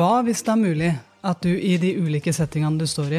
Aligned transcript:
Hva 0.00 0.22
hvis 0.24 0.40
det 0.40 0.48
er 0.48 0.56
mulig 0.56 0.90
at 1.28 1.42
du 1.44 1.50
i 1.52 1.74
de 1.76 1.90
ulike 2.00 2.32
settingene 2.32 2.80
du 2.80 2.86
står 2.88 3.10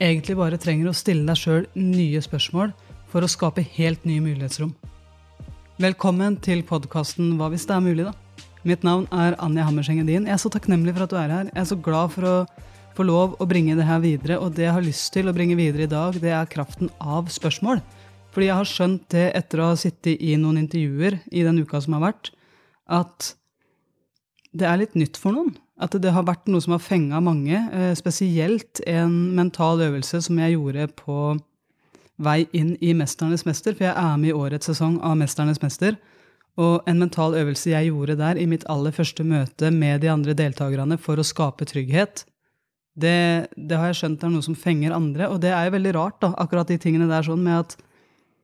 egentlig 0.00 0.32
bare 0.38 0.56
trenger 0.56 0.88
å 0.88 0.94
stille 0.96 1.26
deg 1.28 1.36
sjøl 1.36 1.66
nye 1.76 2.22
spørsmål 2.24 2.70
for 3.12 3.20
å 3.20 3.28
skape 3.28 3.60
helt 3.74 4.06
nye 4.08 4.22
mulighetsrom? 4.24 4.70
Velkommen 5.84 6.38
til 6.40 6.62
podkasten 6.64 7.34
Hva 7.36 7.50
hvis 7.52 7.66
det 7.68 7.74
er 7.76 7.82
mulig, 7.84 8.06
da. 8.08 8.46
Mitt 8.64 8.86
navn 8.88 9.04
er 9.12 9.36
Anja 9.44 9.66
Hammerseng 9.66 10.00
Edin. 10.00 10.24
Jeg 10.24 10.38
er 10.38 10.40
så 10.40 10.48
takknemlig 10.54 10.94
for 10.96 11.04
at 11.04 11.12
du 11.12 11.18
er 11.20 11.34
her. 11.34 11.50
Jeg 11.50 11.60
er 11.66 11.66
så 11.68 11.78
glad 11.84 12.14
for 12.14 12.28
å 12.30 12.32
få 12.96 13.04
lov 13.04 13.34
å 13.36 13.48
bringe 13.50 13.76
det 13.76 13.84
her 13.90 14.00
videre. 14.00 14.38
Og 14.40 14.54
det 14.56 14.64
jeg 14.64 14.76
har 14.78 14.86
lyst 14.86 15.12
til 15.12 15.28
å 15.28 15.34
bringe 15.36 15.58
videre 15.60 15.84
i 15.84 15.90
dag, 15.90 16.16
det 16.16 16.32
er 16.32 16.48
kraften 16.54 16.88
av 16.96 17.28
spørsmål. 17.34 17.82
Fordi 18.32 18.48
jeg 18.48 18.56
har 18.56 18.70
skjønt 18.70 19.04
det 19.12 19.26
etter 19.36 19.60
å 19.60 19.68
ha 19.74 19.76
sittet 19.76 20.16
i 20.16 20.40
noen 20.40 20.62
intervjuer 20.62 21.20
i 21.28 21.44
den 21.44 21.60
uka 21.60 21.82
som 21.84 21.98
har 21.98 22.06
vært, 22.06 22.32
at 22.88 23.34
det 24.56 24.64
er 24.68 24.80
litt 24.80 24.96
nytt 24.96 25.20
for 25.20 25.36
noen. 25.36 25.52
At 25.82 25.96
det 25.98 26.12
har 26.14 26.26
vært 26.28 26.46
noe 26.50 26.62
som 26.62 26.76
har 26.76 26.82
fenga 26.82 27.20
mange. 27.24 27.58
Eh, 27.74 27.92
spesielt 27.98 28.80
en 28.86 29.34
mental 29.34 29.82
øvelse 29.82 30.22
som 30.22 30.38
jeg 30.38 30.54
gjorde 30.54 30.86
på 30.98 31.18
vei 32.22 32.46
inn 32.52 32.76
i 32.80 32.92
'Mesternes 32.94 33.44
mester', 33.44 33.74
for 33.74 33.84
jeg 33.84 33.96
er 33.96 34.16
med 34.16 34.30
i 34.30 34.36
årets 34.36 34.66
sesong 34.70 35.00
av 35.02 35.16
'Mesternes 35.16 35.58
mester'. 35.58 35.96
Og 36.56 36.82
en 36.86 36.98
mental 36.98 37.34
øvelse 37.34 37.70
jeg 37.70 37.88
gjorde 37.88 38.16
der 38.16 38.36
i 38.36 38.46
mitt 38.46 38.64
aller 38.68 38.92
første 38.92 39.24
møte 39.24 39.70
med 39.72 40.02
de 40.02 40.10
andre 40.12 40.34
deltakerne 40.34 40.98
for 40.98 41.16
å 41.16 41.24
skape 41.24 41.64
trygghet, 41.64 42.26
det, 42.92 43.48
det 43.56 43.78
har 43.78 43.88
jeg 43.88 44.02
skjønt 44.02 44.24
er 44.26 44.32
noe 44.34 44.44
som 44.44 44.54
fenger 44.58 44.92
andre. 44.92 45.30
Og 45.32 45.40
det 45.40 45.48
er 45.48 45.64
jo 45.64 45.76
veldig 45.78 45.94
rart, 45.96 46.20
da, 46.20 46.34
akkurat 46.36 46.68
de 46.68 46.76
tingene 46.76 47.08
der 47.08 47.24
sånn 47.24 47.40
med 47.42 47.64
at 47.64 47.76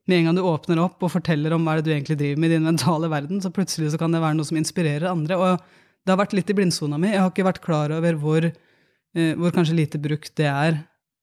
med 0.09 0.23
en 0.23 0.30
gang 0.30 0.38
du 0.38 0.46
åpner 0.48 0.80
opp 0.80 1.05
og 1.05 1.12
forteller 1.12 1.52
om 1.52 1.66
hva 1.66 1.77
det 1.77 1.84
du 1.84 1.93
egentlig 1.93 2.16
driver 2.16 2.41
med 2.41 2.48
i 2.48 2.55
din 2.57 2.65
mentale 2.65 3.10
verden, 3.12 3.43
så 3.45 3.52
plutselig 3.52 3.93
så 3.93 4.01
kan 4.01 4.15
det 4.15 4.23
være 4.24 4.38
noe 4.38 4.48
som 4.48 4.57
inspirerer 4.57 5.10
andre. 5.10 5.37
Og 5.37 5.60
det 6.09 6.15
har 6.15 6.23
vært 6.23 6.33
litt 6.39 6.49
i 6.49 6.55
blindsona 6.57 6.96
mi. 6.96 7.10
Jeg 7.13 7.21
har 7.21 7.29
ikke 7.29 7.45
vært 7.45 7.65
klar 7.65 7.93
over 7.93 8.16
hvor, 8.16 8.45
eh, 8.49 9.32
hvor 9.37 9.52
kanskje 9.52 9.77
lite 9.77 10.01
brukt 10.01 10.32
det 10.41 10.46
er 10.49 10.79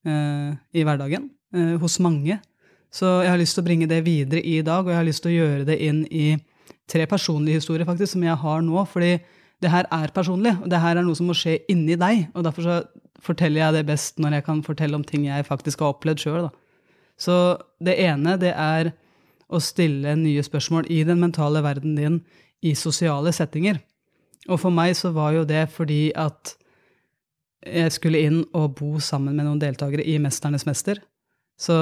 eh, 0.06 0.52
i 0.78 0.84
hverdagen 0.86 1.32
eh, 1.56 1.72
hos 1.82 1.98
mange. 2.06 2.38
Så 2.94 3.09
jeg 3.26 3.32
har 3.34 3.42
lyst 3.42 3.58
til 3.58 3.64
å 3.64 3.66
bringe 3.66 3.88
det 3.90 4.04
videre 4.06 4.44
i 4.46 4.59
dag, 4.62 4.86
og 4.86 4.94
jeg 4.94 5.00
har 5.00 5.08
lyst 5.08 5.24
til 5.26 5.34
å 5.34 5.40
gjøre 5.40 5.66
det 5.68 5.80
inn 5.82 6.04
i 6.14 6.36
tre 6.86 7.08
personlige 7.09 7.64
historier 7.64 7.88
faktisk, 7.90 8.14
som 8.14 8.28
jeg 8.28 8.38
har 8.44 8.62
nå. 8.62 8.84
fordi 8.86 9.18
det 9.64 9.72
her 9.74 9.90
er 9.90 10.14
personlig, 10.14 10.54
og 10.62 10.70
det 10.70 10.84
her 10.84 11.00
er 11.00 11.08
noe 11.08 11.18
som 11.18 11.31
må 11.31 11.34
skje 11.34 11.58
inni 11.72 11.98
deg. 11.98 12.28
Og 12.38 12.46
derfor 12.46 12.68
så 12.68 12.78
forteller 13.26 13.64
jeg 13.64 13.78
det 13.80 13.88
best 13.90 14.22
når 14.22 14.38
jeg 14.38 14.46
kan 14.46 14.62
fortelle 14.64 15.00
om 15.00 15.04
ting 15.08 15.26
jeg 15.26 15.48
faktisk 15.48 15.81
har 15.81 15.96
opplevd 15.96 16.22
sjøl. 16.22 16.48
Så 17.18 17.58
det 17.81 17.98
ene, 18.06 18.38
det 18.38 18.54
er 18.54 18.92
å 19.50 19.62
stille 19.64 20.14
nye 20.20 20.46
spørsmål 20.46 20.92
i 20.94 21.02
den 21.08 21.24
mentale 21.24 21.64
verden 21.66 21.98
din 21.98 22.22
i 22.62 22.76
sosiale 22.78 23.34
settinger. 23.34 23.81
Og 24.52 24.62
for 24.62 24.74
meg 24.74 24.94
så 24.98 25.12
var 25.16 25.34
jo 25.36 25.48
det 25.48 25.66
fordi 25.74 26.10
at 26.16 26.56
jeg 27.66 27.96
skulle 27.96 28.22
inn 28.22 28.44
og 28.54 28.76
bo 28.78 29.00
sammen 29.02 29.34
med 29.34 29.48
noen 29.48 29.62
deltakere 29.62 30.06
i 30.06 30.20
Mesternes 30.22 30.68
mester. 30.68 31.00
Så 31.58 31.76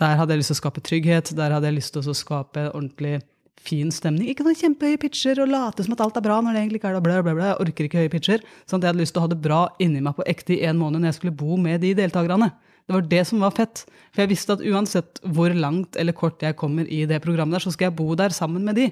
der 0.00 0.16
hadde 0.16 0.32
jeg 0.32 0.40
lyst 0.40 0.52
til 0.54 0.56
å 0.56 0.62
skape 0.62 0.84
trygghet, 0.84 1.34
der 1.36 1.52
hadde 1.52 1.68
jeg 1.68 1.76
lyst 1.76 1.92
til 1.94 2.08
å 2.08 2.16
skape 2.16 2.70
ordentlig 2.70 3.18
fin 3.64 3.90
stemning. 3.94 4.28
Ikke 4.28 4.44
noen 4.44 4.58
kjempehøye 4.58 5.00
pitcher 5.00 5.40
og 5.44 5.50
late 5.52 5.84
som 5.84 5.94
at 5.96 6.02
alt 6.04 6.18
er 6.20 6.24
bra 6.24 6.40
når 6.42 6.56
det 6.56 6.62
egentlig 6.62 6.80
ikke 6.80 6.90
er 6.90 6.98
det. 6.98 7.04
Bla, 7.04 7.20
bla, 7.24 7.34
bla. 7.36 7.50
Jeg 7.52 7.60
orker 7.64 7.88
ikke 7.88 8.02
høye 8.02 8.12
pitcher. 8.12 8.44
Sånn 8.68 8.80
at 8.80 8.86
jeg 8.86 8.94
hadde 8.94 9.02
lyst 9.02 9.14
til 9.16 9.22
å 9.22 9.26
ha 9.26 9.32
det 9.32 9.40
bra 9.44 9.60
inni 9.84 10.02
meg 10.04 10.16
på 10.18 10.26
ekte 10.30 10.56
i 10.56 10.64
en 10.68 10.80
måned 10.80 11.00
når 11.00 11.12
jeg 11.12 11.18
skulle 11.20 11.36
bo 11.44 11.58
med 11.60 11.84
de 11.84 11.94
deltakerne. 11.96 12.50
Det 12.84 12.96
var 12.96 13.06
det 13.08 13.22
som 13.28 13.40
var 13.44 13.54
fett. 13.56 13.86
For 14.12 14.24
jeg 14.24 14.32
visste 14.34 14.56
at 14.58 14.64
uansett 14.64 15.22
hvor 15.36 15.54
langt 15.56 15.96
eller 16.00 16.16
kort 16.16 16.44
jeg 16.44 16.56
kommer 16.60 16.88
i 16.92 17.04
det 17.08 17.22
programmet 17.24 17.56
der, 17.56 17.64
så 17.64 17.72
skal 17.72 17.88
jeg 17.88 17.96
bo 18.00 18.10
der 18.18 18.34
sammen 18.36 18.66
med 18.66 18.80
de 18.80 18.90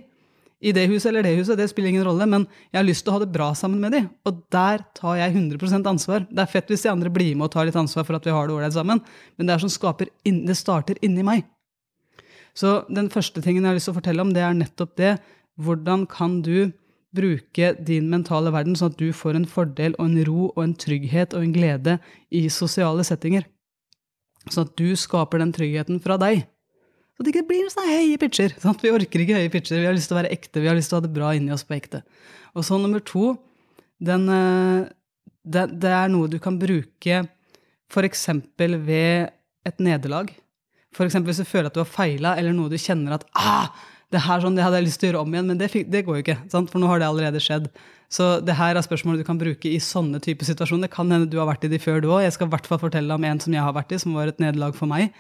i 0.63 0.73
det 0.75 0.85
huset 0.93 1.09
eller 1.11 1.27
det 1.27 1.35
huset, 1.41 1.59
det 1.59 1.67
spiller 1.71 1.91
ingen 1.91 2.05
rolle, 2.07 2.27
men 2.31 2.45
jeg 2.71 2.79
har 2.79 2.87
lyst 2.87 3.03
til 3.03 3.11
å 3.11 3.17
ha 3.17 3.23
det 3.25 3.33
bra 3.35 3.49
sammen 3.59 3.83
med 3.83 3.97
de, 3.97 4.03
Og 4.29 4.45
der 4.55 4.85
tar 4.95 5.17
jeg 5.19 5.35
100% 5.35 5.89
ansvar. 5.91 6.27
Det 6.31 6.39
er 6.39 6.53
fett 6.53 6.71
hvis 6.71 6.85
de 6.87 6.93
andre 6.93 7.11
blir 7.11 7.35
med 7.35 7.49
og 7.49 7.55
tar 7.57 7.67
litt 7.67 7.79
ansvar 7.79 8.07
for 8.07 8.19
at 8.19 8.27
vi 8.27 8.35
har 8.35 8.47
det 8.47 8.55
ålreit 8.55 8.77
sammen, 8.77 9.03
men 9.37 9.49
det 9.49 9.57
er 9.57 9.65
som 9.65 9.73
skaper 9.73 10.13
inn, 10.25 10.45
det 10.47 10.57
starter 10.57 11.01
inni 11.03 11.25
meg. 11.27 11.43
Så 12.55 12.83
den 12.93 13.11
første 13.11 13.43
tingen 13.43 13.65
jeg 13.65 13.73
har 13.73 13.81
lyst 13.81 13.89
til 13.91 13.97
å 13.97 13.99
fortelle 13.99 14.23
om, 14.23 14.33
det 14.37 14.45
er 14.45 14.55
nettopp 14.55 14.95
det. 15.01 15.17
Hvordan 15.59 16.07
kan 16.07 16.41
du 16.47 16.71
bruke 17.13 17.73
din 17.83 18.09
mentale 18.13 18.53
verden 18.55 18.77
sånn 18.79 18.93
at 18.93 19.01
du 19.01 19.11
får 19.13 19.37
en 19.37 19.49
fordel 19.49 19.97
og 19.99 20.07
en 20.07 20.25
ro 20.29 20.47
og 20.53 20.63
en 20.63 20.77
trygghet 20.77 21.35
og 21.35 21.43
en 21.43 21.57
glede 21.57 21.99
i 22.31 22.47
sosiale 22.53 23.05
settinger? 23.09 23.49
Sånn 24.49 24.69
at 24.69 24.77
du 24.79 24.95
skaper 24.99 25.43
den 25.43 25.53
tryggheten 25.55 26.01
fra 26.03 26.19
deg. 26.21 26.47
Så 27.23 27.31
det 27.31 27.45
blir 27.47 27.69
sånne 27.71 27.87
høye 28.01 28.19
pitcher. 28.19 28.55
Sant? 28.59 28.81
Vi 28.83 28.91
orker 28.91 29.23
ikke 29.23 29.37
høye 29.39 29.51
pitcher. 29.53 29.79
Vi 29.79 29.87
har 29.87 29.95
lyst 29.95 30.11
til 30.11 30.17
å 30.17 30.19
være 30.19 30.33
ekte. 30.35 30.59
Vi 30.59 30.67
har 30.67 30.75
lyst 30.75 30.91
til 30.91 30.97
å 30.97 30.99
ha 30.99 31.05
det 31.05 31.13
bra 31.15 31.29
inni 31.39 31.53
oss 31.55 31.63
på 31.63 31.77
ekte. 31.77 32.01
Og 32.59 32.67
så 32.67 32.75
nummer 32.83 32.99
to, 33.07 33.37
den, 34.03 34.25
eh, 34.27 34.89
det, 35.47 35.69
det, 35.85 35.93
er 35.95 36.11
noe 36.11 36.27
du 36.27 36.41
kan 36.43 36.59
bruke 36.59 37.21
f.eks. 37.93 38.27
ved 38.59 39.31
et 39.63 39.79
nederlag. 39.79 40.33
F.eks. 40.91 41.21
hvis 41.23 41.45
du 41.45 41.47
føler 41.47 41.71
at 41.71 41.79
du 41.79 41.85
har 41.85 41.93
feila, 41.95 42.35
eller 42.35 42.57
noe 42.57 42.73
du 42.73 42.75
kjenner 42.75 43.15
at 43.21 43.29
ah, 43.39 43.71
det 44.11 44.25
her 44.27 44.43
sånn, 44.43 44.59
det 44.59 44.67
hadde 44.67 44.81
jeg 44.81 44.89
lyst 44.89 45.01
til 45.01 45.09
å 45.09 45.13
gjøre 45.13 45.23
om 45.23 45.37
igjen, 45.37 45.53
men 45.53 45.61
det, 45.63 45.71
det 45.95 46.03
går 46.09 46.19
jo 46.19 46.25
ikke. 46.27 46.39
Sant? 46.51 46.75
For 46.75 46.83
nå 46.83 46.91
har 46.91 46.99
det 46.99 47.07
allerede 47.07 47.45
skjedd. 47.45 47.71
Så 48.13 48.33
det 48.43 48.59
her 48.59 48.75
er 48.75 48.85
spørsmål 48.85 49.23
du 49.23 49.25
kan 49.31 49.39
bruke 49.41 49.71
i 49.71 49.79
sånne 49.81 50.19
typer 50.27 50.51
situasjoner. 50.51 50.91
Det 50.91 50.97
kan 50.99 51.15
hende 51.15 51.31
du 51.31 51.39
har 51.39 51.47
vært 51.49 51.71
i 51.71 51.71
de 51.71 51.79
før, 51.81 52.03
du 52.03 52.11
òg. 52.11 52.27
Jeg 52.27 52.35
skal 52.35 52.51
i 52.51 52.57
hvert 52.57 52.67
fall 52.69 52.83
fortelle 52.83 53.15
om 53.15 53.31
en 53.31 53.41
som 53.41 53.55
jeg 53.55 53.63
har 53.63 53.79
vært 53.79 53.95
i, 53.95 54.03
som 54.03 54.19
var 54.19 54.35
et 54.35 54.43
nederlag 54.43 54.75
for 54.77 54.91
meg. 54.91 55.15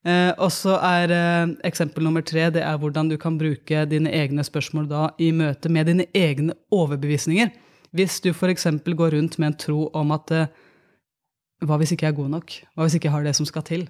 Eh, 0.00 0.32
og 0.40 0.48
så 0.54 0.78
er 0.80 1.12
eh, 1.12 1.50
eksempel 1.68 2.06
nummer 2.06 2.24
tre 2.24 2.46
det 2.54 2.62
er 2.64 2.78
hvordan 2.80 3.10
du 3.10 3.18
kan 3.20 3.36
bruke 3.40 3.84
dine 3.90 4.08
egne 4.16 4.44
spørsmål 4.46 4.88
da 4.88 5.02
i 5.20 5.28
møte 5.36 5.68
med 5.68 5.90
dine 5.90 6.06
egne 6.16 6.56
overbevisninger. 6.72 7.52
Hvis 7.92 8.20
du 8.24 8.30
f.eks. 8.32 8.66
går 8.86 9.16
rundt 9.16 9.36
med 9.38 9.52
en 9.52 9.60
tro 9.60 9.88
om 9.92 10.14
at 10.16 10.32
eh, 10.32 10.52
hva 11.68 11.76
hvis 11.76 11.92
ikke 11.92 12.08
jeg 12.08 12.14
er 12.14 12.20
god 12.22 12.30
nok? 12.32 12.54
Hva 12.72 12.86
hvis 12.86 12.96
ikke 12.96 13.10
jeg 13.10 13.16
har 13.18 13.26
det 13.28 13.36
som 13.36 13.48
skal 13.48 13.66
til? 13.66 13.88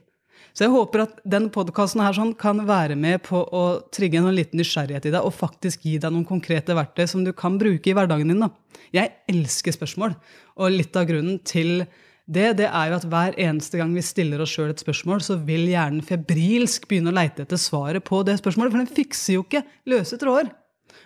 Så 0.57 0.65
jeg 0.65 0.73
håper 0.75 1.05
at 1.05 1.21
den 1.31 1.47
podkasten 1.55 2.03
sånn 2.17 2.33
kan 2.39 2.65
være 2.67 2.97
med 2.99 3.21
på 3.23 3.39
å 3.39 3.65
trigge 3.95 4.19
en 4.19 4.33
liten 4.35 4.59
nysgjerrighet 4.59 5.07
i 5.07 5.13
deg 5.15 5.27
og 5.27 5.37
faktisk 5.37 5.85
gi 5.87 5.99
deg 6.03 6.11
noen 6.11 6.27
konkrete 6.27 6.75
verktøy 6.75 7.07
som 7.07 7.23
du 7.23 7.31
kan 7.37 7.59
bruke 7.61 7.93
i 7.93 7.95
hverdagen 7.95 8.33
din. 8.33 8.43
Da. 8.43 8.51
Jeg 8.97 9.13
elsker 9.31 9.77
spørsmål, 9.77 10.17
og 10.59 10.75
litt 10.75 10.97
av 10.99 11.07
grunnen 11.07 11.39
til 11.47 11.85
det, 12.31 12.47
det 12.61 12.69
er 12.69 12.91
jo 12.93 12.99
at 13.01 13.07
hver 13.11 13.37
eneste 13.43 13.81
gang 13.81 13.91
vi 13.97 14.05
stiller 14.07 14.43
oss 14.43 14.53
sjøl 14.55 14.71
et 14.71 14.83
spørsmål, 14.83 15.23
så 15.25 15.35
vil 15.43 15.65
hjernen 15.67 16.05
febrilsk 16.07 16.87
begynne 16.91 17.11
å 17.11 17.17
leite 17.17 17.43
etter 17.43 17.59
svaret 17.59 18.05
på 18.07 18.21
det 18.27 18.37
spørsmålet. 18.39 18.71
For 18.71 18.83
den 18.85 18.97
fikser 19.01 19.35
jo 19.35 19.43
ikke 19.43 19.65
løse 19.91 20.19
tråder. 20.21 20.53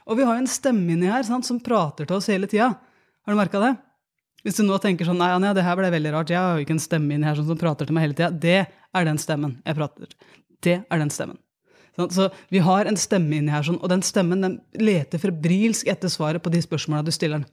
Og 0.04 0.18
vi 0.18 0.26
har 0.26 0.36
jo 0.36 0.42
en 0.44 0.50
stemme 0.50 0.92
inni 0.92 1.08
her 1.08 1.24
sant, 1.24 1.48
som 1.48 1.62
prater 1.64 2.04
til 2.04 2.18
oss 2.18 2.28
hele 2.28 2.50
tida. 2.50 2.74
Har 3.24 3.32
du 3.32 3.40
merka 3.40 3.62
det? 3.62 3.72
Hvis 4.44 4.60
du 4.60 4.66
nå 4.68 4.76
tenker 4.76 5.08
sånn 5.08 5.16
Nei, 5.16 5.30
Anja, 5.32 5.54
det 5.56 5.64
her 5.64 5.78
ble 5.80 5.88
veldig 5.94 6.12
rart. 6.12 6.32
Jeg 6.34 6.42
har 6.42 6.58
jo 6.58 6.66
ikke 6.66 6.76
en 6.76 6.84
stemme 6.84 7.16
inni 7.16 7.24
her 7.24 7.38
sånn 7.38 7.48
som 7.48 7.60
prater 7.60 7.88
til 7.88 7.96
meg 7.96 8.04
hele 8.04 8.18
tida. 8.18 8.28
Det 8.28 8.60
er 8.68 9.08
den 9.08 9.20
stemmen 9.22 9.56
jeg 9.64 9.78
prater. 9.80 10.12
Det 10.60 10.76
er 10.82 11.00
den 11.00 11.12
stemmen. 11.14 11.40
Så 12.12 12.28
vi 12.52 12.60
har 12.66 12.90
en 12.90 12.98
stemme 12.98 13.38
inni 13.38 13.52
her, 13.54 13.64
sånn, 13.64 13.78
og 13.78 13.88
den 13.92 14.02
stemmen 14.04 14.42
den 14.42 14.58
leter 14.76 15.20
febrilsk 15.22 15.88
etter 15.88 16.10
svaret 16.12 16.42
på 16.42 16.50
de 16.52 16.60
spørsmåla 16.64 17.04
du 17.06 17.12
stiller 17.14 17.40
den. 17.40 17.48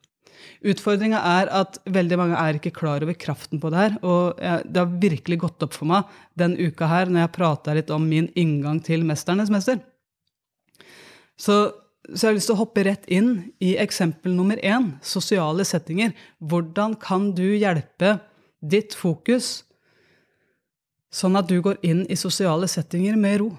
Utfordringa 0.62 1.20
er 1.42 1.50
at 1.62 1.80
veldig 1.90 2.18
mange 2.20 2.38
er 2.38 2.58
ikke 2.58 2.74
klar 2.76 3.04
over 3.04 3.18
kraften 3.18 3.62
på 3.62 3.72
det 3.74 3.80
her. 3.82 3.96
Og 4.06 4.38
det 4.38 4.82
har 4.82 5.00
virkelig 5.02 5.40
gått 5.46 5.66
opp 5.66 5.78
for 5.78 5.90
meg 5.90 6.10
den 6.40 6.58
uka 6.60 6.90
her 6.90 7.10
når 7.10 7.26
jeg 7.26 7.36
prata 7.38 7.76
litt 7.78 7.94
om 7.94 8.06
min 8.08 8.30
inngang 8.36 8.82
til 8.86 9.06
'Mesternes 9.06 9.54
mester'. 9.54 9.82
Så, 11.42 11.74
så, 12.14 12.28
jeg 12.28 12.30
har 12.30 12.38
lyst 12.38 12.50
til 12.52 12.56
å 12.58 12.62
hoppe 12.62 12.84
rett 12.86 13.08
inn 13.10 13.32
i 13.64 13.74
eksempel 13.82 14.36
nummer 14.38 14.60
én, 14.62 14.92
sosiale 15.02 15.66
settinger. 15.66 16.14
Hvordan 16.38 16.94
kan 17.02 17.32
du 17.38 17.48
hjelpe 17.58 18.20
ditt 18.62 18.94
fokus 18.94 19.64
sånn 21.12 21.36
at 21.36 21.50
du 21.50 21.58
går 21.66 21.82
inn 21.82 22.06
i 22.06 22.20
sosiale 22.20 22.70
settinger 22.70 23.18
med 23.18 23.42
ro, 23.42 23.50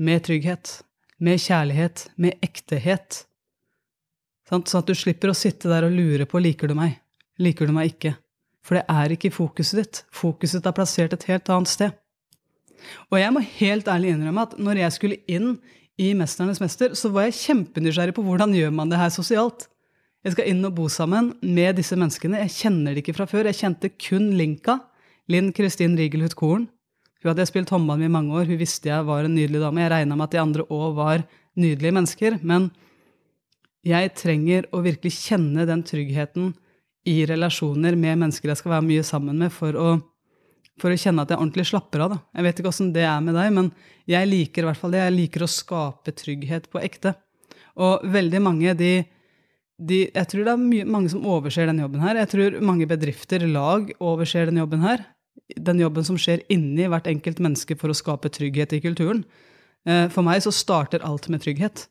med 0.00 0.24
trygghet, 0.24 0.80
med 1.20 1.42
kjærlighet, 1.44 2.08
med 2.16 2.40
ektehet? 2.42 3.26
Sånn 4.48 4.64
at 4.64 4.88
du 4.88 4.94
slipper 4.96 5.32
å 5.32 5.36
sitte 5.36 5.70
der 5.70 5.86
og 5.86 5.94
lure 5.94 6.26
på 6.28 6.42
liker 6.42 6.68
du 6.68 6.76
meg, 6.76 6.98
liker 7.40 7.68
du 7.68 7.74
meg 7.76 7.94
ikke. 7.94 8.14
For 8.64 8.78
det 8.78 8.84
er 8.88 9.12
ikke 9.12 9.32
fokuset 9.32 9.80
ditt. 9.80 10.02
Fokuset 10.12 10.60
ditt 10.60 10.68
er 10.68 10.76
plassert 10.76 11.14
et 11.16 11.28
helt 11.28 11.50
annet 11.52 11.72
sted. 11.72 11.96
Og 13.10 13.18
jeg 13.20 13.32
må 13.32 13.40
helt 13.58 13.88
ærlig 13.88 14.12
innrømme 14.12 14.44
at 14.44 14.56
når 14.60 14.82
jeg 14.82 14.96
skulle 14.96 15.20
inn 15.30 15.54
i 16.00 16.10
Mesternes 16.16 16.60
mester, 16.60 16.92
så 16.98 17.10
var 17.14 17.28
jeg 17.28 17.38
kjempenysgjerrig 17.38 18.16
på 18.16 18.24
hvordan 18.26 18.54
gjør 18.56 18.72
man 18.74 18.90
det 18.90 18.98
her 19.00 19.12
sosialt. 19.14 19.68
Jeg 20.24 20.34
skal 20.34 20.48
inn 20.50 20.64
og 20.64 20.72
bo 20.76 20.88
sammen 20.92 21.34
med 21.44 21.76
disse 21.78 21.96
menneskene. 22.00 22.40
Jeg 22.46 22.54
kjenner 22.56 22.94
det 22.94 23.04
ikke 23.04 23.16
fra 23.18 23.28
før. 23.28 23.50
Jeg 23.50 23.60
kjente 23.60 23.92
kun 24.00 24.30
Linka. 24.38 24.78
Linn 25.28 25.52
Kristin 25.56 25.96
Rigelhut 25.96 26.36
Korn. 26.36 26.66
Hun 27.20 27.30
hadde 27.30 27.44
jeg 27.44 27.52
spilt 27.52 27.72
håndball 27.72 28.00
med 28.00 28.10
i 28.10 28.12
mange 28.12 28.32
år. 28.36 28.48
Hun 28.48 28.60
visste 28.60 28.90
jeg 28.90 29.04
var 29.08 29.24
en 29.24 29.36
nydelig 29.36 29.60
dame. 29.60 29.84
Jeg 29.84 29.92
regna 29.92 30.16
med 30.16 30.26
at 30.26 30.34
de 30.34 30.40
andre 30.40 30.66
òg 30.72 30.96
var 30.96 31.26
nydelige 31.60 31.96
mennesker. 31.96 32.38
Men 32.40 32.70
jeg 33.84 34.12
trenger 34.16 34.68
å 34.72 34.82
virkelig 34.84 35.12
kjenne 35.28 35.66
den 35.68 35.84
tryggheten 35.86 36.52
i 37.08 37.18
relasjoner 37.28 37.98
med 38.00 38.22
mennesker 38.22 38.50
jeg 38.50 38.62
skal 38.62 38.78
være 38.78 38.86
mye 38.86 39.04
sammen 39.04 39.40
med, 39.44 39.52
for 39.52 39.76
å, 39.76 39.88
for 40.80 40.92
å 40.94 41.00
kjenne 41.00 41.24
at 41.24 41.34
jeg 41.34 41.40
ordentlig 41.40 41.66
slapper 41.68 42.06
av. 42.06 42.14
Da. 42.14 42.20
Jeg 42.38 42.46
vet 42.46 42.62
ikke 42.62 42.72
åssen 42.72 42.94
det 42.96 43.04
er 43.04 43.20
med 43.24 43.36
deg, 43.36 43.50
men 43.56 43.72
jeg 44.08 44.30
liker 44.30 44.64
i 44.64 44.70
hvert 44.70 44.80
fall 44.80 44.96
det. 44.96 45.04
Jeg 45.04 45.18
liker 45.18 45.44
å 45.44 45.50
skape 45.50 46.16
trygghet 46.16 46.70
på 46.72 46.80
ekte. 46.80 47.12
Og 47.84 48.06
veldig 48.14 48.40
mange 48.44 48.72
de 48.78 48.94
de, 49.82 50.04
jeg 50.06 50.30
tror 50.30 50.46
det 50.46 50.52
er 50.52 50.60
mye, 50.60 50.86
mange 50.86 51.10
som 51.10 51.24
overser 51.26 51.66
den 51.66 51.80
jobben 51.82 52.02
her. 52.04 52.18
Jeg 52.22 52.30
tror 52.30 52.60
mange 52.64 52.86
bedrifter, 52.90 53.42
lag, 53.50 53.90
overser 53.98 54.46
den 54.50 54.60
jobben 54.62 54.84
her. 54.86 55.02
Den 55.58 55.80
jobben 55.82 56.06
som 56.06 56.18
skjer 56.20 56.44
inni 56.52 56.86
hvert 56.90 57.08
enkelt 57.10 57.42
menneske 57.42 57.76
for 57.80 57.90
å 57.90 57.96
skape 57.98 58.30
trygghet 58.32 58.76
i 58.76 58.82
kulturen. 58.84 59.24
Eh, 59.84 60.06
for 60.14 60.26
meg 60.26 60.44
så 60.44 60.54
starter 60.54 61.02
alt 61.04 61.26
med 61.32 61.42
trygghet. 61.42 61.88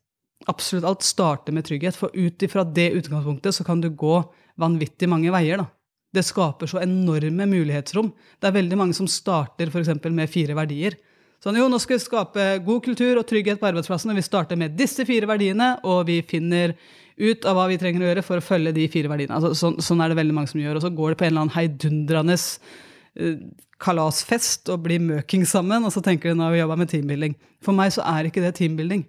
Absolutt 0.51 0.87
alt 0.87 1.05
starter 1.07 1.55
med 1.55 1.65
trygghet. 1.67 1.95
For 1.95 2.11
ut 2.13 2.43
ifra 2.43 2.65
det 2.67 2.91
utgangspunktet 2.99 3.55
så 3.55 3.65
kan 3.67 3.81
du 3.81 3.89
gå 3.89 4.17
vanvittig 4.59 5.09
mange 5.09 5.31
veier. 5.33 5.63
da. 5.63 5.69
Det 6.13 6.25
skaper 6.25 6.69
så 6.69 6.81
enorme 6.83 7.47
mulighetsrom. 7.49 8.11
Det 8.39 8.49
er 8.49 8.59
veldig 8.59 8.77
mange 8.77 8.93
som 8.97 9.07
starter 9.09 9.71
f.eks. 9.71 9.95
med 10.11 10.29
fire 10.29 10.57
verdier. 10.57 10.97
Sånn, 11.43 11.57
jo, 11.59 11.65
nå 11.67 11.79
skal 11.81 11.97
vi 11.97 12.03
skape 12.05 12.43
god 12.63 12.83
kultur 12.85 13.17
og 13.19 13.25
trygghet 13.27 13.59
på 13.59 13.67
arbeidsplassen, 13.67 14.13
og 14.13 14.19
vi 14.19 14.23
starter 14.23 14.59
med 14.59 14.77
disse 14.79 15.03
fire 15.03 15.27
verdiene, 15.27 15.73
og 15.83 16.05
vi 16.07 16.21
finner 16.23 16.77
ut 17.19 17.43
av 17.49 17.57
hva 17.57 17.65
vi 17.67 17.79
trenger 17.81 18.03
å 18.03 18.07
gjøre 18.07 18.23
for 18.23 18.39
å 18.39 18.45
følge 18.45 18.71
de 18.77 18.85
fire 18.91 19.11
verdiene. 19.11 19.35
Altså, 19.35 19.51
sånn, 19.57 19.75
sånn, 19.83 19.99
er 20.01 20.13
det 20.13 20.19
veldig 20.21 20.37
mange 20.37 20.53
som 20.53 20.61
gjør. 20.61 20.79
Og 20.79 20.85
så 20.85 20.93
går 20.93 21.11
det 21.11 21.19
på 21.19 21.27
en 21.27 21.33
eller 21.33 21.43
annen 21.43 21.55
heidundrende 21.57 22.37
uh, 22.37 23.41
kalasfest 23.83 24.71
og 24.71 24.85
blir 24.85 25.03
møking 25.03 25.43
sammen, 25.49 25.83
og 25.83 25.91
så 25.91 26.03
tenker 26.05 26.31
de 26.31 26.37
nå 26.39 26.47
har 26.47 26.55
vi 26.55 26.61
jobba 26.61 26.79
med 26.79 26.93
teambuilding. 26.93 27.35
For 27.65 27.75
meg 27.75 27.91
så 27.95 28.05
er 28.07 28.29
ikke 28.29 28.45
det 28.45 28.55
teambuilding. 28.61 29.03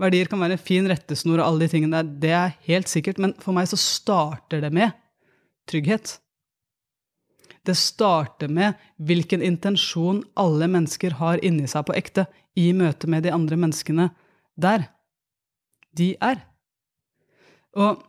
Verdier 0.00 0.30
kan 0.30 0.40
være 0.40 0.56
en 0.56 0.62
fin 0.62 0.88
rettesnor 0.88 1.42
og 1.42 1.46
alle 1.46 1.66
de 1.66 1.74
tingene 1.74 2.00
der, 2.00 2.10
det 2.22 2.32
er 2.36 2.56
helt 2.70 2.88
sikkert, 2.88 3.20
men 3.20 3.34
for 3.42 3.56
meg 3.56 3.68
så 3.68 3.78
starter 3.80 4.62
det 4.64 4.72
med 4.72 4.94
trygghet. 5.68 6.16
Det 7.66 7.76
starter 7.76 8.48
med 8.48 8.78
hvilken 8.96 9.42
intensjon 9.44 10.22
alle 10.40 10.68
mennesker 10.72 11.18
har 11.20 11.42
inni 11.44 11.68
seg 11.68 11.84
på 11.86 11.96
ekte 11.98 12.24
i 12.58 12.70
møte 12.76 13.10
med 13.10 13.26
de 13.26 13.34
andre 13.34 13.58
menneskene 13.60 14.08
der 14.60 14.88
de 15.96 16.14
er. 16.24 16.40
Og 17.76 18.00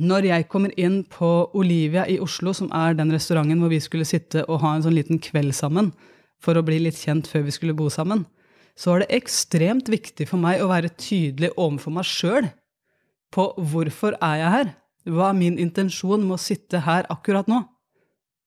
når 0.00 0.28
jeg 0.30 0.48
kommer 0.48 0.72
inn 0.78 1.02
på 1.10 1.50
Olivia 1.58 2.06
i 2.08 2.20
Oslo, 2.22 2.54
som 2.56 2.70
er 2.72 2.94
den 2.96 3.12
restauranten 3.12 3.60
hvor 3.60 3.72
vi 3.72 3.80
skulle 3.82 4.08
sitte 4.08 4.44
og 4.46 4.62
ha 4.64 4.76
en 4.76 4.84
sånn 4.86 4.96
liten 4.96 5.20
kveld 5.22 5.52
sammen 5.56 5.90
for 6.40 6.56
å 6.56 6.64
bli 6.64 6.78
litt 6.80 6.98
kjent 6.98 7.28
før 7.28 7.44
vi 7.48 7.54
skulle 7.54 7.76
bo 7.76 7.90
sammen, 7.92 8.24
så 8.80 8.94
var 8.94 9.02
det 9.02 9.12
ekstremt 9.18 9.90
viktig 9.92 10.24
for 10.30 10.40
meg 10.40 10.62
å 10.62 10.70
være 10.70 10.92
tydelig 10.96 11.52
overfor 11.60 11.92
meg 11.98 12.08
sjøl 12.08 12.46
på 13.34 13.50
hvorfor 13.72 14.16
er 14.24 14.38
jeg 14.40 14.54
her? 14.54 14.70
Hva 15.10 15.26
er 15.30 15.36
min 15.36 15.58
intensjon 15.60 16.24
med 16.24 16.38
å 16.38 16.40
sitte 16.40 16.80
her 16.86 17.08
akkurat 17.12 17.48
nå? 17.50 17.60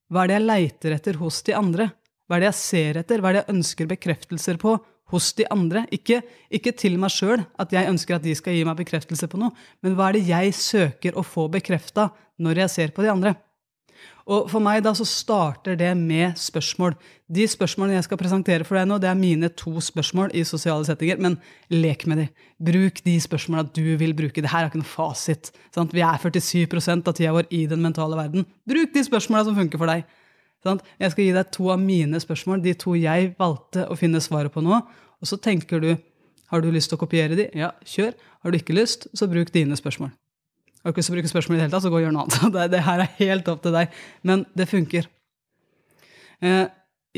Hva 0.09 0.23
er 0.23 0.31
det 0.31 0.39
jeg 0.39 0.47
leiter 0.47 0.95
etter 0.97 1.19
hos 1.21 1.39
de 1.45 1.53
andre? 1.57 1.91
Hva 2.25 2.37
er 2.37 2.43
det 2.43 2.49
jeg 2.49 2.59
ser 2.61 2.99
etter? 3.03 3.21
Hva 3.21 3.29
er 3.29 3.37
det 3.37 3.43
jeg 3.43 3.55
ønsker 3.55 3.89
bekreftelser 3.93 4.59
på 4.61 4.75
hos 5.13 5.29
de 5.37 5.45
andre? 5.53 5.85
Ikke, 5.93 6.23
ikke 6.53 6.73
til 6.81 6.97
meg 7.01 7.13
sjøl, 7.13 7.45
at 7.61 7.73
jeg 7.75 7.89
ønsker 7.93 8.17
at 8.17 8.25
de 8.25 8.33
skal 8.37 8.57
gi 8.57 8.65
meg 8.67 8.79
bekreftelse 8.81 9.29
på 9.29 9.41
noe, 9.41 9.53
men 9.85 9.97
hva 9.97 10.09
er 10.09 10.17
det 10.17 10.27
jeg 10.31 10.57
søker 10.57 11.17
å 11.17 11.25
få 11.25 11.45
bekrefta 11.53 12.09
når 12.41 12.65
jeg 12.65 12.73
ser 12.77 12.95
på 12.95 13.05
de 13.05 13.13
andre? 13.13 13.35
Og 14.23 14.47
for 14.51 14.63
meg 14.63 14.83
da 14.85 14.93
så 14.95 15.03
starter 15.07 15.75
det 15.79 15.89
med 15.99 16.37
spørsmål. 16.39 16.95
De 17.27 17.43
spørsmålene 17.49 17.97
jeg 17.97 18.05
skal 18.07 18.19
presentere 18.21 18.67
for 18.67 18.79
deg 18.79 18.87
nå, 18.87 18.99
det 19.01 19.09
er 19.09 19.19
mine 19.19 19.49
to 19.59 19.81
spørsmål 19.83 20.31
i 20.37 20.45
sosiale 20.47 20.87
settinger, 20.87 21.19
men 21.19 21.35
lek 21.73 22.05
med 22.07 22.21
de. 22.21 22.27
Bruk 22.63 23.01
de 23.03 23.17
spørsmålene 23.23 23.73
du 23.75 23.97
vil 23.99 24.15
bruke. 24.15 24.39
Det 24.39 24.51
her 24.53 24.63
er 24.63 24.71
ikke 24.71 24.79
noe 24.79 24.87
fasit. 24.87 25.51
Sant? 25.75 25.95
Vi 25.95 26.05
er 26.05 26.23
47 26.23 27.03
av 27.03 27.11
tida 27.11 27.35
vår 27.35 27.51
i 27.51 27.65
den 27.67 27.83
mentale 27.83 28.19
verden. 28.19 28.47
Bruk 28.69 28.95
de 28.95 29.03
spørsmålene 29.03 29.49
som 29.49 29.59
funker 29.59 29.81
for 29.81 29.91
deg. 29.91 30.07
Sant? 30.63 30.87
Jeg 31.01 31.11
skal 31.11 31.27
gi 31.27 31.35
deg 31.35 31.51
to 31.51 31.67
av 31.73 31.83
mine 31.83 32.23
spørsmål, 32.23 32.63
de 32.63 32.77
to 32.79 32.95
jeg 32.95 33.33
valgte 33.39 33.89
å 33.91 33.99
finne 33.99 34.23
svaret 34.23 34.55
på 34.55 34.63
nå. 34.63 34.79
Og 35.19 35.27
så 35.27 35.39
tenker 35.39 35.83
du 35.83 35.91
har 36.53 36.61
du 36.61 36.69
lyst 36.71 36.91
til 36.91 36.99
å 36.99 37.01
kopiere 37.01 37.35
de? 37.35 37.47
Ja, 37.57 37.73
kjør. 37.81 38.13
Har 38.43 38.53
du 38.53 38.59
ikke 38.59 38.75
lyst, 38.77 39.09
så 39.17 39.27
bruk 39.27 39.51
dine 39.55 39.75
spørsmål. 39.79 40.13
Har 40.83 40.91
du 40.91 40.93
ikke 40.93 40.99
lyst 40.99 41.07
til 41.07 41.15
å 41.15 41.17
bruke 41.17 41.31
spørsmål 41.31 41.55
i 41.55 41.59
det 41.59 41.63
hele 41.63 41.71
tatt, 41.71 41.83
så 41.85 41.89
gå 41.93 41.95
og 41.95 42.03
gjør 42.03 42.11
noe 42.11 42.23
annet. 42.25 42.39
Det, 42.55 42.63
det, 42.73 42.79
her 42.83 43.01
er 43.05 43.11
helt 43.21 43.51
opp 43.53 43.61
til 43.63 43.71
deg. 43.71 43.99
Men 44.27 44.41
det 44.51 44.65
funker. 44.67 45.05
Eh, 46.43 46.65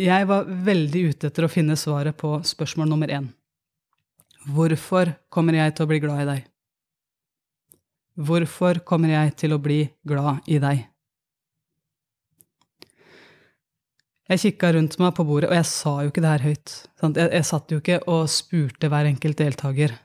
jeg 0.06 0.28
var 0.30 0.52
veldig 0.68 1.02
ute 1.10 1.32
etter 1.32 1.48
å 1.48 1.50
finne 1.50 1.78
svaret 1.80 2.18
på 2.20 2.36
spørsmål 2.46 2.92
nummer 2.92 3.10
én. 3.10 3.32
Hvorfor 4.54 5.16
kommer 5.34 5.58
jeg 5.58 5.74
til 5.74 5.88
å 5.88 5.90
bli 5.90 6.02
glad 6.04 6.22
i 6.22 6.28
deg? 6.30 6.44
Hvorfor 8.28 8.84
kommer 8.86 9.16
jeg 9.16 9.34
til 9.42 9.56
å 9.56 9.60
bli 9.60 9.80
glad 10.06 10.46
i 10.46 10.60
deg? 10.62 10.86
Jeg 14.30 14.42
kikka 14.42 14.76
rundt 14.76 15.00
meg 15.02 15.12
på 15.18 15.26
bordet, 15.26 15.50
og 15.50 15.58
jeg 15.58 15.70
sa 15.70 15.96
jo 16.02 16.14
ikke 16.14 16.22
det 16.22 16.32
her 16.36 16.46
høyt. 16.46 16.78
Jeg, 17.02 17.26
jeg 17.26 17.50
satt 17.50 17.74
jo 17.74 17.82
ikke 17.82 18.00
og 18.10 18.30
spurte 18.30 18.90
hver 18.94 19.10
enkelt 19.10 19.42
deltaker 19.42 19.98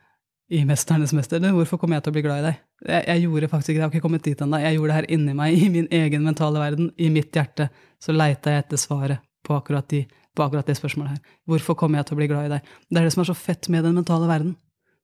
i 0.49 0.65
'Mesternes 0.65 1.13
mester'. 1.17 1.45
Hvorfor 1.53 1.81
kommer 1.81 1.97
jeg 1.97 2.09
til 2.09 2.13
å 2.13 2.19
bli 2.19 2.25
glad 2.25 2.41
i 2.41 2.49
deg? 2.49 2.70
Jeg, 2.87 3.05
jeg 3.07 3.25
gjorde 3.27 3.49
faktisk 3.53 3.71
ikke 3.71 3.77
det. 3.77 3.83
Jeg 3.83 3.89
har 3.89 3.95
ikke 3.95 4.07
kommet 4.07 4.25
dit 4.25 4.43
ennå. 4.45 4.61
Jeg 4.63 4.77
gjorde 4.77 4.93
det 4.93 4.99
her 4.99 5.11
inni 5.17 5.35
meg, 5.37 5.57
i 5.57 5.69
min 5.73 5.89
egen 6.01 6.25
mentale 6.25 6.63
verden, 6.63 6.89
i 6.97 7.11
mitt 7.13 7.37
hjerte. 7.37 7.69
Så 8.01 8.15
leita 8.17 8.55
jeg 8.55 8.65
etter 8.65 8.81
svaret 8.81 9.25
på 9.47 9.57
akkurat, 9.57 9.89
de, 9.93 10.05
på 10.37 10.45
akkurat, 10.45 10.67
det 10.69 10.79
spørsmålet 10.79 11.17
her. 11.17 11.37
Hvorfor 11.49 11.77
kommer 11.79 12.01
jeg 12.01 12.09
til 12.09 12.17
å 12.17 12.21
bli 12.21 12.29
glad 12.31 12.49
i 12.49 12.53
deg? 12.55 12.75
Det 12.89 13.01
er 13.01 13.09
det 13.09 13.15
som 13.15 13.25
er 13.25 13.31
så 13.31 13.37
fett 13.37 13.69
med 13.73 13.85
den 13.85 13.97
mentale 13.99 14.29
verden. 14.31 14.55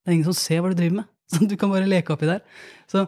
Det 0.04 0.12
er 0.12 0.16
ingen 0.16 0.28
som 0.28 0.38
ser 0.38 0.62
hva 0.62 0.72
du 0.72 0.78
driver 0.78 1.02
med. 1.02 1.12
Så 1.32 1.42
du 1.42 1.56
kan 1.58 1.72
bare 1.72 1.88
leke 1.90 2.12
oppi 2.14 2.28
der. 2.28 2.44
Så 2.86 3.02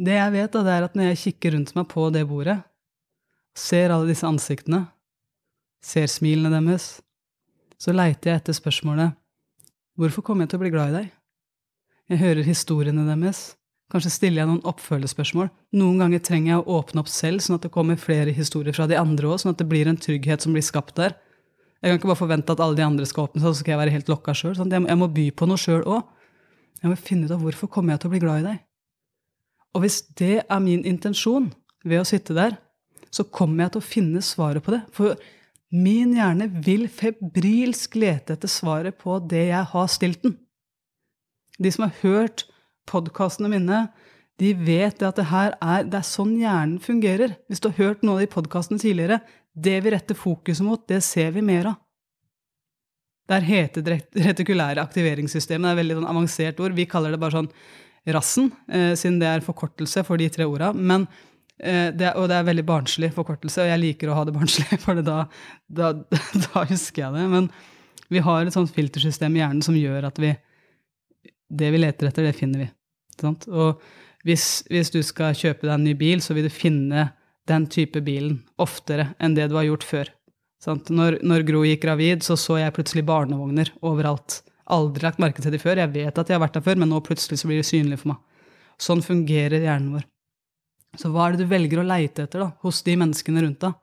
det 0.00 0.14
jeg 0.14 0.32
vet, 0.32 0.54
da, 0.54 0.62
det 0.64 0.72
er 0.72 0.86
at 0.86 0.94
når 0.96 1.10
jeg 1.10 1.18
kikker 1.20 1.52
rundt 1.52 1.74
meg 1.76 1.84
på 1.90 2.06
det 2.14 2.22
bordet, 2.24 2.56
ser 3.58 3.92
alle 3.92 4.08
disse 4.08 4.24
ansiktene, 4.24 4.86
ser 5.84 6.08
smilene 6.08 6.48
deres, 6.54 6.86
så 7.76 7.92
leiter 7.92 8.32
jeg 8.32 8.40
etter 8.40 8.56
spørsmålet 8.56 9.14
Hvorfor 9.98 10.22
kommer 10.22 10.46
jeg 10.46 10.52
til 10.52 10.60
å 10.60 10.62
bli 10.62 10.70
glad 10.70 10.92
i 10.92 10.94
deg? 10.94 11.06
Jeg 12.08 12.20
hører 12.22 12.46
historiene 12.46 13.04
deres. 13.04 13.57
Kanskje 13.88 14.12
stiller 14.12 14.42
jeg 14.42 14.50
noen 14.50 14.66
oppfølgespørsmål. 14.68 15.48
Noen 15.80 16.02
ganger 16.02 16.20
trenger 16.24 16.50
jeg 16.50 16.60
å 16.60 16.76
åpne 16.82 17.00
opp 17.00 17.08
selv, 17.08 17.40
sånn 17.40 17.56
at 17.56 17.64
det 17.64 17.72
kommer 17.72 18.00
flere 18.00 18.34
historier 18.36 18.76
fra 18.76 18.84
de 18.90 18.98
andre 19.00 19.30
òg, 19.30 19.38
sånn 19.40 19.54
at 19.54 19.62
det 19.62 19.68
blir 19.70 19.88
en 19.88 19.96
trygghet 19.96 20.44
som 20.44 20.52
blir 20.52 20.66
skapt 20.66 20.98
der. 21.00 21.16
Jeg 21.80 21.92
kan 21.92 22.00
ikke 22.00 22.10
bare 22.10 22.20
forvente 22.20 22.52
at 22.52 22.60
alle 22.60 22.76
de 22.76 22.84
andre 22.84 23.06
skal 23.08 23.28
åpne 23.28 23.40
seg, 23.40 23.54
så 23.54 23.62
skal 23.62 23.74
jeg 23.74 23.80
være 23.80 23.94
helt 23.94 24.10
lokka 24.12 24.34
sjøl. 24.36 24.56
Sånn 24.58 24.74
jeg, 24.74 24.98
må 24.98 25.08
by 25.14 25.28
på 25.32 25.48
noe 25.48 25.60
sjøl 25.60 25.86
òg. 25.86 26.02
Jeg 26.82 26.92
må 26.92 26.98
finne 27.00 27.28
ut 27.28 27.34
av 27.34 27.40
hvorfor 27.42 27.70
kommer 27.72 27.94
jeg 27.94 28.02
til 28.02 28.10
å 28.10 28.14
bli 28.14 28.22
glad 28.22 28.42
i 28.42 28.46
deg. 28.50 28.60
Og 29.76 29.84
hvis 29.84 29.98
det 30.18 30.34
er 30.42 30.60
min 30.64 30.84
intensjon 30.88 31.48
ved 31.86 32.02
å 32.02 32.08
sitte 32.08 32.36
der, 32.36 32.58
så 33.14 33.24
kommer 33.24 33.64
jeg 33.64 33.76
til 33.76 33.82
å 33.82 33.88
finne 33.88 34.22
svaret 34.24 34.64
på 34.66 34.74
det. 34.74 34.82
For 34.92 35.16
min 35.72 36.12
hjerne 36.16 36.50
vil 36.64 36.86
febrilsk 36.92 37.96
lete 38.00 38.36
etter 38.36 38.52
svaret 38.52 38.98
på 39.00 39.16
det 39.30 39.48
jeg 39.48 39.64
har 39.72 39.90
stilt 39.92 40.22
den. 40.26 40.36
De 41.58 41.72
som 41.72 41.86
har 41.86 41.96
hørt 42.02 42.46
podkastene 42.88 43.50
mine, 43.52 43.86
de 44.38 44.52
vet 44.54 45.02
at 45.02 45.18
det 45.18 45.26
her 45.32 45.56
er, 45.58 45.84
det 45.90 45.98
er 45.98 46.06
sånn 46.06 46.36
hjernen 46.38 46.78
fungerer. 46.82 47.34
Hvis 47.50 47.62
du 47.62 47.70
har 47.70 47.78
hørt 47.80 48.04
noen 48.04 48.18
av 48.18 48.22
de 48.22 48.30
podkastene 48.32 48.80
tidligere, 48.82 49.20
det 49.58 49.80
vi 49.82 49.92
retter 49.94 50.18
fokuset 50.18 50.66
mot, 50.66 50.84
det 50.90 51.00
ser 51.06 51.32
vi 51.34 51.42
mer 51.42 51.72
av. 51.72 51.78
Det 53.28 53.36
er 53.36 53.48
hetedretikulære 53.48 54.80
aktiveringssystemet. 54.80 55.66
Det 55.66 55.72
er 55.74 55.80
veldig 55.82 55.98
sånn 55.98 56.08
avansert 56.08 56.60
ord. 56.64 56.76
Vi 56.78 56.86
kaller 56.88 57.12
det 57.12 57.20
bare 57.20 57.36
sånn 57.36 57.50
rassen, 58.14 58.52
eh, 58.72 58.94
siden 58.96 59.18
det 59.20 59.28
er 59.28 59.44
forkortelse 59.44 60.04
for 60.06 60.16
de 60.16 60.30
tre 60.32 60.46
orda. 60.48 60.72
Men, 60.72 61.06
eh, 61.60 61.90
det, 61.90 62.14
og 62.16 62.30
det 62.30 62.38
er 62.38 62.48
veldig 62.48 62.64
barnslig 62.64 63.12
forkortelse, 63.12 63.60
og 63.60 63.68
jeg 63.68 63.82
liker 63.82 64.08
å 64.08 64.16
ha 64.16 64.24
det 64.24 64.36
barnslig, 64.38 64.80
for 64.84 65.02
da, 65.02 65.26
da, 65.68 65.92
da, 66.46 66.64
husker 66.64 67.04
jeg 67.04 67.18
det. 67.18 67.26
Men 67.34 67.50
vi 68.08 68.24
har 68.24 68.46
et 68.46 68.54
sånt 68.54 68.72
filtersystem 68.72 69.36
i 69.36 69.42
hjernen 69.42 69.62
som 69.66 69.76
gjør 69.76 70.08
at 70.08 70.22
vi, 70.22 70.32
det 71.50 71.72
vi 71.74 71.82
leter 71.82 72.08
etter, 72.08 72.30
det 72.30 72.38
finner 72.38 72.64
vi. 72.64 72.70
Og 73.24 73.82
hvis, 74.26 74.64
hvis, 74.68 74.90
du 74.94 75.00
skal 75.06 75.36
kjøpe 75.36 75.66
deg 75.66 75.74
en 75.74 75.86
ny 75.86 75.94
bil, 75.98 76.22
så 76.24 76.36
vil 76.36 76.48
du 76.48 76.52
finne 76.52 77.10
den 77.48 77.66
type 77.72 78.00
bilen 78.04 78.42
oftere 78.60 79.12
enn 79.18 79.36
det 79.36 79.48
du 79.48 79.56
har 79.56 79.68
gjort 79.68 79.86
før. 79.88 80.12
Når, 80.66 81.20
når, 81.22 81.44
Gro 81.46 81.62
gikk 81.64 81.84
gravid, 81.84 82.24
så 82.26 82.36
så 82.36 82.58
jeg 82.58 82.74
plutselig 82.76 83.06
barnevogner 83.08 83.70
overalt. 83.86 84.42
Aldri 84.68 85.06
lagt 85.06 85.20
merke 85.22 85.42
til 85.42 85.54
de 85.54 85.60
før. 85.62 85.80
Jeg 85.80 85.94
vet 85.94 86.18
at 86.18 86.28
de 86.28 86.34
har 86.34 86.42
vært 86.42 86.58
der 86.58 86.66
før, 86.66 86.80
men 86.82 86.90
nå 86.92 86.98
plutselig 87.06 87.40
så 87.40 87.48
blir 87.48 87.62
de 87.62 87.66
synlige 87.66 88.02
for 88.02 88.12
meg. 88.12 88.22
Sånn 88.78 89.02
fungerer 89.02 89.62
hjernen 89.62 89.94
vår. 89.96 90.06
Så 90.98 91.10
hva 91.12 91.28
er 91.28 91.36
det 91.36 91.46
du 91.46 91.52
velger 91.52 91.80
å 91.80 91.86
leite 91.86 92.24
etter 92.26 92.42
da, 92.42 92.50
hos 92.64 92.82
de 92.86 92.96
menneskene 92.98 93.44
rundt 93.44 93.62
deg? 93.64 93.76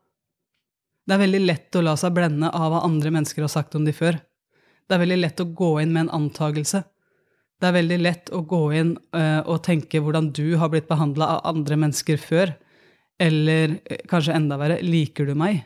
Det 1.06 1.14
er 1.16 1.22
veldig 1.22 1.42
lett 1.44 1.78
å 1.78 1.84
la 1.86 1.94
seg 2.00 2.16
blende 2.16 2.50
av 2.50 2.72
hva 2.74 2.84
andre 2.86 3.12
mennesker 3.14 3.46
har 3.46 3.52
sagt 3.54 3.78
om 3.78 3.86
de 3.86 3.94
før. 3.96 4.18
Det 4.86 4.96
er 4.96 5.02
veldig 5.02 5.20
lett 5.22 5.42
å 5.42 5.48
gå 5.58 5.72
inn 5.82 5.94
med 5.94 6.06
en 6.06 6.16
antagelse. 6.20 6.82
Det 7.62 7.70
er 7.70 7.78
veldig 7.78 7.98
lett 8.02 8.32
å 8.36 8.42
gå 8.44 8.62
inn 8.76 8.96
uh, 9.16 9.42
og 9.48 9.64
tenke 9.66 10.02
hvordan 10.04 10.32
du 10.36 10.58
har 10.60 10.72
blitt 10.74 10.90
behandla 10.90 11.38
av 11.38 11.46
andre 11.54 11.78
mennesker 11.86 12.20
før. 12.20 12.52
Eller 13.22 13.78
uh, 13.78 14.02
kanskje 14.12 14.36
enda 14.36 14.58
verre 14.60 14.82
liker 14.84 15.30
du 15.30 15.36
meg? 15.40 15.62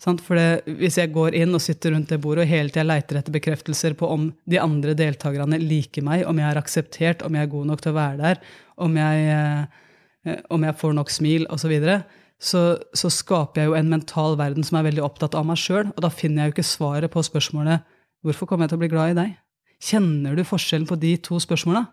Sant? 0.00 0.22
For 0.24 0.38
det, 0.38 0.76
hvis 0.78 0.96
jeg 1.00 1.10
går 1.12 1.34
inn 1.36 1.56
og 1.56 1.62
sitter 1.62 1.92
rundt 1.92 2.12
det 2.12 2.20
bordet 2.22 2.46
og 2.46 2.52
hele 2.52 2.70
tida 2.70 2.86
leiter 2.86 3.18
etter 3.18 3.34
bekreftelser 3.34 3.96
på 3.98 4.08
om 4.14 4.28
de 4.48 4.60
andre 4.62 4.94
deltakerne 4.96 5.58
liker 5.60 6.06
meg, 6.06 6.22
om 6.30 6.38
jeg 6.38 6.48
er 6.48 6.60
akseptert, 6.60 7.24
om 7.26 7.34
jeg 7.34 7.48
er 7.48 7.52
god 7.52 7.72
nok 7.72 7.82
til 7.82 7.92
å 7.92 7.98
være 7.98 8.20
der, 8.22 8.40
om 8.86 8.96
jeg, 9.02 9.34
uh, 9.34 10.38
om 10.54 10.64
jeg 10.64 10.78
får 10.80 10.96
nok 10.96 11.12
smil, 11.12 11.44
osv., 11.52 11.76
så, 11.82 11.90
så 12.38 12.62
så 12.94 13.10
skaper 13.10 13.60
jeg 13.64 13.72
jo 13.72 13.74
en 13.74 13.90
mental 13.90 14.38
verden 14.38 14.62
som 14.64 14.78
er 14.78 14.86
veldig 14.86 15.02
opptatt 15.02 15.34
av 15.34 15.44
meg 15.48 15.58
sjøl. 15.58 15.88
Og 15.96 16.04
da 16.04 16.10
finner 16.14 16.44
jeg 16.44 16.52
jo 16.52 16.54
ikke 16.54 16.70
svaret 16.70 17.10
på 17.10 17.24
spørsmålet 17.26 17.82
'Hvorfor 18.22 18.46
kommer 18.46 18.64
jeg 18.64 18.70
til 18.70 18.78
å 18.78 18.84
bli 18.84 18.90
glad 18.94 19.10
i 19.10 19.18
deg?' 19.18 19.36
Kjenner 19.78 20.34
du 20.34 20.42
forskjellen 20.46 20.88
på 20.88 20.98
de 20.98 21.14
to 21.22 21.38
spørsmåla? 21.42 21.86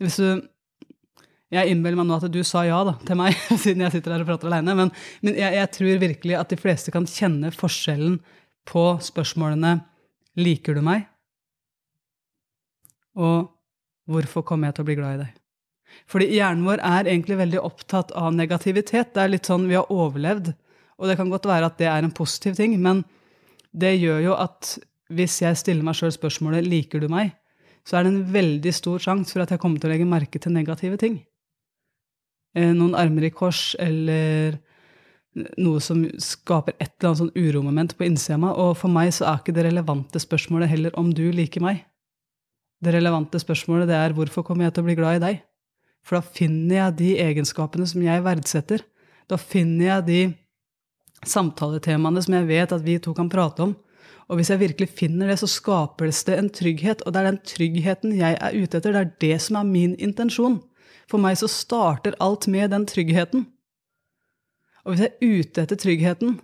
Hvis 0.00 0.20
du 0.20 0.44
Jeg 1.46 1.70
innbiller 1.70 2.00
meg 2.00 2.08
nå 2.08 2.16
at 2.18 2.26
du 2.32 2.40
sa 2.42 2.64
ja 2.66 2.80
da, 2.82 2.96
til 3.06 3.14
meg, 3.20 3.36
siden 3.62 3.84
jeg 3.84 3.94
sitter 3.94 4.16
her 4.16 4.24
og 4.24 4.30
prater 4.32 4.50
aleine. 4.50 4.74
Men, 4.74 4.88
men 5.22 5.36
jeg, 5.38 5.54
jeg, 5.54 5.70
tror 5.76 6.00
virkelig 6.02 6.34
at 6.34 6.50
de 6.50 6.58
fleste 6.58 6.90
kan 6.90 7.06
kjenne 7.06 7.52
forskjellen 7.54 8.16
på 8.66 8.82
spørsmålene 8.98 9.76
'Liker 10.36 10.74
du 10.74 10.82
meg?' 10.82 11.06
og 13.14 13.54
'Hvorfor 14.10 14.42
kommer 14.42 14.68
jeg 14.68 14.76
til 14.76 14.84
å 14.84 14.88
bli 14.90 14.98
glad 14.98 15.14
i 15.14 15.22
deg?' 15.22 15.38
Fordi 16.10 16.26
hjernen 16.34 16.66
vår 16.66 16.82
er 16.82 17.08
egentlig 17.08 17.38
veldig 17.38 17.62
opptatt 17.62 18.10
av 18.18 18.34
negativitet. 18.34 19.14
Det 19.14 19.22
er 19.22 19.32
litt 19.32 19.48
sånn 19.48 19.68
vi 19.70 19.78
har 19.78 19.86
overlevd, 19.92 20.50
og 20.98 21.08
det 21.08 21.16
kan 21.16 21.30
godt 21.30 21.46
være 21.46 21.70
at 21.70 21.78
det 21.78 21.88
er 21.90 22.02
en 22.02 22.14
positiv 22.14 22.58
ting, 22.58 22.74
men 22.82 23.04
det 23.70 23.96
gjør 24.00 24.20
jo 24.24 24.36
at 24.36 24.76
hvis 25.12 25.40
jeg 25.42 25.58
stiller 25.58 25.86
meg 25.86 25.96
sjøl 25.98 26.12
spørsmålet 26.14 26.66
'Liker 26.66 27.00
du 27.00 27.08
meg?', 27.08 27.34
så 27.86 27.98
er 27.98 28.04
det 28.04 28.12
en 28.12 28.32
veldig 28.32 28.72
stor 28.74 28.98
sjanse 28.98 29.32
for 29.32 29.42
at 29.42 29.50
jeg 29.50 29.60
kommer 29.62 29.78
til 29.78 29.90
å 29.90 29.92
legge 29.92 30.06
merke 30.08 30.40
til 30.42 30.52
negative 30.52 30.96
ting. 30.98 31.20
Eh, 32.56 32.72
noen 32.72 32.96
armer 32.98 33.28
i 33.28 33.30
kors, 33.30 33.76
eller 33.78 34.58
noe 35.60 35.80
som 35.84 36.02
skaper 36.18 36.74
et 36.80 36.94
eller 36.96 37.10
annet 37.10 37.20
sånn 37.20 37.36
uromoment 37.36 37.92
på 37.96 38.06
innsida 38.08 38.34
av 38.38 38.40
meg. 38.40 38.56
Og 38.56 38.72
for 38.80 38.92
meg 38.92 39.12
så 39.14 39.28
er 39.28 39.42
ikke 39.42 39.54
det 39.54 39.66
relevante 39.68 40.22
spørsmålet 40.22 40.72
heller 40.72 40.96
om 40.98 41.12
du 41.14 41.28
liker 41.34 41.62
meg. 41.64 41.84
Det 42.82 42.92
relevante 42.92 43.40
spørsmålet 43.40 43.90
det 43.90 43.96
er 43.98 44.16
hvorfor 44.16 44.44
kommer 44.46 44.66
jeg 44.66 44.76
til 44.76 44.84
å 44.84 44.88
bli 44.88 44.96
glad 44.98 45.18
i 45.18 45.24
deg? 45.26 45.44
For 46.06 46.18
da 46.18 46.22
finner 46.24 46.76
jeg 46.76 46.98
de 47.00 47.12
egenskapene 47.24 47.86
som 47.88 48.02
jeg 48.04 48.24
verdsetter. 48.24 48.84
Da 49.28 49.38
finner 49.40 49.86
jeg 49.86 50.06
de 50.06 50.20
samtaletemaene 51.26 52.22
som 52.22 52.36
jeg 52.36 52.48
vet 52.48 52.72
at 52.72 52.84
vi 52.84 52.98
to 53.02 53.14
kan 53.16 53.30
prate 53.32 53.64
om. 53.64 53.74
Og 54.26 54.40
hvis 54.40 54.50
jeg 54.50 54.62
virkelig 54.62 54.88
finner 54.98 55.30
det, 55.30 55.38
så 55.38 55.48
skapes 55.50 56.24
det 56.26 56.38
en 56.38 56.48
trygghet. 56.50 57.04
Og 57.06 57.14
det 57.14 57.20
er 57.20 57.28
den 57.30 57.42
tryggheten 57.46 58.16
jeg 58.18 58.38
er 58.40 58.56
ute 58.56 58.80
etter. 58.80 58.96
Det 58.96 59.02
er 59.02 59.12
det 59.22 59.36
som 59.44 59.60
er 59.60 59.68
min 59.68 59.94
intensjon. 60.02 60.58
For 61.06 61.22
meg 61.22 61.38
så 61.38 61.48
starter 61.50 62.18
alt 62.22 62.48
med 62.50 62.72
den 62.74 62.88
tryggheten. 62.90 63.46
Og 64.82 64.94
hvis 64.94 65.04
jeg 65.04 65.12
er 65.14 65.38
ute 65.38 65.62
etter 65.62 65.78
tryggheten, 65.78 66.36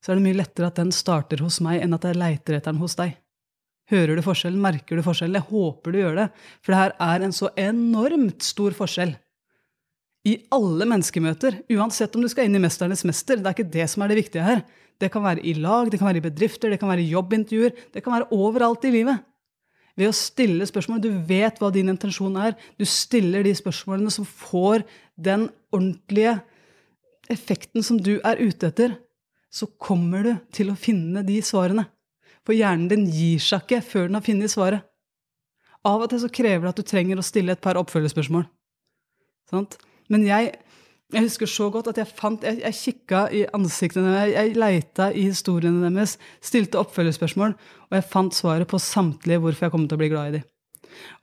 så 0.00 0.12
er 0.12 0.20
det 0.20 0.26
mye 0.28 0.38
lettere 0.38 0.68
at 0.68 0.78
den 0.80 0.92
starter 0.96 1.42
hos 1.44 1.58
meg, 1.64 1.82
enn 1.84 1.96
at 1.96 2.04
jeg 2.08 2.16
leiter 2.16 2.56
etter 2.56 2.72
den 2.72 2.80
hos 2.80 2.96
deg. 2.96 3.16
Hører 3.90 4.16
du 4.16 4.22
forskjellen? 4.24 4.60
Merker 4.62 4.96
du 4.96 5.04
forskjellen? 5.04 5.40
Jeg 5.40 5.48
håper 5.50 5.92
du 5.92 5.98
gjør 5.98 6.20
det. 6.20 6.28
For 6.62 6.72
det 6.72 6.82
her 6.82 6.94
er 7.04 7.24
en 7.26 7.34
så 7.36 7.50
enormt 7.58 8.44
stor 8.46 8.76
forskjell. 8.76 9.16
I 10.28 10.36
alle 10.52 10.84
menneskemøter, 10.84 11.62
uansett 11.72 12.14
om 12.16 12.24
du 12.24 12.28
skal 12.30 12.46
inn 12.46 12.58
i 12.58 12.62
Mesternes 12.62 13.06
mester. 13.08 13.40
Det 13.40 13.48
er 13.48 13.56
ikke 13.56 13.72
det 13.72 13.88
som 13.90 14.04
er 14.04 14.12
det 14.12 14.20
viktige 14.20 14.44
her. 14.44 14.62
Det 15.00 15.08
kan 15.12 15.24
være 15.24 15.42
i 15.46 15.54
lag, 15.56 15.88
det 15.90 15.98
kan 16.00 16.10
være 16.10 16.20
i 16.20 16.28
bedrifter, 16.28 16.70
det 16.70 16.80
kan 16.80 16.90
være 16.90 17.04
i 17.04 17.10
jobbintervjuer. 17.10 17.76
Det 17.94 18.02
kan 18.04 18.14
være 18.18 18.30
overalt 18.36 18.84
i 18.84 18.94
livet 18.94 19.26
ved 19.98 20.10
å 20.10 20.16
stille 20.16 20.66
spørsmål. 20.68 21.00
Du 21.02 21.10
vet 21.28 21.58
hva 21.60 21.70
din 21.74 21.90
intensjon 21.92 22.36
er. 22.40 22.56
Du 22.80 22.86
stiller 22.88 23.44
de 23.44 23.54
spørsmålene 23.56 24.12
som 24.12 24.28
får 24.28 24.84
den 25.20 25.48
ordentlige 25.74 26.38
effekten 27.30 27.84
som 27.86 27.98
du 28.00 28.18
er 28.18 28.40
ute 28.40 28.70
etter. 28.70 28.96
Så 29.50 29.68
kommer 29.80 30.24
du 30.26 30.32
til 30.54 30.70
å 30.72 30.78
finne 30.78 31.24
de 31.26 31.40
svarene. 31.44 31.88
For 32.46 32.56
hjernen 32.56 32.88
din 32.90 33.08
gir 33.12 33.42
seg 33.42 33.66
ikke 33.66 33.82
før 33.84 34.08
den 34.08 34.16
har 34.18 34.24
funnet 34.26 34.52
svaret. 34.52 34.86
Av 35.86 36.02
og 36.04 36.10
til 36.12 36.20
så 36.22 36.28
krever 36.32 36.66
det 36.66 36.72
at 36.74 36.80
du 36.80 36.88
trenger 36.88 37.20
å 37.20 37.24
stille 37.24 37.54
et 37.56 37.62
par 37.62 37.78
oppfølgerspørsmål. 37.80 38.44
Men 40.12 40.26
jeg 40.26 40.52
jeg 41.10 41.26
husker 41.26 41.50
så 41.50 41.66
godt 41.74 41.90
at 41.90 41.98
jeg 42.00 42.10
fant 42.14 42.44
Jeg, 42.46 42.60
jeg 42.62 42.78
kikka 42.78 43.24
i 43.34 43.42
ansiktene 43.56 44.12
deres, 44.14 44.34
jeg 44.36 44.56
leita 44.58 45.10
i 45.10 45.26
historiene 45.26 45.82
deres, 45.88 46.16
stilte 46.44 46.80
oppfølgerspørsmål, 46.80 47.56
og 47.90 47.98
jeg 47.98 48.08
fant 48.12 48.36
svaret 48.36 48.70
på 48.70 48.80
samtlige 48.82 49.42
hvorfor 49.42 49.66
jeg 49.66 49.74
kom 49.74 49.86
til 49.88 49.98
å 49.98 50.02
bli 50.02 50.10
glad 50.12 50.30
i 50.30 50.38
dem. 50.38 50.48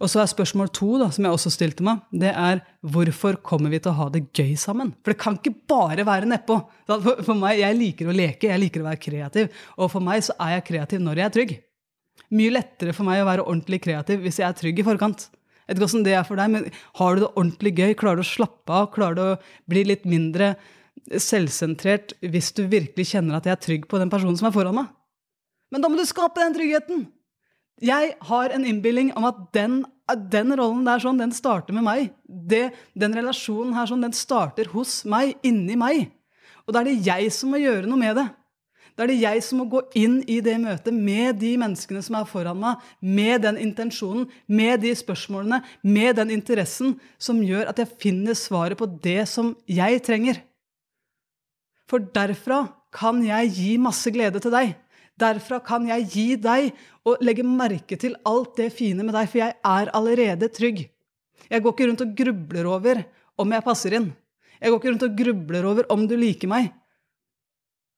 Og 0.01 0.09
så 0.09 0.21
er 0.21 0.29
spørsmål 0.31 0.69
to, 0.75 0.89
da, 1.01 1.09
som 1.13 1.25
jeg 1.27 1.35
også 1.35 1.51
stilte 1.53 1.85
meg, 1.85 2.03
det 2.15 2.31
er 2.31 2.61
hvorfor 2.87 3.39
kommer 3.45 3.71
vi 3.73 3.81
til 3.83 3.91
å 3.91 3.97
ha 3.99 4.09
det 4.13 4.25
gøy 4.35 4.55
sammen? 4.59 4.93
For 5.03 5.13
det 5.13 5.21
kan 5.21 5.37
ikke 5.37 5.55
bare 5.69 6.05
være 6.07 6.29
nedpå. 6.29 6.59
For, 6.87 7.23
for 7.25 7.39
meg, 7.39 7.59
Jeg 7.61 7.77
liker 7.77 8.09
å 8.09 8.15
leke, 8.15 8.49
jeg 8.51 8.63
liker 8.63 8.83
å 8.83 8.89
være 8.89 9.01
kreativ. 9.03 9.63
Og 9.77 9.91
for 9.93 10.03
meg 10.03 10.23
så 10.25 10.35
er 10.39 10.57
jeg 10.57 10.67
kreativ 10.71 11.03
når 11.03 11.21
jeg 11.21 11.27
er 11.27 11.35
trygg. 11.37 11.55
Mye 12.37 12.53
lettere 12.55 12.95
for 12.95 13.07
meg 13.07 13.21
å 13.21 13.27
være 13.27 13.45
ordentlig 13.45 13.81
kreativ 13.83 14.23
hvis 14.23 14.41
jeg 14.41 14.47
er 14.47 14.57
trygg 14.57 14.81
i 14.81 14.87
forkant. 14.87 15.29
Jeg 15.67 15.75
vet 15.75 15.81
ikke 15.81 15.89
hvordan 15.89 16.07
det 16.07 16.15
er 16.15 16.25
for 16.27 16.39
deg, 16.39 16.51
men 16.53 16.67
har 16.95 17.15
du 17.15 17.21
det 17.25 17.33
ordentlig 17.33 17.73
gøy? 17.75 17.93
Klarer 17.99 18.21
du 18.21 18.23
å 18.23 18.29
slappe 18.29 18.71
av? 18.71 18.87
Klarer 18.93 19.17
du 19.17 19.23
å 19.25 19.39
bli 19.67 19.83
litt 19.89 20.07
mindre 20.07 20.53
selvsentrert 21.11 22.15
hvis 22.23 22.53
du 22.55 22.63
virkelig 22.71 23.09
kjenner 23.11 23.37
at 23.37 23.47
jeg 23.47 23.55
er 23.55 23.61
trygg 23.63 23.87
på 23.91 23.99
den 23.99 24.11
personen 24.11 24.39
som 24.39 24.47
er 24.47 24.55
foran 24.55 24.79
meg? 24.79 24.87
Men 25.71 25.83
da 25.83 25.91
må 25.91 25.99
du 25.99 26.07
skape 26.07 26.39
den 26.39 26.55
tryggheten! 26.55 27.05
Jeg 27.83 28.15
har 28.25 28.53
en 28.55 28.65
innbilning 28.65 29.11
om 29.19 29.27
at 29.27 29.41
den, 29.53 29.81
den 30.31 30.55
rollen 30.57 30.87
der 30.87 31.03
sånn, 31.03 31.19
den 31.21 31.35
starter 31.35 31.75
med 31.77 31.85
meg. 31.85 32.07
Det, 32.25 32.71
den 32.97 33.13
relasjonen 33.13 33.75
her 33.77 33.89
sånn, 33.89 34.01
den 34.07 34.15
starter 34.17 34.71
hos 34.71 35.03
meg, 35.05 35.35
inni 35.45 35.75
meg. 35.77 36.07
Og 36.65 36.73
da 36.73 36.81
er 36.81 36.89
det 36.89 37.05
jeg 37.05 37.29
som 37.35 37.53
må 37.53 37.61
gjøre 37.61 37.85
noe 37.85 38.01
med 38.01 38.17
det. 38.17 38.25
Da 38.97 39.05
er 39.05 39.11
det 39.11 39.19
jeg 39.21 39.41
som 39.45 39.59
må 39.61 39.67
gå 39.69 39.83
inn 39.99 40.15
i 40.25 40.39
det 40.41 40.55
møtet 40.57 40.95
med 40.95 41.37
de 41.37 41.51
menneskene 41.61 42.01
som 42.01 42.15
er 42.17 42.25
foran 42.25 42.57
meg, 42.57 42.81
med 42.97 43.43
den 43.45 43.59
intensjonen, 43.61 44.25
med 44.49 44.81
de 44.81 44.95
spørsmålene, 44.97 45.59
med 45.85 46.17
den 46.17 46.33
interessen 46.33 46.95
som 47.21 47.43
gjør 47.45 47.69
at 47.69 47.77
jeg 47.77 47.93
finner 48.01 48.37
svaret 48.37 48.79
på 48.79 48.87
det 49.03 49.27
som 49.29 49.53
jeg 49.69 50.01
trenger. 50.07 50.39
For 51.85 52.01
derfra 52.01 52.63
kan 52.97 53.21
jeg 53.21 53.53
gi 53.53 53.75
masse 53.77 54.09
glede 54.15 54.41
til 54.41 54.55
deg. 54.55 54.73
Derfra 55.21 55.61
kan 55.61 55.85
jeg 55.85 56.09
gi 56.15 56.25
deg 56.41 56.73
og 57.05 57.21
legge 57.21 57.45
merke 57.45 57.99
til 58.01 58.17
alt 58.25 58.57
det 58.57 58.71
fine 58.73 59.05
med 59.05 59.13
deg, 59.13 59.29
for 59.29 59.43
jeg 59.43 59.59
er 59.61 59.93
allerede 59.93 60.49
trygg. 60.57 60.81
Jeg 61.45 61.61
går 61.61 61.77
ikke 61.77 61.91
rundt 61.91 62.01
og 62.01 62.17
grubler 62.17 62.73
over 62.73 63.05
om 63.37 63.53
jeg 63.53 63.65
passer 63.69 63.93
inn. 64.01 64.09
Jeg 64.57 64.73
går 64.73 64.81
ikke 64.81 64.89
rundt 64.95 65.05
og 65.05 65.17
grubler 65.21 65.69
over 65.69 65.93
om 65.93 66.09
du 66.09 66.17
liker 66.17 66.49
meg 66.49 66.73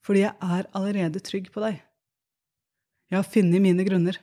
fordi 0.05 0.23
jeg 0.23 0.33
er 0.41 0.69
allerede 0.77 1.21
trygg 1.23 1.49
på 1.53 1.63
deg. 1.63 1.79
Jeg 3.09 3.17
har 3.17 3.27
funnet 3.27 3.63
mine 3.63 3.85
grunner. 3.87 4.19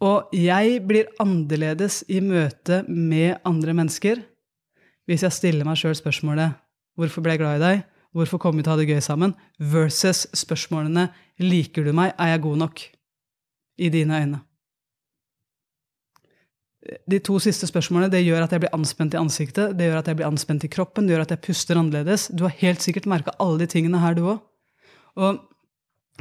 Og 0.00 0.32
jeg 0.32 0.80
blir 0.88 1.10
annerledes 1.20 2.00
i 2.08 2.22
møte 2.24 2.82
med 2.88 3.36
andre 3.44 3.76
mennesker 3.76 4.22
hvis 5.08 5.24
jeg 5.26 5.34
stiller 5.34 5.66
meg 5.66 5.76
sjøl 5.76 5.96
spørsmålet 5.98 6.54
'Hvorfor 6.96 7.22
ble 7.22 7.34
jeg 7.34 7.40
glad 7.42 7.56
i 7.58 7.64
deg?' 7.64 7.84
'Hvorfor 8.14 8.38
kom 8.38 8.56
vi 8.56 8.62
til 8.62 8.70
å 8.70 8.74
ha 8.74 8.80
det 8.80 8.88
gøy 8.88 9.00
sammen?' 9.00 9.34
versus 9.58 10.26
spørsmålene 10.32 11.10
'Liker 11.38 11.84
du 11.84 11.92
meg? 11.92 12.14
Er 12.18 12.32
jeg 12.32 12.42
god 12.42 12.56
nok?' 12.56 12.90
i 13.78 13.88
dine 13.88 14.14
øyne 14.22 14.40
de 16.80 17.18
to 17.20 17.36
siste 17.42 17.68
spørsmålene 17.68 18.08
det 18.12 18.22
gjør 18.24 18.46
at 18.46 18.54
jeg 18.54 18.62
blir 18.62 18.72
anspent 18.76 19.14
i 19.14 19.20
ansiktet, 19.20 19.74
det 19.76 19.90
gjør 19.90 20.00
at 20.00 20.08
jeg 20.08 20.16
blir 20.16 20.28
anspent 20.30 20.64
i 20.64 20.70
kroppen, 20.72 21.06
det 21.06 21.14
gjør 21.14 21.26
at 21.26 21.34
jeg 21.34 21.42
puster 21.44 21.80
annerledes. 21.80 22.30
Du 22.32 22.46
har 22.46 22.56
helt 22.62 22.84
sikkert 22.84 23.08
merka 23.10 23.34
alle 23.42 23.60
de 23.60 23.68
tingene 23.70 24.00
her, 24.00 24.16
du 24.16 24.24
òg. 24.24 24.40
Og 25.20 25.42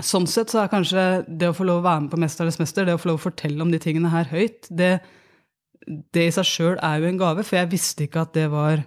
sånn 0.04 0.28
sett 0.28 0.52
så 0.52 0.64
er 0.64 0.72
kanskje 0.72 1.06
det 1.28 1.50
å 1.50 1.56
få 1.56 1.68
lov 1.68 1.80
å 1.80 1.88
være 1.88 2.04
med 2.06 2.12
på 2.12 2.20
Mesternes 2.20 2.60
mester, 2.60 2.88
det 2.88 2.98
å 2.98 3.00
få 3.00 3.12
lov 3.12 3.22
å 3.22 3.26
fortelle 3.30 3.64
om 3.64 3.72
de 3.72 3.80
tingene 3.82 4.12
her 4.12 4.28
høyt, 4.34 4.68
det, 4.68 4.98
det 5.88 6.28
i 6.28 6.34
seg 6.36 6.48
sjøl 6.48 6.76
er 6.76 7.00
jo 7.00 7.08
en 7.08 7.22
gave, 7.22 7.48
for 7.48 7.60
jeg 7.60 7.72
visste 7.72 8.08
ikke 8.08 8.26
at 8.28 8.36
det 8.36 8.50
var 8.52 8.84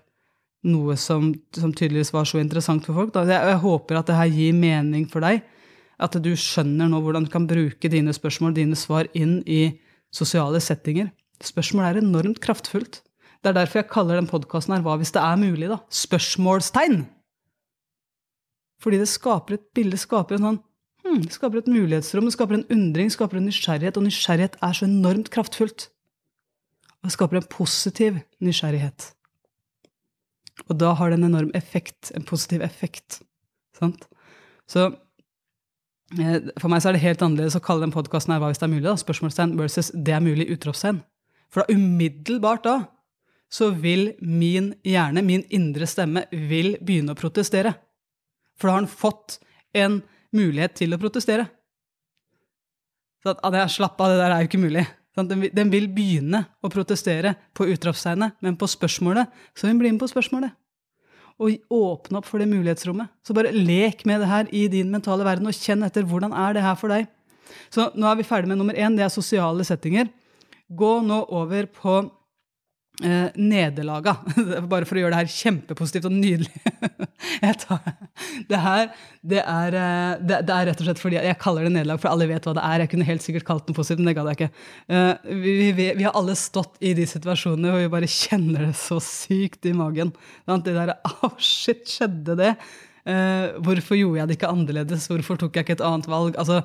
noe 0.69 0.99
som, 1.00 1.33
som 1.57 1.73
tydeligvis 1.75 2.12
var 2.14 2.29
så 2.29 2.38
interessant 2.38 2.85
for 2.87 3.00
folk. 3.00 3.17
Jeg, 3.17 3.33
jeg 3.33 3.62
håper 3.64 3.99
at 3.99 4.12
det 4.12 4.19
her 4.19 4.37
gir 4.37 4.61
mening 4.61 5.09
for 5.11 5.25
deg, 5.25 5.41
at 6.02 6.21
du 6.21 6.31
skjønner 6.37 6.91
nå 6.91 7.00
hvordan 7.02 7.25
du 7.26 7.33
kan 7.33 7.49
bruke 7.49 7.91
dine 7.91 8.12
spørsmål, 8.14 8.55
dine 8.61 8.79
svar, 8.79 9.09
inn 9.17 9.41
i 9.49 9.64
sosiale 10.12 10.61
settinger. 10.62 11.09
Spørsmålet 11.42 11.96
er 11.96 12.04
enormt 12.04 12.40
kraftfullt. 12.44 13.00
Det 13.42 13.50
er 13.50 13.56
derfor 13.56 13.80
jeg 13.80 13.90
kaller 13.90 14.20
den 14.20 14.30
podkasten 14.30 14.76
her 14.76 14.84
Hva 14.84 14.94
hvis 15.00 15.14
det 15.14 15.22
er 15.22 15.40
mulig? 15.40 15.68
da? 15.72 15.80
Spørsmålstegn! 15.90 17.06
Fordi 18.82 18.99
det 18.99 19.08
skaper 19.11 19.58
et 19.58 19.66
bilde, 19.75 19.99
skaper 19.99 20.38
en 20.38 20.46
sånn 20.46 20.61
hmm, 21.02 21.25
det 21.26 21.34
skaper 21.34 21.62
et 21.62 21.70
mulighetsrom, 21.70 22.26
det 22.26 22.34
skaper 22.37 22.58
en 22.58 22.68
undring, 22.70 23.11
det 23.11 23.16
skaper 23.16 23.38
en 23.38 23.49
nysgjerrighet. 23.50 23.99
Og 23.99 24.06
nysgjerrighet 24.06 24.58
er 24.62 24.78
så 24.78 24.87
enormt 24.87 25.30
kraftfullt. 25.34 25.88
Og 27.02 27.11
det 27.11 27.16
skaper 27.16 27.40
en 27.40 27.50
positiv 27.50 28.22
nysgjerrighet. 28.42 29.11
Og 30.68 30.76
da 30.78 30.92
har 30.99 31.11
det 31.11 31.18
en 31.18 31.30
enorm 31.30 31.50
effekt, 31.58 32.12
en 32.14 32.26
positiv 32.26 32.62
effekt. 32.62 33.22
Sant? 33.78 34.06
Så 34.70 34.90
eh, 36.18 36.52
for 36.61 36.70
meg 36.70 36.82
så 36.82 36.90
er 36.90 36.99
det 36.99 37.06
helt 37.06 37.25
annerledes 37.25 37.58
å 37.58 37.64
kalle 37.64 37.87
den 37.87 37.94
podkasten 37.94 38.34
her 38.34 38.42
hva 38.42 38.52
hvis 38.52 38.62
det 38.62 38.68
er 38.68 38.75
mulig. 38.75 38.87
da, 38.87 38.99
Spørsmålstegn 39.00 39.56
versus 39.58 39.90
det 39.94 40.14
er 40.14 40.22
mulig 40.25 40.50
utropstegn. 40.54 41.02
For 41.52 41.62
da 41.62 41.76
umiddelbart 41.76 42.64
da 42.64 42.76
så 43.52 43.68
vil 43.76 44.14
min 44.25 44.73
hjerne, 44.87 45.21
min 45.23 45.44
indre 45.52 45.87
stemme, 45.87 46.25
vil 46.32 46.78
begynne 46.80 47.12
å 47.12 47.18
protestere. 47.18 47.75
For 48.56 48.68
da 48.68 48.76
har 48.76 48.80
han 48.80 48.88
fått 48.88 49.37
en 49.76 50.00
mulighet 50.32 50.78
til 50.80 50.97
å 50.97 51.00
protestere. 51.00 51.44
Så 53.23 53.35
at, 53.35 53.42
at 53.44 53.71
Slapp 53.71 54.00
av, 54.00 54.14
det 54.14 54.23
der 54.23 54.32
er 54.32 54.42
jo 54.42 54.49
ikke 54.49 54.62
mulig. 54.62 54.87
Den 55.21 55.42
vil, 55.42 55.52
den 55.52 55.71
vil 55.73 55.90
begynne 55.92 56.47
å 56.64 56.71
protestere 56.73 57.35
på 57.52 57.66
utropstegnet, 57.68 58.38
men 58.40 58.56
på 58.56 58.68
spørsmålet 58.71 59.28
så 59.52 59.66
vil 59.66 59.75
den 59.75 59.82
bli 59.82 59.92
med 59.92 60.00
på 60.00 60.09
spørsmålet. 60.09 60.56
Og 61.42 61.61
åpne 61.75 62.21
opp 62.23 62.28
for 62.28 62.40
det 62.40 62.49
mulighetsrommet. 62.49 63.12
Så 63.26 63.37
bare 63.37 63.52
lek 63.52 64.06
med 64.09 64.23
det 64.25 64.30
her 64.30 64.49
i 64.49 64.64
din 64.73 64.88
mentale 64.92 65.26
verden, 65.26 65.49
og 65.49 65.56
kjenn 65.56 65.85
etter 65.85 66.06
hvordan 66.09 66.32
er 66.32 66.56
det 66.56 66.64
her 66.64 66.80
for 66.80 66.92
deg. 66.92 67.04
Så 67.73 67.90
nå 67.92 68.09
er 68.09 68.16
vi 68.16 68.25
ferdig 68.25 68.49
med 68.49 68.62
nummer 68.62 68.78
én, 68.78 68.97
det 68.97 69.04
er 69.04 69.12
sosiale 69.12 69.66
settinger. 69.68 70.09
Gå 70.79 70.93
nå 71.05 71.19
over 71.35 71.67
på 71.75 71.95
eh, 73.05 73.29
nederlaga. 73.37 74.17
Bare 74.73 74.87
for 74.88 74.97
å 74.97 75.02
gjøre 75.02 75.14
det 75.14 75.23
her 75.23 75.33
kjempepositivt 75.33 76.09
og 76.09 76.14
nydelig. 76.14 76.52
tar, 77.62 77.95
det 78.49 78.61
her 78.61 78.87
det 79.21 79.41
er, 79.43 79.76
eh, 79.79 80.21
det, 80.23 80.41
det 80.49 80.55
er, 80.55 80.69
rett 80.71 80.83
og 80.83 80.88
slett 80.88 81.02
fordi 81.02 81.19
jeg 81.19 81.38
kaller 81.41 81.67
det 81.67 81.75
nederlag, 81.75 82.00
for 82.02 82.12
alle 82.12 82.29
vet 82.31 82.47
hva 82.47 82.55
det 82.59 82.64
er. 82.67 82.85
Jeg 82.85 82.93
kunne 82.95 83.09
helt 83.09 83.25
sikkert 83.25 83.49
kalt 83.49 83.67
det 83.69 83.76
positivt, 83.79 84.02
men 84.02 84.11
det 84.11 84.17
gadd 84.19 84.31
jeg 84.33 84.41
ikke. 84.41 84.62
Eh, 84.93 85.35
vi, 85.43 85.57
vi, 85.79 85.88
vi, 85.99 86.07
har 86.07 86.17
alle 86.19 86.37
stått 86.38 86.79
i 86.83 86.95
de 86.99 87.09
situasjonene 87.09 87.75
hvor 87.75 87.85
vi 87.85 87.93
bare 87.97 88.11
kjenner 88.11 88.69
det 88.69 88.76
så 88.81 89.00
sykt 89.02 89.69
i 89.69 89.75
magen. 89.76 90.14
Det 90.49 90.73
derre 90.73 90.99
Å, 90.99 91.19
oh, 91.29 91.37
shit, 91.43 91.85
skjedde 91.91 92.38
det? 92.38 92.55
Eh, 93.09 93.59
hvorfor 93.67 93.99
gjorde 93.99 94.23
jeg 94.23 94.31
det 94.31 94.38
ikke 94.38 94.55
annerledes? 94.55 95.11
Hvorfor 95.11 95.41
tok 95.41 95.59
jeg 95.59 95.67
ikke 95.67 95.79
et 95.81 95.87
annet 95.87 96.09
valg? 96.11 96.38
Altså, 96.38 96.62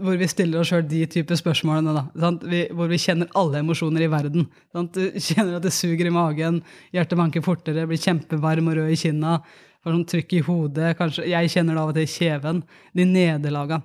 hvor 0.00 0.16
vi 0.18 0.28
stiller 0.30 0.60
oss 0.60 0.70
sjøl 0.70 0.86
de 0.88 1.02
typer 1.10 1.38
spørsmålene. 1.38 1.92
da, 1.92 2.30
vi, 2.48 2.64
Hvor 2.72 2.88
vi 2.88 3.00
kjenner 3.00 3.28
alle 3.36 3.60
emosjoner 3.60 4.06
i 4.06 4.10
verden. 4.10 4.46
Sant? 4.72 4.96
Du 4.96 5.20
kjenner 5.20 5.58
at 5.58 5.66
det 5.66 5.74
suger 5.76 6.08
i 6.08 6.14
magen, 6.14 6.62
hjertet 6.94 7.18
banker 7.18 7.44
fortere, 7.44 7.86
blir 7.88 8.00
kjempevarm 8.00 8.70
og 8.72 8.78
rød 8.80 8.94
i 8.94 9.00
kinna, 9.00 9.40
får 9.84 9.94
sånn 9.94 10.08
trykk 10.12 10.32
i 10.32 10.44
hodet, 10.46 10.94
kanskje, 10.98 11.28
Jeg 11.30 11.52
kjenner 11.52 11.76
det 11.76 11.82
av 11.82 11.92
og 11.92 11.98
til 11.98 12.08
i 12.08 12.14
kjeven. 12.14 12.62
De 12.96 13.04
nederlaga. 13.04 13.82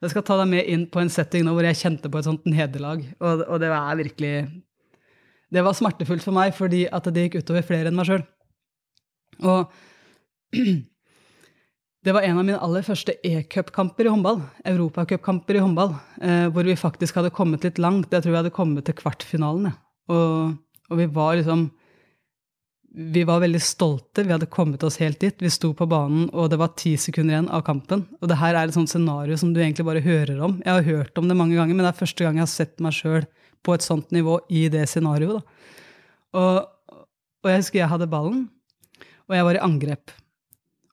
Jeg 0.00 0.12
skal 0.12 0.24
ta 0.26 0.36
deg 0.40 0.50
med 0.50 0.68
inn 0.72 0.86
på 0.92 1.00
en 1.00 1.12
setting 1.12 1.44
nå 1.44 1.52
hvor 1.56 1.66
jeg 1.66 1.78
kjente 1.80 2.10
på 2.10 2.20
et 2.20 2.28
sånt 2.28 2.48
nederlag. 2.48 3.04
Og, 3.20 3.44
og 3.46 3.60
det 3.60 3.70
var 3.72 3.96
virkelig 3.96 4.34
Det 5.52 5.62
var 5.62 5.76
smertefullt 5.78 6.24
for 6.24 6.34
meg 6.34 6.54
fordi 6.56 6.86
at 6.90 7.06
det 7.12 7.28
gikk 7.28 7.42
utover 7.44 7.62
flere 7.66 7.92
enn 7.92 7.96
meg 7.96 8.08
sjøl. 8.08 8.24
Og 9.44 9.70
Det 12.06 12.12
var 12.14 12.22
en 12.22 12.38
av 12.38 12.44
mine 12.46 12.58
aller 12.62 12.84
første 12.86 13.16
e-cupkamper 13.26 14.06
i 14.06 14.10
håndball. 14.12 14.36
Europacupkamper 14.70 15.56
i 15.58 15.62
håndball. 15.64 15.96
Eh, 16.22 16.44
hvor 16.54 16.62
vi 16.62 16.76
faktisk 16.78 17.16
hadde 17.18 17.32
kommet 17.34 17.64
litt 17.66 17.80
langt. 17.82 18.12
Jeg 18.14 18.22
tror 18.22 18.30
vi 18.30 18.38
hadde 18.38 18.52
kommet 18.54 18.86
til 18.86 18.94
kvartfinalen. 18.94 19.72
Og, 20.14 20.52
og, 20.86 20.94
vi 21.00 21.08
var 21.10 21.34
liksom 21.40 21.64
Vi 22.96 23.24
var 23.26 23.42
veldig 23.42 23.60
stolte. 23.60 24.22
Vi 24.22 24.30
hadde 24.32 24.46
kommet 24.46 24.84
oss 24.86 25.00
helt 25.02 25.18
dit. 25.20 25.34
Vi 25.42 25.50
sto 25.50 25.72
på 25.74 25.88
banen, 25.90 26.30
og 26.32 26.48
det 26.52 26.60
var 26.60 26.76
ti 26.78 26.94
sekunder 26.96 27.34
igjen 27.34 27.50
av 27.50 27.64
kampen. 27.66 28.06
Og 28.22 28.30
det 28.30 28.38
her 28.38 28.54
er 28.54 28.68
et 28.70 28.76
sånt 28.76 28.88
scenario 28.88 29.36
som 29.36 29.50
du 29.52 29.58
egentlig 29.60 29.84
bare 29.84 30.00
hører 30.04 30.38
om. 30.46 30.54
Jeg 30.62 30.72
har 30.72 30.86
hørt 30.86 31.18
om 31.18 31.26
det 31.26 31.36
mange 31.36 31.58
ganger, 31.58 31.74
men 31.74 31.84
det 31.84 31.90
er 31.90 31.98
første 32.04 32.24
gang 32.24 32.38
jeg 32.38 32.46
har 32.46 32.52
sett 32.54 32.78
meg 32.80 32.94
sjøl 32.94 33.26
på 33.66 33.74
et 33.74 33.84
sånt 33.84 34.14
nivå 34.14 34.38
i 34.48 34.68
det 34.70 34.86
scenarioet. 34.88 35.42
Og, 36.38 36.62
og 37.42 37.50
jeg 37.50 37.64
husker 37.64 37.82
jeg 37.82 37.90
hadde 37.90 38.08
ballen, 38.14 38.46
og 39.26 39.36
jeg 39.36 39.48
var 39.50 39.58
i 39.58 39.64
angrep. 39.66 40.14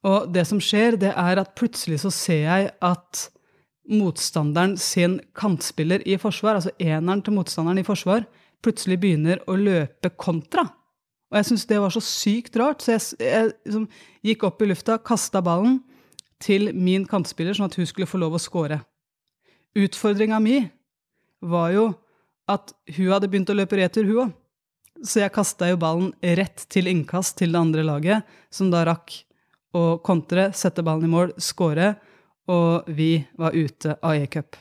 Og 0.03 0.27
det 0.35 0.43
som 0.49 0.59
skjer, 0.59 0.97
det 0.99 1.13
er 1.15 1.39
at 1.39 1.53
plutselig 1.55 2.01
så 2.03 2.11
ser 2.11 2.43
jeg 2.43 2.71
at 2.83 3.27
motstanderen 3.91 4.75
sin 4.79 5.17
kantspiller 5.35 6.03
i 6.07 6.17
forsvar, 6.19 6.59
altså 6.59 6.73
eneren 6.79 7.23
til 7.23 7.35
motstanderen 7.35 7.81
i 7.81 7.87
forsvar, 7.87 8.25
plutselig 8.63 8.99
begynner 8.99 9.41
å 9.47 9.57
løpe 9.59 10.11
kontra. 10.19 10.65
Og 11.31 11.39
jeg 11.39 11.49
syns 11.49 11.65
det 11.67 11.79
var 11.81 11.91
så 11.95 12.03
sykt 12.03 12.55
rart, 12.59 12.83
så 12.83 12.95
jeg, 12.95 13.05
jeg 13.23 13.49
liksom, 13.65 13.87
gikk 14.27 14.45
opp 14.47 14.61
i 14.63 14.69
lufta, 14.69 14.99
kasta 15.01 15.41
ballen 15.43 15.81
til 16.43 16.71
min 16.75 17.07
kantspiller, 17.09 17.55
sånn 17.55 17.71
at 17.71 17.79
hun 17.79 17.87
skulle 17.89 18.09
få 18.09 18.19
lov 18.21 18.37
å 18.37 18.41
score. 18.41 18.83
Utfordringa 19.79 20.39
mi 20.43 20.59
var 21.41 21.73
jo 21.73 21.89
at 22.51 22.75
hun 22.93 23.11
hadde 23.15 23.29
begynt 23.31 23.51
å 23.51 23.57
løpe 23.57 23.79
retur, 23.79 24.07
hun 24.07 24.25
òg. 24.27 24.39
Så 25.03 25.19
jeg 25.23 25.33
kasta 25.35 25.67
jo 25.71 25.79
ballen 25.81 26.11
rett 26.37 26.67
til 26.71 26.87
innkast 26.87 27.39
til 27.39 27.55
det 27.55 27.59
andre 27.59 27.83
laget, 27.83 28.35
som 28.53 28.69
da 28.71 28.85
rakk 28.87 29.15
å 29.73 29.97
kontre, 30.05 30.51
sette 30.55 30.85
ballen 30.85 31.07
i 31.07 31.13
mål, 31.13 31.33
skåre, 31.41 31.95
og 32.51 32.89
vi 32.93 33.15
var 33.39 33.55
ute 33.55 33.97
av 34.03 34.19
e-cup. 34.19 34.57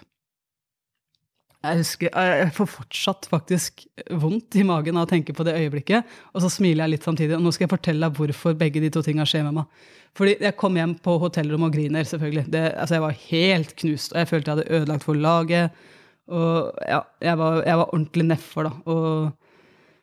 Jeg 1.63 1.79
husker, 1.79 2.11
jeg 2.11 2.51
får 2.57 2.69
fortsatt 2.73 3.27
faktisk 3.31 3.85
vondt 4.19 4.57
i 4.59 4.65
magen 4.67 4.97
av 4.99 5.07
å 5.07 5.11
tenke 5.11 5.35
på 5.37 5.45
det 5.47 5.55
øyeblikket. 5.61 6.09
Og 6.35 6.43
så 6.43 6.49
smiler 6.51 6.83
jeg 6.83 6.97
litt 6.97 7.07
samtidig. 7.07 7.37
Og 7.37 7.45
nå 7.45 7.53
skal 7.55 7.69
jeg 7.69 7.75
fortelle 7.77 8.03
deg 8.03 8.19
hvorfor 8.19 8.57
begge 8.59 8.83
de 8.83 8.91
to 8.91 9.03
tinga 9.07 9.27
skjer 9.29 9.45
med 9.47 9.61
meg. 9.61 9.85
Fordi 10.19 10.35
jeg 10.43 10.57
kom 10.59 10.75
hjem 10.77 10.97
på 11.05 11.15
hotellrommet 11.23 11.71
og 11.71 11.77
griner, 11.77 12.09
selvfølgelig. 12.09 12.45
Det, 12.51 12.65
altså 12.83 12.99
jeg 12.99 13.05
var 13.05 13.21
helt 13.29 13.77
knust, 13.79 14.11
og 14.11 14.19
jeg 14.19 14.31
følte 14.33 14.51
jeg 14.51 14.59
hadde 14.59 14.81
ødelagt 14.81 15.07
for 15.07 15.23
laget. 15.29 15.79
Og 16.35 16.83
ja, 16.89 16.99
jeg 17.29 17.39
var, 17.39 17.63
jeg 17.69 17.81
var 17.85 17.95
ordentlig 17.95 18.27
nedfor, 18.33 18.67
da. 18.67 18.75
Og, 18.91 19.42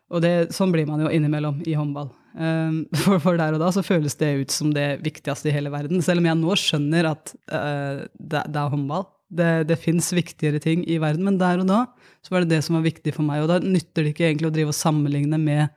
og 0.09 0.23
det, 0.25 0.33
sånn 0.55 0.73
blir 0.73 0.87
man 0.89 1.03
jo 1.03 1.11
innimellom 1.13 1.61
i 1.69 1.75
håndball. 1.77 2.09
Um, 2.33 2.83
for, 3.03 3.21
for, 3.21 3.37
der 3.37 3.55
og 3.55 3.61
da 3.61 3.69
så 3.73 3.83
føles 3.85 4.17
det 4.19 4.29
ut 4.41 4.53
som 4.53 4.73
det 4.73 5.01
viktigste 5.05 5.51
i 5.51 5.55
hele 5.55 5.71
verden. 5.73 6.01
Selv 6.05 6.23
om 6.23 6.29
jeg 6.29 6.39
nå 6.39 6.57
skjønner 6.57 7.11
at 7.11 7.33
uh, 7.51 8.05
det, 8.17 8.43
det, 8.49 8.59
er 8.61 8.73
håndball. 8.73 9.07
Det, 9.29 9.49
det 9.69 9.77
fins 9.81 10.09
viktigere 10.15 10.61
ting 10.63 10.81
i 10.89 10.97
verden, 11.01 11.27
men 11.27 11.37
der 11.41 11.61
og 11.61 11.69
da 11.69 11.83
så 12.25 12.33
var 12.33 12.43
det 12.43 12.55
det 12.55 12.63
som 12.65 12.79
var 12.79 12.87
viktig 12.87 13.13
for 13.15 13.25
meg. 13.27 13.43
Og 13.43 13.51
da 13.51 13.59
nytter 13.61 14.05
det 14.05 14.15
ikke 14.15 14.25
egentlig 14.31 14.49
å 14.49 14.55
drive 14.55 14.73
og 14.73 14.79
sammenligne 14.79 15.39
med 15.41 15.69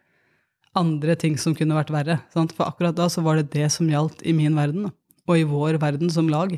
andre 0.78 1.16
ting 1.20 1.36
som 1.40 1.54
kunne 1.56 1.76
vært 1.76 1.92
verre. 1.92 2.18
Sant? 2.32 2.54
For 2.56 2.64
akkurat 2.64 2.96
da 2.96 3.08
så 3.12 3.24
var 3.24 3.38
det 3.38 3.52
det 3.52 3.68
som 3.74 3.90
gjaldt 3.90 4.24
i 4.24 4.32
min 4.36 4.56
verden, 4.56 4.88
og 5.28 5.38
i 5.38 5.46
vår 5.48 5.76
verden 5.82 6.10
som 6.12 6.30
lag. 6.32 6.56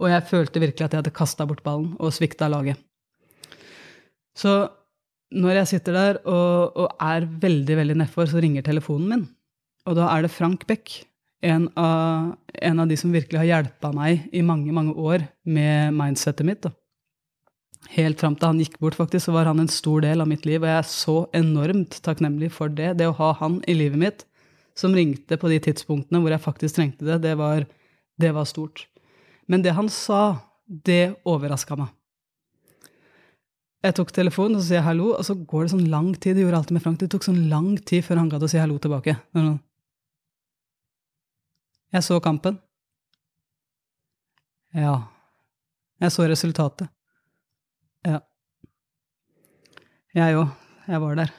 Og 0.00 0.10
jeg 0.10 0.28
følte 0.28 0.60
virkelig 0.60 0.84
at 0.84 0.94
jeg 0.94 1.04
hadde 1.04 1.16
kasta 1.16 1.46
bort 1.48 1.64
ballen 1.64 1.94
og 1.96 2.12
svikta 2.14 2.50
laget. 2.52 2.76
Så 4.36 4.66
når 5.34 5.60
jeg 5.60 5.70
sitter 5.74 5.96
der 5.96 6.20
og, 6.24 6.76
og 6.78 7.02
er 7.02 7.26
veldig 7.26 7.80
veldig 7.80 7.98
nedfor, 8.02 8.28
så 8.30 8.42
ringer 8.42 8.64
telefonen 8.66 9.10
min. 9.10 9.26
Og 9.88 9.98
da 9.98 10.08
er 10.12 10.24
det 10.24 10.32
Frank 10.32 10.64
Beck, 10.68 11.02
en 11.44 11.66
av, 11.76 12.32
en 12.54 12.80
av 12.80 12.88
de 12.88 12.96
som 12.96 13.12
virkelig 13.12 13.42
har 13.42 13.50
hjelpa 13.50 13.90
meg 13.92 14.30
i 14.32 14.40
mange, 14.46 14.72
mange 14.72 14.94
år 14.96 15.26
med 15.44 15.92
mindsettet 15.96 16.46
mitt. 16.48 16.62
Da. 16.64 16.72
Helt 17.92 18.22
fram 18.22 18.36
til 18.38 18.48
han 18.48 18.62
gikk 18.62 18.78
bort, 18.80 18.96
faktisk, 18.96 19.26
så 19.26 19.34
var 19.34 19.50
han 19.50 19.60
en 19.60 19.68
stor 19.68 20.04
del 20.06 20.24
av 20.24 20.30
mitt 20.30 20.46
liv. 20.48 20.62
Og 20.62 20.70
jeg 20.70 20.80
er 20.80 20.88
så 20.88 21.16
enormt 21.36 21.98
takknemlig 22.06 22.48
for 22.54 22.72
det. 22.72 22.94
Det 23.00 23.10
å 23.10 23.18
ha 23.18 23.34
han 23.42 23.60
i 23.68 23.76
livet 23.76 24.00
mitt, 24.00 24.24
som 24.78 24.96
ringte 24.96 25.36
på 25.38 25.50
de 25.52 25.60
tidspunktene 25.68 26.22
hvor 26.22 26.32
jeg 26.32 26.42
faktisk 26.42 26.78
trengte 26.78 27.06
det, 27.06 27.20
det 27.26 27.36
var, 27.38 27.68
det 28.20 28.32
var 28.34 28.48
stort. 28.48 28.86
Men 29.50 29.62
det 29.62 29.76
han 29.76 29.90
sa, 29.92 30.40
det 30.64 31.18
overraska 31.28 31.76
meg. 31.76 31.92
Jeg 33.84 33.96
tok 33.98 34.14
telefonen 34.16 34.56
og 34.56 34.62
så 34.62 34.70
sier 34.70 34.78
jeg 34.78 34.86
hallo, 34.86 35.10
og 35.12 35.24
så 35.26 35.34
går 35.36 35.66
det 35.66 35.72
sånn 35.74 35.88
lang 35.92 36.12
tid. 36.16 36.38
Det 36.38 36.44
gjorde 36.44 36.60
alltid 36.62 36.76
med 36.76 36.84
Frank. 36.84 37.00
Det 37.02 37.10
tok 37.12 37.26
sånn 37.26 37.42
lang 37.50 37.74
tid 37.84 38.04
før 38.06 38.22
han 38.22 38.30
gadd 38.32 38.46
å 38.46 38.48
si 38.48 38.60
hallo 38.60 38.78
tilbake. 38.80 39.16
Jeg 41.92 42.06
så 42.06 42.16
kampen. 42.24 42.56
Ja. 44.74 44.94
Jeg 46.00 46.14
så 46.16 46.24
resultatet. 46.30 46.88
Ja. 48.08 48.22
Jeg 50.16 50.40
òg. 50.40 50.56
Jeg 50.88 51.00
var 51.04 51.20
der. 51.20 51.36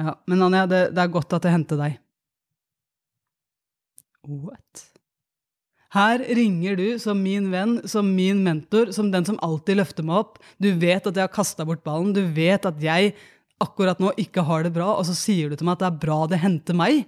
Ja. 0.00 0.14
Men 0.30 0.46
Anja, 0.46 0.64
det, 0.70 0.80
det 0.94 1.02
er 1.02 1.12
godt 1.18 1.34
at 1.34 1.50
jeg 1.50 1.58
henter 1.58 1.82
deg. 1.82 1.98
What? 4.22 4.89
Her 5.90 6.22
ringer 6.22 6.76
du 6.78 6.86
som 7.02 7.18
min 7.18 7.48
venn, 7.50 7.80
som 7.90 8.06
min 8.14 8.44
mentor, 8.46 8.92
som 8.94 9.08
den 9.10 9.26
som 9.26 9.40
alltid 9.42 9.80
løfter 9.80 10.06
meg 10.06 10.20
opp. 10.22 10.38
Du 10.62 10.70
vet 10.78 11.06
at 11.06 11.16
jeg 11.16 11.26
har 11.26 11.34
kasta 11.34 11.66
bort 11.66 11.82
ballen, 11.86 12.12
du 12.14 12.22
vet 12.30 12.66
at 12.68 12.78
jeg 12.82 13.14
akkurat 13.60 13.98
nå 14.00 14.12
ikke 14.20 14.44
har 14.46 14.64
det 14.64 14.72
bra, 14.76 14.92
og 14.94 15.04
så 15.08 15.16
sier 15.18 15.50
du 15.50 15.58
til 15.58 15.66
meg 15.66 15.76
at 15.76 15.82
det 15.82 15.88
er 15.90 16.02
bra 16.06 16.20
det 16.30 16.40
henter 16.44 16.78
meg. 16.78 17.02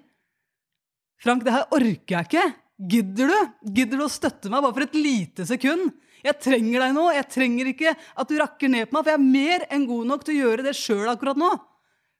Frank, 1.23 1.47
det 1.47 1.55
her 1.55 1.71
orker 1.71 2.17
jeg 2.17 2.29
ikke. 2.29 2.47
Gidder 2.93 3.31
du? 3.31 3.39
Gidder 3.79 4.01
du 4.01 4.07
å 4.09 4.11
støtte 4.11 4.51
meg 4.51 4.65
bare 4.65 4.75
for 4.75 4.89
et 4.89 4.99
lite 4.99 5.47
sekund? 5.47 5.93
Jeg 6.23 6.39
trenger 6.43 6.83
deg 6.83 6.95
nå. 6.97 7.05
Jeg 7.15 7.29
trenger 7.31 7.71
ikke 7.71 7.93
at 7.95 8.31
du 8.31 8.39
rakker 8.39 8.71
ned 8.71 8.89
på 8.89 8.97
meg, 8.97 9.05
for 9.05 9.13
jeg 9.13 9.21
er 9.21 9.35
mer 9.39 9.67
enn 9.75 9.87
god 9.87 10.09
nok 10.11 10.27
til 10.27 10.35
å 10.35 10.41
gjøre 10.47 10.67
det 10.67 10.75
sjøl 10.79 11.11
akkurat 11.13 11.39
nå. 11.39 11.51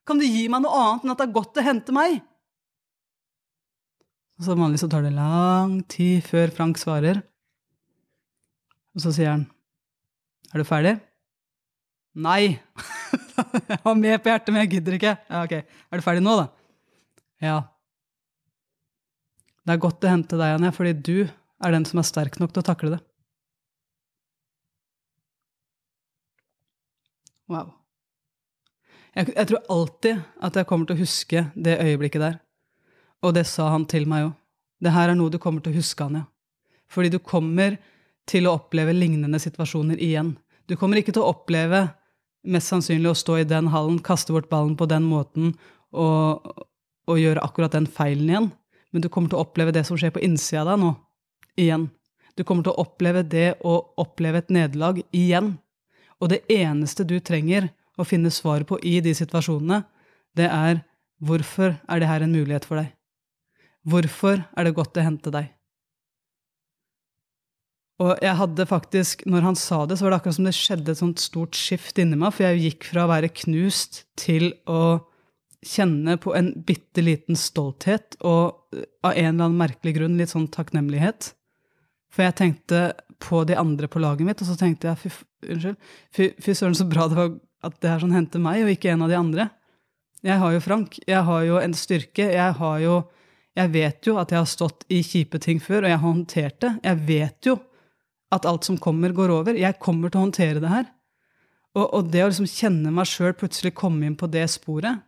Kan 0.07 0.19
du 0.19 0.25
gi 0.27 0.47
meg 0.51 0.63
noe 0.63 0.79
annet 0.79 1.03
enn 1.03 1.13
at 1.13 1.19
det 1.19 1.27
er 1.27 1.35
godt 1.35 1.59
å 1.59 1.65
hente 1.67 1.95
meg? 1.95 2.23
Og 4.39 4.47
så 4.47 4.55
vanligvis 4.57 4.83
så 4.85 4.89
tar 4.89 5.05
det 5.05 5.13
lang 5.15 5.77
tid 5.91 6.23
før 6.25 6.53
Frank 6.55 6.79
svarer. 6.81 7.21
Og 8.93 9.01
så 9.01 9.13
sier 9.13 9.29
han, 9.31 9.45
'Er 10.53 10.57
du 10.57 10.63
ferdig?' 10.63 11.01
'Nei.' 12.15 12.59
jeg 13.69 13.79
har 13.83 13.95
mer 13.97 14.17
på 14.21 14.29
hjertet, 14.29 14.53
men 14.53 14.61
jeg 14.63 14.71
gidder 14.75 14.97
ikke. 14.97 15.17
Ja, 15.29 15.43
ok. 15.43 15.53
Er 15.53 15.97
du 15.97 16.05
ferdig 16.05 16.23
nå, 16.23 16.35
da? 16.37 16.45
Ja. 17.41 17.55
Det 19.63 19.73
er 19.73 19.81
godt 19.81 20.05
å 20.05 20.11
hente 20.11 20.37
deg, 20.37 20.57
Anja, 20.57 20.71
fordi 20.75 20.93
du 20.93 21.17
er 21.63 21.71
den 21.71 21.85
som 21.85 22.01
er 22.01 22.07
sterk 22.07 22.37
nok 22.41 22.53
til 22.53 22.63
å 22.63 22.67
takle 22.67 22.93
det. 22.95 23.01
Wow. 27.51 27.73
Jeg, 29.13 29.29
jeg 29.35 29.49
tror 29.49 29.67
alltid 29.69 30.23
at 30.41 30.55
jeg 30.57 30.67
kommer 30.69 30.89
til 30.89 30.97
å 30.97 31.03
huske 31.03 31.45
det 31.55 31.77
øyeblikket 31.81 32.23
der. 32.23 32.39
Og 33.23 33.33
det 33.37 33.45
sa 33.47 33.69
han 33.73 33.87
til 33.89 34.07
meg 34.09 34.27
òg. 34.27 34.33
Det 34.83 34.91
her 34.91 35.13
er 35.13 35.15
noe 35.15 35.31
du 35.31 35.39
kommer 35.39 35.63
til 35.63 35.71
å 35.71 35.79
huske, 35.79 36.03
Anja. 36.03 36.25
Fordi 36.91 37.13
du 37.13 37.19
kommer 37.23 37.77
til 38.29 38.47
å 38.47 38.57
oppleve 38.57 38.95
lignende 38.95 39.39
situasjoner 39.39 39.99
igjen. 40.03 40.33
Du 40.67 40.75
kommer 40.79 40.99
ikke 40.99 41.13
til 41.15 41.23
å 41.23 41.31
oppleve 41.31 41.85
mest 42.43 42.71
sannsynlig 42.71 43.11
å 43.11 43.17
stå 43.17 43.39
i 43.39 43.47
den 43.47 43.69
hallen, 43.71 44.01
kaste 44.03 44.35
bort 44.35 44.49
ballen 44.51 44.75
på 44.79 44.87
den 44.91 45.05
måten 45.07 45.53
og, 45.95 46.43
og 47.07 47.19
gjøre 47.19 47.43
akkurat 47.43 47.75
den 47.75 47.87
feilen 47.87 48.29
igjen. 48.29 48.49
Men 48.91 49.03
du 49.03 49.09
kommer 49.09 49.31
til 49.31 49.39
å 49.39 49.45
oppleve 49.47 49.73
det 49.75 49.85
som 49.87 49.97
skjer 49.99 50.13
på 50.15 50.23
innsida 50.23 50.63
av 50.65 50.73
deg 50.73 50.81
nå, 50.83 50.91
igjen. 51.59 51.87
Du 52.35 52.43
kommer 52.43 52.65
til 52.65 52.73
å 52.73 52.83
oppleve 52.83 53.23
det 53.25 53.47
å 53.65 53.77
oppleve 54.01 54.43
et 54.43 54.51
nederlag 54.53 54.99
igjen. 55.15 55.55
Og 56.19 56.31
det 56.33 56.43
eneste 56.51 57.05
du 57.07 57.17
trenger 57.19 57.71
å 57.97 58.05
finne 58.07 58.31
svar 58.33 58.65
på 58.67 58.79
i 58.81 58.99
de 59.05 59.13
situasjonene, 59.15 59.83
det 60.37 60.49
er 60.49 60.81
hvorfor 61.23 61.75
er 61.87 62.01
det 62.01 62.09
her 62.09 62.25
en 62.25 62.33
mulighet 62.33 62.65
for 62.67 62.81
deg? 62.81 62.91
Hvorfor 63.83 64.45
er 64.55 64.67
det 64.67 64.75
godt 64.77 64.97
å 64.97 65.05
hente 65.05 65.33
deg? 65.33 65.51
Og 68.03 68.17
jeg 68.23 68.35
hadde 68.39 68.65
faktisk, 68.67 69.21
når 69.29 69.45
han 69.47 69.57
sa 69.59 69.83
det, 69.85 69.99
så 69.99 70.05
var 70.05 70.13
det 70.13 70.19
akkurat 70.21 70.37
som 70.39 70.47
det 70.47 70.55
skjedde 70.57 70.91
et 70.91 70.99
sånt 70.99 71.21
stort 71.21 71.57
skift 71.57 71.99
inni 72.01 72.17
meg, 72.19 72.33
for 72.33 72.47
jeg 72.47 72.63
gikk 72.63 72.87
fra 72.89 73.05
å 73.05 73.11
være 73.11 73.29
knust 73.43 74.03
til 74.19 74.49
å 74.65 75.03
kjenne 75.63 76.17
på 76.19 76.33
en 76.35 76.49
bitte 76.67 77.03
liten 77.03 77.37
stolthet 77.39 78.17
og 78.25 78.75
av 79.05 79.13
en 79.13 79.29
eller 79.29 79.45
annen 79.45 79.61
merkelig 79.61 79.95
grunn 79.95 80.17
litt 80.19 80.33
sånn 80.33 80.49
takknemlighet. 80.51 81.31
For 82.11 82.25
jeg 82.25 82.37
tenkte 82.39 82.81
på 83.23 83.45
de 83.47 83.55
andre 83.57 83.87
på 83.87 84.01
laget 84.03 84.27
mitt, 84.27 84.41
og 84.43 84.49
så 84.49 84.57
tenkte 84.59 84.89
jeg 84.89 84.99
fy, 85.05 85.11
unnskyld, 85.53 85.89
fy 86.43 86.55
søren, 86.57 86.75
så 86.77 86.87
bra 86.89 87.07
det 87.07 87.19
var 87.19 87.35
at 87.63 87.77
det 87.79 87.93
her 87.93 88.03
sånn 88.03 88.15
hendte 88.15 88.41
meg, 88.43 88.65
og 88.65 88.73
ikke 88.73 88.91
en 88.91 89.05
av 89.05 89.13
de 89.13 89.19
andre. 89.19 89.47
Jeg 90.23 90.39
har 90.39 90.53
jo 90.55 90.63
Frank. 90.63 90.97
Jeg 91.07 91.23
har 91.27 91.45
jo 91.47 91.59
en 91.59 91.75
styrke. 91.75 92.27
Jeg 92.31 92.55
har 92.59 92.77
jo 92.83 92.99
Jeg 93.53 93.69
vet 93.73 94.07
jo 94.07 94.17
at 94.17 94.31
jeg 94.33 94.41
har 94.41 94.49
stått 94.49 94.85
i 94.89 95.03
kjipe 95.05 95.37
ting 95.41 95.59
før, 95.61 95.83
og 95.83 95.91
jeg 95.91 95.99
har 95.99 96.07
håndtert 96.07 96.59
det. 96.63 96.73
Jeg 96.81 97.01
vet 97.07 97.49
jo 97.51 97.57
at 98.33 98.47
alt 98.49 98.65
som 98.65 98.79
kommer, 98.81 99.13
går 99.13 99.29
over. 99.29 99.57
Jeg 99.59 99.77
kommer 99.81 100.09
til 100.09 100.19
å 100.19 100.25
håndtere 100.25 100.61
det 100.63 100.71
her. 100.71 100.87
Og, 101.77 101.85
og 101.85 102.11
det 102.13 102.23
å 102.23 102.29
liksom 102.29 102.49
kjenne 102.49 102.93
meg 102.93 103.09
sjøl 103.09 103.33
plutselig 103.37 103.73
komme 103.77 104.07
inn 104.07 104.17
på 104.17 104.29
det 104.31 104.45
sporet, 104.53 105.01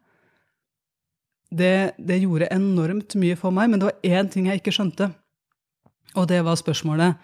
det, 1.56 1.94
det, 2.02 2.18
gjorde 2.24 2.50
enormt 2.52 3.16
mye 3.22 3.38
for 3.40 3.54
meg. 3.54 3.70
Men 3.72 3.82
det 3.82 3.90
var 3.90 4.10
én 4.18 4.30
ting 4.32 4.50
jeg 4.50 4.62
ikke 4.62 4.74
skjønte, 4.76 5.12
og 6.16 6.30
det 6.30 6.42
var 6.46 6.58
spørsmålet 6.60 7.22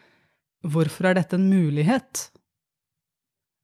hvorfor 0.71 1.09
er 1.09 1.17
dette 1.17 1.37
en 1.37 1.49
mulighet? 1.49 2.27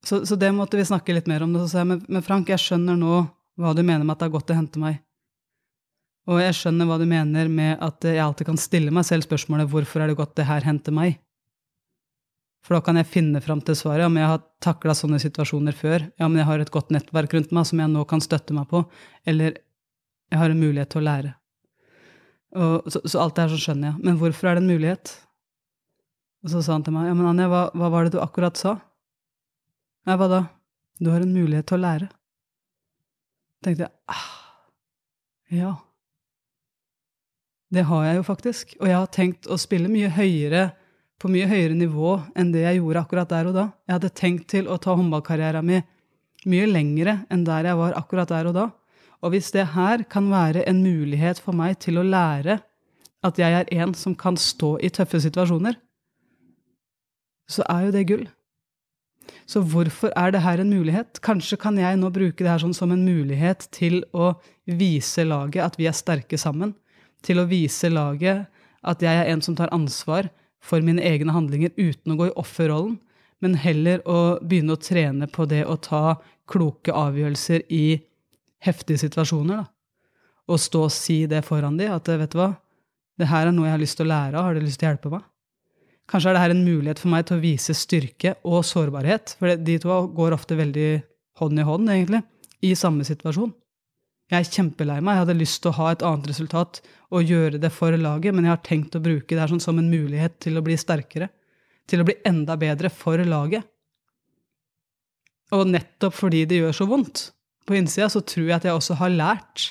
Så, 0.05 0.23
så 0.25 0.37
det 0.39 0.49
måtte 0.55 0.79
vi 0.79 0.85
snakke 0.87 1.13
litt 1.13 1.29
mer 1.29 1.45
om. 1.45 1.53
Så 1.61 1.69
sa 1.73 1.83
jeg, 1.83 2.01
men 2.05 2.25
Frank, 2.25 2.49
jeg 2.49 2.61
skjønner 2.63 2.97
nå 2.97 3.19
hva 3.57 3.73
du 3.73 3.83
mener 3.83 4.05
med 4.05 4.15
at 4.15 4.23
det 4.23 4.29
er 4.29 4.33
godt 4.37 4.53
å 4.53 4.57
hente 4.57 4.81
meg. 4.81 5.01
Og 6.27 6.41
jeg 6.43 6.55
skjønner 6.57 6.89
hva 6.89 6.97
du 6.99 7.05
mener 7.07 7.47
med 7.47 7.77
at 7.83 8.03
jeg 8.03 8.19
alltid 8.19 8.49
kan 8.49 8.59
stille 8.59 8.91
meg 8.91 9.07
selv 9.07 9.23
spørsmålet 9.23 9.69
hvorfor 9.71 10.03
er 10.03 10.11
det 10.11 10.17
godt 10.19 10.35
det 10.39 10.47
her 10.49 10.65
henter 10.67 10.95
meg? 10.95 11.21
For 12.67 12.75
da 12.75 12.83
kan 12.83 12.99
jeg 12.99 13.07
finne 13.07 13.39
fram 13.39 13.61
til 13.63 13.77
svaret. 13.79 14.03
Ja, 14.03 14.09
men 14.11 14.25
jeg 14.25 14.31
har 14.33 14.41
takla 14.63 14.91
sånne 14.97 15.21
situasjoner 15.23 15.75
før. 15.75 16.09
Ja, 16.19 16.27
men 16.27 16.41
jeg 16.41 16.49
har 16.49 16.59
et 16.59 16.73
godt 16.73 16.91
nettverk 16.91 17.37
rundt 17.37 17.53
meg 17.55 17.67
som 17.69 17.79
jeg 17.79 17.93
nå 17.93 18.03
kan 18.09 18.23
støtte 18.23 18.55
meg 18.57 18.67
på. 18.67 18.81
Eller 19.23 19.61
jeg 20.27 20.41
har 20.41 20.51
en 20.51 20.59
mulighet 20.59 20.91
til 20.91 20.99
å 20.99 21.05
lære. 21.07 21.31
Og, 22.57 22.91
så, 22.91 22.99
så, 23.05 23.21
alt 23.23 23.37
det 23.37 23.45
her 23.45 23.53
så 23.53 23.61
skjønner 23.61 23.93
jeg. 23.93 24.03
Men 24.03 24.19
hvorfor 24.19 24.49
er 24.49 24.57
det 24.57 24.65
en 24.65 24.73
mulighet? 24.73 25.13
Og 26.43 26.51
så 26.51 26.65
sa 26.65 26.75
han 26.75 26.83
til 26.83 26.95
meg, 26.97 27.07
ja, 27.07 27.15
men 27.15 27.31
Anja, 27.31 27.47
hva, 27.51 27.63
hva 27.71 27.91
var 27.93 28.07
det 28.07 28.17
du 28.17 28.21
akkurat 28.23 28.59
sa? 28.59 28.75
Ja, 30.07 30.19
hva 30.19 30.27
da? 30.31 30.43
Du 30.99 31.11
har 31.13 31.23
en 31.23 31.35
mulighet 31.35 31.69
til 31.69 31.79
å 31.79 31.85
lære. 31.85 32.11
tenkte 33.63 33.87
jeg, 33.87 33.93
ah, 34.11 34.27
ja. 35.55 35.75
Det 37.73 37.83
har 37.89 38.05
jeg 38.05 38.19
jo 38.19 38.25
faktisk. 38.27 38.75
Og 38.79 38.87
jeg 38.87 38.97
har 38.97 39.09
tenkt 39.11 39.49
å 39.51 39.57
spille 39.59 39.91
mye 39.91 40.11
høyere 40.13 40.69
på 41.17 41.29
mye 41.33 41.47
høyere 41.49 41.75
nivå 41.75 42.13
enn 42.37 42.51
det 42.53 42.63
jeg 42.63 42.79
gjorde 42.79 43.03
akkurat 43.03 43.31
der 43.31 43.49
og 43.49 43.55
da. 43.57 43.65
Jeg 43.87 43.97
hadde 43.97 44.17
tenkt 44.21 44.49
til 44.53 44.69
å 44.69 44.77
ta 44.81 44.95
håndballkarrieren 44.97 45.65
min 45.65 45.85
mye 46.47 46.67
lengre 46.69 47.17
enn 47.33 47.43
der 47.47 47.71
jeg 47.71 47.79
var 47.79 47.97
akkurat 47.97 48.31
der 48.31 48.49
og 48.51 48.55
da. 48.57 48.67
Og 49.25 49.33
hvis 49.33 49.49
det 49.55 49.71
her 49.73 50.05
kan 50.09 50.29
være 50.29 50.63
en 50.69 50.83
mulighet 50.85 51.41
for 51.41 51.57
meg 51.57 51.79
til 51.83 51.97
å 51.97 52.05
lære 52.05 52.59
at 53.25 53.39
jeg 53.41 53.55
er 53.57 53.69
en 53.81 53.95
som 53.97 54.13
kan 54.15 54.37
stå 54.37 54.75
i 54.85 54.91
tøffe 54.93 55.19
situasjoner, 55.23 55.75
så 57.49 57.65
er 57.71 57.87
jo 57.87 57.93
det 57.95 58.07
gull. 58.07 58.25
Så 59.47 59.63
hvorfor 59.63 60.11
er 60.15 60.31
det 60.31 60.43
her 60.43 60.61
en 60.61 60.71
mulighet? 60.71 61.19
Kanskje 61.23 61.57
kan 61.59 61.79
jeg 61.79 61.97
nå 61.99 62.11
bruke 62.13 62.43
det 62.43 62.51
her 62.51 62.61
sånn 62.61 62.75
som 62.77 62.93
en 62.93 63.03
mulighet 63.07 63.65
til 63.75 64.03
å 64.13 64.35
vise 64.67 65.25
laget 65.27 65.63
at 65.65 65.79
vi 65.79 65.87
er 65.89 65.95
sterke 65.97 66.39
sammen. 66.39 66.75
Til 67.25 67.41
å 67.41 67.47
vise 67.49 67.89
laget 67.89 68.47
at 68.87 69.01
jeg 69.03 69.21
er 69.21 69.31
en 69.31 69.41
som 69.43 69.55
tar 69.57 69.73
ansvar 69.75 70.29
for 70.63 70.83
mine 70.85 71.03
egne 71.05 71.33
handlinger 71.33 71.73
uten 71.77 72.13
å 72.13 72.19
gå 72.19 72.29
i 72.29 72.35
offerrollen, 72.39 72.97
men 73.43 73.57
heller 73.61 74.01
å 74.09 74.37
begynne 74.41 74.73
å 74.73 74.81
trene 74.81 75.27
på 75.29 75.45
det 75.49 75.63
å 75.69 75.77
ta 75.77 76.17
kloke 76.49 76.93
avgjørelser 76.95 77.67
i 77.73 77.99
heftige 78.65 79.03
situasjoner. 79.05 79.61
da. 79.61 79.65
Og 80.47 80.61
stå 80.63 80.85
og 80.87 80.93
si 80.95 81.25
det 81.29 81.43
foran 81.45 81.77
de, 81.77 81.89
at 81.91 82.07
vet 82.07 82.31
du 82.31 82.39
hva, 82.39 82.55
det 83.17 83.29
her 83.29 83.49
er 83.49 83.53
noe 83.53 83.67
jeg 83.67 83.75
har 83.75 83.81
lyst 83.81 83.97
til 83.99 84.07
å 84.07 84.13
lære 84.13 84.37
av, 84.37 84.47
har 84.47 84.55
du 84.55 84.63
lyst 84.63 84.79
til 84.79 84.87
å 84.87 84.91
hjelpe 84.91 85.11
meg? 85.13 85.25
Kanskje 86.07 86.31
er 86.31 86.37
det 86.37 86.41
her 86.45 86.53
en 86.55 86.63
mulighet 86.63 87.01
for 87.01 87.11
meg 87.11 87.25
til 87.27 87.35
å 87.35 87.43
vise 87.43 87.73
styrke 87.75 88.37
og 88.47 88.63
sårbarhet, 88.65 89.35
for 89.39 89.59
de 89.59 89.77
to 89.83 89.95
går 90.15 90.35
ofte 90.37 90.55
veldig 90.55 90.91
hånd 91.41 91.59
i 91.59 91.65
hånd, 91.67 91.91
egentlig, 91.91 92.21
i 92.63 92.71
samme 92.79 93.05
situasjon. 93.05 93.51
Jeg 94.27 94.43
er 94.43 94.49
kjempelei 94.51 94.97
meg, 94.99 95.15
jeg 95.15 95.23
hadde 95.23 95.37
lyst 95.39 95.61
til 95.63 95.71
å 95.71 95.77
ha 95.77 95.91
et 95.93 96.03
annet 96.03 96.27
resultat 96.27 96.81
og 97.15 97.29
gjøre 97.29 97.61
det 97.63 97.71
for 97.71 97.95
laget, 97.95 98.35
men 98.35 98.43
jeg 98.43 98.53
har 98.57 98.63
tenkt 98.65 98.97
å 98.97 99.03
bruke 99.03 99.31
det 99.31 99.39
her 99.39 99.53
sånn 99.53 99.63
som 99.63 99.79
en 99.79 99.87
mulighet 99.87 100.35
til 100.43 100.59
å 100.59 100.63
bli 100.65 100.75
sterkere. 100.79 101.29
Til 101.87 102.03
å 102.03 102.07
bli 102.07 102.17
enda 102.27 102.57
bedre 102.59 102.91
for 102.91 103.21
laget. 103.23 103.63
Og 105.55 105.69
nettopp 105.71 106.17
fordi 106.17 106.43
det 106.49 106.59
gjør 106.59 106.75
så 106.75 106.87
vondt 106.89 107.29
på 107.67 107.77
innsida, 107.79 108.09
så 108.11 108.19
tror 108.19 108.49
jeg 108.49 108.57
at 108.57 108.67
jeg 108.67 108.75
også 108.75 108.97
har 108.99 109.13
lært 109.15 109.69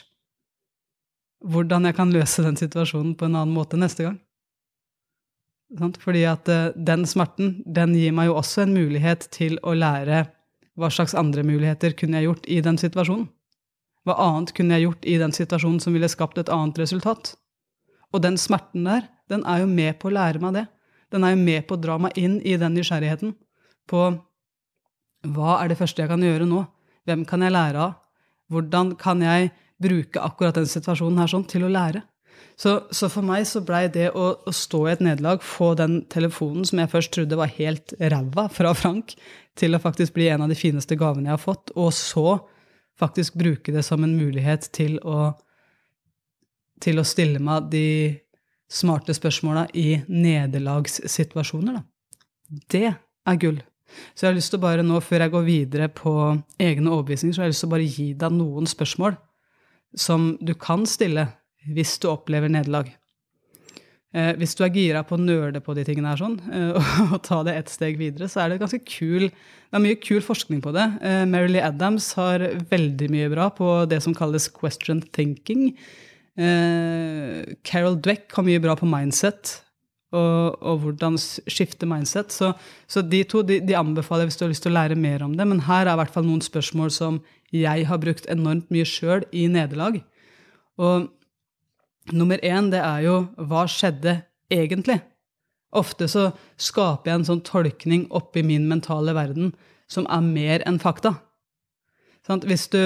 hvordan 1.44 1.84
jeg 1.88 1.96
kan 1.98 2.12
løse 2.14 2.44
den 2.44 2.56
situasjonen 2.56 3.12
på 3.16 3.28
en 3.28 3.36
annen 3.36 3.54
måte 3.54 3.76
neste 3.76 4.06
gang. 4.06 4.16
Fordi 6.00 6.22
at 6.30 6.48
eh, 6.48 6.72
den 6.76 7.04
smerten, 7.08 7.58
den 7.66 7.94
gir 7.98 8.14
meg 8.14 8.30
jo 8.30 8.38
også 8.38 8.64
en 8.64 8.74
mulighet 8.76 9.28
til 9.34 9.58
å 9.66 9.74
lære 9.76 10.24
hva 10.76 10.90
slags 10.92 11.16
andre 11.16 11.42
muligheter 11.46 11.96
kunne 11.98 12.20
jeg 12.20 12.30
gjort 12.30 12.46
i 12.48 12.60
den 12.64 12.78
situasjonen. 12.80 13.26
Hva 14.06 14.14
annet 14.22 14.52
kunne 14.54 14.76
jeg 14.76 14.86
gjort 14.86 15.08
i 15.08 15.18
den 15.18 15.34
situasjonen 15.34 15.82
som 15.82 15.96
ville 15.96 16.10
skapt 16.10 16.38
et 16.38 16.52
annet 16.52 16.78
resultat? 16.78 17.34
Og 18.14 18.22
den 18.22 18.38
smerten 18.38 18.86
der, 18.86 19.08
den 19.30 19.42
er 19.50 19.64
jo 19.64 19.68
med 19.70 19.98
på 19.98 20.08
å 20.08 20.14
lære 20.14 20.42
meg 20.42 20.54
det. 20.54 20.64
Den 21.10 21.26
er 21.26 21.34
jo 21.34 21.42
med 21.42 21.66
på 21.66 21.74
å 21.74 21.82
dra 21.82 21.98
meg 21.98 22.18
inn 22.18 22.38
i 22.46 22.54
den 22.60 22.76
nysgjerrigheten 22.78 23.34
på 23.90 24.06
hva 25.34 25.58
er 25.58 25.70
det 25.70 25.78
første 25.78 26.02
jeg 26.02 26.10
kan 26.10 26.22
gjøre 26.22 26.46
nå? 26.46 26.62
Hvem 27.06 27.24
kan 27.26 27.42
jeg 27.42 27.54
lære 27.54 27.82
av? 27.82 27.94
Hvordan 28.50 28.92
kan 28.98 29.22
jeg 29.22 29.50
bruke 29.82 30.22
akkurat 30.22 30.58
den 30.58 30.68
situasjonen 30.70 31.18
her 31.18 31.30
sånn 31.30 31.46
til 31.50 31.66
å 31.66 31.72
lære? 31.72 32.04
Så, 32.56 32.78
så 32.94 33.08
for 33.12 33.26
meg 33.26 33.44
så 33.48 33.60
blei 33.64 33.84
det 33.92 34.08
å, 34.16 34.28
å, 34.46 34.52
stå 34.54 34.86
i 34.86 34.92
et 34.94 35.02
nederlag, 35.04 35.42
få 35.44 35.74
den 35.76 35.98
telefonen 36.12 36.64
som 36.68 36.80
jeg 36.80 36.92
først 36.92 37.12
trodde 37.12 37.36
var 37.36 37.52
helt 37.58 37.92
ræva 38.00 38.46
fra 38.52 38.72
Frank, 38.76 39.12
til 39.56 39.76
å 39.76 39.80
faktisk 39.82 40.14
bli 40.16 40.30
en 40.32 40.46
av 40.46 40.52
de 40.52 40.56
fineste 40.56 40.96
gavene 40.96 41.28
jeg 41.28 41.36
har 41.36 41.42
fått, 41.42 41.74
og 41.76 41.92
så 41.96 42.38
faktisk 43.00 43.36
bruke 43.38 43.72
det 43.74 43.84
som 43.86 44.04
en 44.04 44.16
mulighet 44.16 44.68
til 44.76 44.98
å, 45.04 45.32
til 46.82 47.00
å 47.00 47.06
stille 47.06 47.42
meg 47.42 47.70
de 47.72 47.86
smarte 48.72 49.14
spørsmåla 49.14 49.68
i 49.78 50.00
nederlagssituasjoner. 50.08 51.78
Da. 51.78 51.84
Det 52.72 52.86
er 52.90 53.40
gull. 53.40 53.62
Så 54.14 54.26
jeg 54.26 54.32
har 54.32 54.36
lyst 54.36 54.50
til 54.52 54.58
å 54.58 54.66
bare 54.66 54.84
nå, 54.84 54.98
før 55.00 55.24
jeg 55.24 55.32
går 55.32 55.44
videre 55.46 55.88
på 55.94 56.12
egne 56.62 56.90
overbevisninger, 56.90 57.36
så 57.36 57.42
har 57.42 57.48
jeg 57.48 57.54
lyst 57.54 57.64
til 57.64 57.70
å 57.70 57.76
bare 57.76 57.90
gi 57.96 58.08
deg 58.18 58.34
noen 58.34 58.68
spørsmål 58.70 59.16
som 59.96 60.32
du 60.42 60.52
kan 60.58 60.84
stille 60.90 61.28
hvis 61.70 61.94
du 62.02 62.08
opplever 62.10 62.50
nederlag. 62.52 62.90
Eh, 64.14 64.32
hvis 64.38 64.54
du 64.56 64.62
er 64.64 64.72
gira 64.72 65.02
på 65.04 65.16
å 65.16 65.20
nøle 65.20 65.60
på 65.64 65.74
de 65.76 65.82
tingene 65.84 66.12
her 66.12 66.20
sånn, 66.20 66.38
eh, 66.54 66.90
og 67.14 67.18
ta 67.26 67.42
det 67.46 67.56
ett 67.58 67.72
steg 67.72 67.98
videre, 68.00 68.30
så 68.30 68.44
er 68.44 68.52
det 68.52 68.62
ganske 68.62 68.82
kul 68.86 69.28
Det 69.28 69.74
er 69.74 69.82
mye 69.82 69.98
kul 69.98 70.22
forskning 70.22 70.62
på 70.62 70.70
det. 70.76 70.86
Eh, 71.02 71.24
Marilee 71.28 71.64
Adams 71.66 72.12
har 72.16 72.44
veldig 72.70 73.10
mye 73.12 73.30
bra 73.32 73.50
på 73.52 73.70
det 73.90 73.98
som 74.04 74.14
kalles 74.16 74.46
question 74.54 75.02
thinking. 75.12 75.72
Eh, 76.38 77.56
Carol 77.66 77.98
Dweck 77.98 78.30
har 78.36 78.46
mye 78.46 78.62
bra 78.62 78.76
på 78.78 78.88
mindset. 78.88 79.60
Og, 80.14 80.54
og 80.62 80.84
hvordan 80.84 81.18
skifte 81.18 81.88
mindset. 81.90 82.30
Så, 82.32 82.52
så 82.86 83.02
de 83.02 83.24
to 83.26 83.42
de, 83.44 83.58
de, 83.58 83.74
anbefaler 83.76 84.28
hvis 84.28 84.38
du 84.38 84.46
har 84.46 84.52
lyst 84.52 84.62
til 84.64 84.70
å 84.70 84.78
lære 84.78 84.96
mer 84.96 85.24
om 85.26 85.34
det. 85.36 85.44
Men 85.50 85.64
her 85.66 85.84
er 85.84 85.96
i 85.96 86.00
hvert 86.00 86.14
fall 86.14 86.28
noen 86.28 86.44
spørsmål 86.44 86.94
som 86.94 87.18
jeg 87.52 87.88
har 87.90 88.00
brukt 88.00 88.30
enormt 88.30 88.70
mye 88.72 88.86
sjøl 88.86 89.26
i 89.34 89.48
nederlag. 89.50 89.98
Og 90.78 91.10
Nummer 92.12 92.38
én, 92.44 92.70
det 92.70 92.82
er 92.82 93.02
jo 93.06 93.16
hva 93.36 93.64
skjedde 93.70 94.20
egentlig? 94.52 95.00
Ofte 95.76 96.06
så 96.08 96.28
skaper 96.60 97.10
jeg 97.10 97.20
en 97.20 97.28
sånn 97.28 97.44
tolkning 97.46 98.06
oppi 98.14 98.44
min 98.46 98.68
mentale 98.70 99.14
verden 99.16 99.54
som 99.90 100.06
er 100.10 100.22
mer 100.22 100.64
enn 100.66 100.78
fakta. 100.82 101.16
Sånn, 102.26 102.42
hvis 102.46 102.66
du 102.72 102.82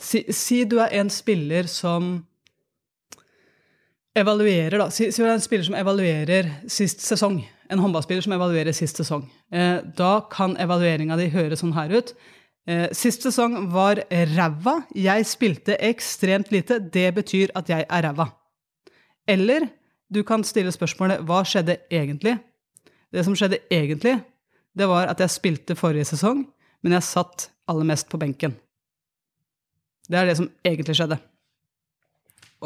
si, 0.00 0.24
si, 0.32 0.62
du 0.68 0.78
er 0.82 0.92
en 1.00 1.10
spiller 1.12 1.68
som 1.70 2.18
evaluerer, 4.16 4.78
da. 4.80 4.88
Si, 4.92 5.10
si, 5.12 5.22
du 5.22 5.28
er 5.28 5.36
en 5.36 5.44
spiller 5.44 5.66
som 5.68 5.76
evaluerer 5.78 6.50
sist 6.72 7.04
sesong. 7.04 7.42
En 7.72 7.82
håndballspiller 7.82 8.24
som 8.24 8.34
evaluerer 8.36 8.76
sist 8.76 9.00
sesong. 9.00 9.26
Eh, 9.52 9.82
da 9.98 10.12
kan 10.32 10.56
evalueringa 10.62 11.18
di 11.20 11.28
høre 11.34 11.58
sånn 11.58 11.74
her 11.76 11.92
ut. 11.96 12.14
Eh, 12.66 12.88
sist 12.92 13.22
sesong 13.22 13.68
var 13.70 14.00
ræva. 14.10 14.80
Jeg 14.94 15.26
spilte 15.26 15.76
ekstremt 15.78 16.50
lite. 16.50 16.80
Det 16.80 17.14
betyr 17.14 17.54
at 17.54 17.68
jeg 17.70 17.86
er 17.88 18.08
ræva. 18.08 18.26
Eller 19.26 19.68
du 20.10 20.22
kan 20.26 20.44
stille 20.46 20.72
spørsmålet 20.74 21.22
hva 21.26 21.42
skjedde 21.46 21.78
egentlig? 21.90 22.36
Det 23.14 23.24
som 23.26 23.36
skjedde 23.38 23.62
egentlig, 23.70 24.18
det 24.76 24.88
var 24.90 25.10
at 25.10 25.20
jeg 25.22 25.32
spilte 25.32 25.76
forrige 25.78 26.08
sesong, 26.10 26.44
men 26.82 26.94
jeg 26.96 27.06
satt 27.06 27.48
aller 27.70 27.86
mest 27.88 28.10
på 28.10 28.18
benken. 28.20 28.54
Det 30.06 30.18
er 30.18 30.28
det 30.28 30.36
som 30.38 30.50
egentlig 30.66 30.96
skjedde. 30.98 31.18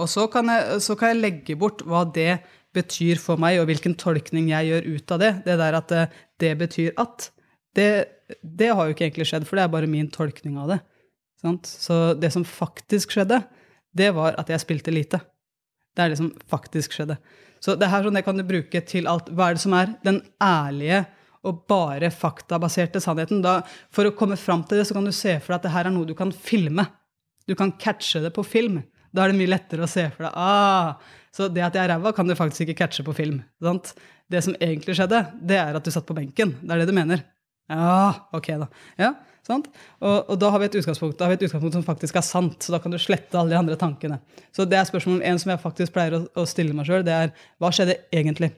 Og 0.01 0.09
så 0.09 0.27
kan, 0.31 0.49
jeg, 0.49 0.81
så 0.85 0.97
kan 0.97 1.13
jeg 1.13 1.21
legge 1.21 1.57
bort 1.59 1.85
hva 1.89 2.05
det 2.05 2.41
betyr 2.77 3.19
for 3.19 3.41
meg, 3.41 3.59
og 3.61 3.69
hvilken 3.71 3.97
tolkning 3.99 4.51
jeg 4.53 4.69
gjør 4.69 4.89
ut 4.97 5.15
av 5.15 5.23
det. 5.23 5.31
Det 5.47 5.57
der 5.61 5.79
at 5.81 5.93
det, 5.93 6.05
det 6.41 6.53
betyr 6.61 6.93
at, 7.01 7.31
det, 7.77 7.91
det, 8.43 8.71
har 8.71 8.87
jo 8.87 8.95
ikke 8.95 9.07
egentlig 9.09 9.29
skjedd, 9.31 9.47
for 9.49 9.59
det 9.59 9.65
er 9.65 9.73
bare 9.73 9.91
min 9.91 10.11
tolkning 10.13 10.59
av 10.61 10.75
det. 10.75 10.81
Sant? 11.41 11.67
Så 11.67 12.15
det 12.21 12.33
som 12.35 12.45
faktisk 12.47 13.17
skjedde, 13.17 13.41
det 13.97 14.11
var 14.17 14.37
at 14.41 14.51
jeg 14.53 14.63
spilte 14.63 14.95
lite. 14.95 15.23
Det 15.97 16.05
er 16.05 16.13
det 16.13 16.21
som 16.21 16.31
faktisk 16.51 16.95
skjedde. 16.95 17.17
Så 17.61 17.75
det 17.77 17.89
her 17.93 18.05
sånn, 18.05 18.17
det 18.17 18.25
kan 18.25 18.39
du 18.39 18.45
bruke 18.47 18.83
til 18.89 19.09
alt. 19.11 19.29
Hva 19.37 19.51
er 19.51 19.59
det 19.59 19.65
som 19.65 19.75
er 19.77 19.97
den 20.07 20.23
ærlige 20.43 21.03
og 21.47 21.65
bare 21.69 22.13
faktabaserte 22.13 23.03
sannheten? 23.03 23.43
Da, 23.45 23.61
for 23.93 24.09
å 24.09 24.15
komme 24.17 24.39
fram 24.41 24.63
til 24.69 24.81
det, 24.81 24.87
så 24.89 24.97
kan 24.97 25.09
du 25.09 25.13
se 25.17 25.37
for 25.41 25.53
deg 25.53 25.61
at 25.61 25.67
det 25.69 25.75
her 25.75 25.91
er 25.91 25.95
noe 25.95 26.09
du 26.09 26.15
kan 26.17 26.33
filme. 26.33 26.87
Du 27.49 27.57
kan 27.59 27.75
catche 27.81 28.23
det 28.25 28.33
på 28.37 28.47
film. 28.47 28.81
Da 29.11 29.25
er 29.25 29.33
det 29.33 29.41
mye 29.41 29.51
lettere 29.51 29.85
å 29.85 29.91
se 29.91 30.07
for 30.15 30.29
deg. 30.29 30.39
Ah, 30.39 31.19
så 31.35 31.51
det 31.51 31.65
at 31.67 31.77
jeg 31.77 31.83
er 31.83 31.93
ræva, 31.97 32.15
kan 32.15 32.29
du 32.29 32.37
faktisk 32.39 32.69
ikke 32.69 32.79
catche 32.85 33.05
på 33.07 33.17
film. 33.17 33.43
Sant? 33.63 33.93
Det 34.31 34.45
som 34.47 34.55
egentlig 34.63 34.95
skjedde, 34.97 35.25
det 35.43 35.59
er 35.59 35.77
at 35.77 35.85
du 35.85 35.91
satt 35.93 36.07
på 36.07 36.17
benken. 36.17 36.55
Det 36.63 36.75
er 36.75 36.83
det 36.83 36.91
du 36.91 36.97
mener. 36.97 37.25
Ja, 37.71 38.27
ok, 38.35 38.49
da. 38.65 38.71
Ja? 38.99 39.15
Og, 39.51 40.31
og 40.31 40.37
da 40.39 40.51
har 40.53 40.61
vi 40.63 40.69
et 40.69 40.77
utgangspunkt 40.79 41.17
da 41.19 41.27
har 41.27 41.33
vi 41.33 41.41
et 41.41 41.49
utgangspunkt 41.49 41.75
som 41.75 41.87
faktisk 41.87 42.19
er 42.19 42.27
sant. 42.27 42.59
Så 42.63 42.75
da 42.75 42.81
kan 42.83 42.93
du 42.93 42.99
slette 43.03 43.39
alle 43.39 43.55
de 43.55 43.59
andre 43.59 43.79
tankene. 43.79 44.21
Så 44.55 44.67
det 44.69 44.79
er 44.79 44.89
spørsmål 44.89 45.25
en 45.27 45.41
som 45.43 45.53
jeg 45.53 45.63
faktisk 45.63 45.95
pleier 45.97 46.19
å, 46.19 46.25
å 46.39 46.47
stille 46.49 46.77
meg 46.77 46.87
sjøl. 46.89 47.07
Det 47.07 47.17
er 47.17 47.33
hva 47.63 47.73
skjedde 47.75 47.99
egentlig? 48.15 48.53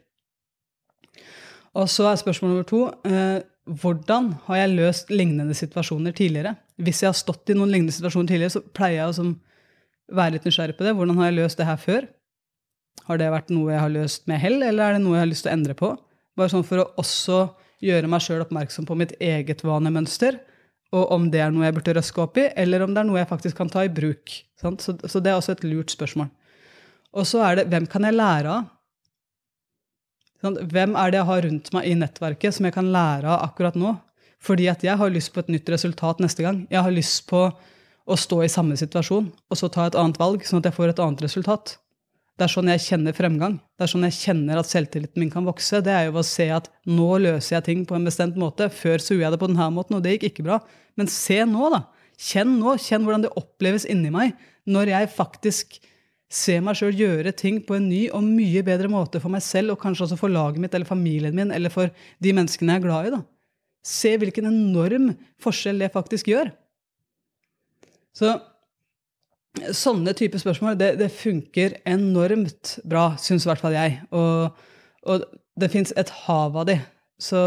Og 1.78 1.88
så 1.88 2.10
er 2.10 2.20
spørsmål 2.20 2.52
nummer 2.52 2.68
to 2.68 2.82
eh, 3.08 3.40
hvordan 3.70 4.32
har 4.48 4.58
jeg 4.58 4.74
løst 4.74 5.12
lignende 5.12 5.54
situasjoner 5.56 6.14
tidligere? 6.16 6.56
Hvis 6.82 7.04
jeg 7.04 7.12
har 7.12 7.16
stått 7.16 7.52
i 7.52 7.56
noen 7.56 7.70
lignende 7.72 7.94
situasjoner 7.94 8.28
tidligere, 8.28 8.56
så 8.56 8.64
pleier 8.74 8.98
jeg 8.98 9.12
å 9.12 9.16
som, 9.20 9.36
være 10.12 10.36
litt 10.36 10.48
nysgjerrig 10.48 10.76
på 10.76 10.84
det. 10.84 10.96
Hvordan 10.98 11.20
har 11.20 11.30
jeg 11.30 11.38
løst 11.38 11.60
det 11.60 11.68
her 11.68 11.80
før? 11.80 12.08
Har 13.06 13.18
det 13.18 13.30
vært 13.32 13.52
noe 13.54 13.72
jeg 13.72 13.80
har 13.80 13.92
løst 13.94 14.26
med 14.30 14.42
hell, 14.42 14.58
eller 14.66 14.84
er 14.90 14.98
det 14.98 15.04
noe 15.04 15.16
jeg 15.16 15.24
har 15.24 15.30
lyst 15.30 15.46
til 15.46 15.52
å 15.52 15.56
endre 15.56 15.76
på? 15.78 15.92
Bare 16.38 16.52
sånn 16.52 16.66
for 16.66 16.82
å 16.82 16.90
også 17.00 17.38
gjøre 17.82 18.10
meg 18.10 18.22
sjøl 18.24 18.44
oppmerksom 18.44 18.86
på 18.88 18.96
mitt 18.98 19.14
eget 19.22 19.64
vanemønster, 19.66 20.38
og 20.92 21.08
om 21.14 21.26
det 21.32 21.40
er 21.40 21.52
noe 21.52 21.66
jeg 21.66 21.76
burde 21.78 21.94
røske 21.96 22.20
opp 22.22 22.38
i, 22.40 22.50
eller 22.58 22.84
om 22.84 22.92
det 22.92 23.00
er 23.00 23.08
noe 23.08 23.20
jeg 23.20 23.30
faktisk 23.30 23.58
kan 23.58 23.70
ta 23.72 23.84
i 23.86 23.92
bruk. 23.92 24.34
Så, 24.60 24.74
så, 24.84 25.20
det 25.20 25.32
er 25.32 25.38
også 25.38 25.56
et 25.56 25.64
lurt 25.64 25.94
spørsmål. 25.94 26.28
Og 27.16 27.28
så 27.28 27.40
er 27.46 27.58
det 27.58 27.68
hvem 27.72 27.88
kan 27.90 28.04
jeg 28.06 28.16
lære 28.16 28.52
av? 28.58 28.70
Sant? 30.42 30.60
Hvem 30.72 30.96
er 30.98 31.12
det 31.12 31.20
jeg 31.20 31.28
har 31.28 31.44
rundt 31.46 31.70
meg 31.76 31.88
i 31.88 31.96
nettverket 31.98 32.56
som 32.56 32.66
jeg 32.68 32.74
kan 32.76 32.90
lære 32.92 33.30
av 33.30 33.46
akkurat 33.48 33.78
nå? 33.78 33.94
Fordi 34.42 34.66
at 34.72 34.82
jeg 34.84 34.98
har 34.98 35.12
lyst 35.14 35.32
på 35.34 35.42
et 35.42 35.52
nytt 35.54 35.68
resultat 35.70 36.20
neste 36.22 36.44
gang. 36.44 36.64
Jeg 36.72 36.82
har 36.82 36.94
lyst 36.94 37.24
på 37.30 37.44
å 38.02 38.18
stå 38.18 38.40
i 38.42 38.50
samme 38.50 38.76
situasjon 38.78 39.28
og 39.30 39.58
så 39.58 39.70
ta 39.70 39.86
et 39.86 39.98
annet 39.98 40.18
valg, 40.18 40.42
sånn 40.44 40.60
at 40.60 40.68
jeg 40.68 40.76
får 40.76 40.92
et 40.92 41.02
annet 41.04 41.22
resultat. 41.24 41.76
Det 42.42 42.48
er 42.48 42.50
sånn 42.56 42.68
jeg 42.72 42.82
kjenner 42.82 43.14
fremgang. 43.14 43.52
Det 43.78 43.84
er 43.84 43.90
sånn 43.92 44.02
jeg 44.08 44.16
kjenner 44.16 44.58
at 44.58 44.66
selvtilliten 44.66 45.22
min 45.22 45.28
kan 45.30 45.44
vokse. 45.46 45.78
Det 45.78 45.92
er 45.94 46.08
jo 46.08 46.16
å 46.18 46.24
se 46.26 46.48
at 46.50 46.64
nå 46.90 47.20
løser 47.22 47.54
jeg 47.54 47.64
ting 47.68 47.84
på 47.86 47.94
en 47.94 48.08
bestemt 48.08 48.34
måte. 48.40 48.66
Før 48.66 48.98
så 48.98 49.14
gjorde 49.14 49.28
jeg 49.28 49.34
det 49.36 49.38
på 49.44 49.48
denne 49.52 49.68
måten, 49.70 49.94
og 49.94 50.02
det 50.02 50.16
gikk 50.16 50.26
ikke 50.32 50.46
bra. 50.48 50.56
Men 50.98 51.06
se 51.06 51.36
nå, 51.46 51.68
da. 51.70 51.84
Kjenn 52.18 52.56
nå. 52.58 52.74
Kjenn 52.82 53.06
hvordan 53.06 53.28
det 53.28 53.30
oppleves 53.38 53.86
inni 53.86 54.10
meg 54.10 54.34
når 54.66 54.90
jeg 54.90 55.12
faktisk 55.14 55.78
ser 56.34 56.66
meg 56.66 56.80
sjøl 56.80 56.98
gjøre 56.98 57.30
ting 57.38 57.62
på 57.62 57.78
en 57.78 57.86
ny 57.92 58.02
og 58.10 58.26
mye 58.26 58.66
bedre 58.66 58.90
måte 58.90 59.22
for 59.22 59.30
meg 59.30 59.46
selv, 59.46 59.76
og 59.76 59.82
kanskje 59.84 60.08
også 60.08 60.18
for 60.18 60.34
laget 60.34 60.64
mitt 60.64 60.74
eller 60.74 60.88
familien 60.88 61.38
min 61.38 61.54
eller 61.54 61.70
for 61.70 61.94
de 61.94 62.34
menneskene 62.34 62.74
jeg 62.74 62.82
er 62.82 62.86
glad 62.88 63.06
i. 63.06 63.14
da. 63.14 63.22
Se 63.86 64.16
hvilken 64.18 64.50
enorm 64.50 65.12
forskjell 65.46 65.78
det 65.86 65.94
faktisk 65.94 66.34
gjør. 66.34 66.50
Så 68.18 68.34
sånne 69.76 70.14
type 70.16 70.40
spørsmål 70.40 70.78
det, 70.80 70.94
det, 71.00 71.10
funker 71.12 71.76
enormt 71.88 72.78
bra, 72.88 73.12
syns 73.20 73.44
i 73.44 73.50
hvert 73.50 73.62
fall 73.62 73.76
jeg. 73.76 73.98
Og, 74.16 74.62
og 75.04 75.26
det 75.60 75.70
fins 75.72 75.92
et 76.00 76.12
hav 76.24 76.56
av 76.56 76.68
de. 76.70 76.78
Så, 77.20 77.42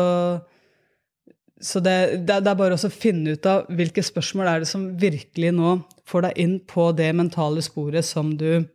så 1.60 1.82
det, 1.84 1.98
det, 2.28 2.42
det, 2.46 2.52
er 2.52 2.60
bare 2.60 2.78
å 2.78 2.94
finne 2.94 3.36
ut 3.36 3.50
av 3.50 3.66
hvilke 3.74 4.06
spørsmål 4.06 4.52
er 4.52 4.64
det 4.64 4.70
som 4.70 4.88
virkelig 5.02 5.52
nå 5.58 5.80
får 6.08 6.28
deg 6.28 6.42
inn 6.46 6.56
på 6.70 6.92
det 6.98 7.10
mentale 7.18 7.64
sporet 7.66 8.06
som 8.08 8.36
du 8.38 8.66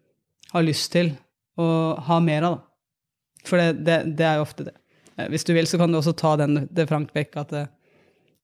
har 0.50 0.66
lyst 0.66 0.90
til 0.96 1.14
å 1.60 1.70
ha 2.08 2.20
mer 2.24 2.48
av. 2.48 2.58
Da. 2.58 2.66
For 3.46 3.72
det, 3.72 4.24
er 4.26 4.40
jo 4.40 4.44
ofte 4.44 4.66
det. 4.66 4.74
Eh, 5.16 5.28
hvis 5.32 5.46
du 5.46 5.54
vil, 5.56 5.68
så 5.70 5.78
kan 5.80 5.92
du 5.92 6.00
også 6.00 6.16
ta 6.18 6.34
den, 6.40 6.64
det 6.68 6.88
Frank 6.90 7.14
Beck 7.16 7.38
at 7.40 7.54
det 7.54 7.66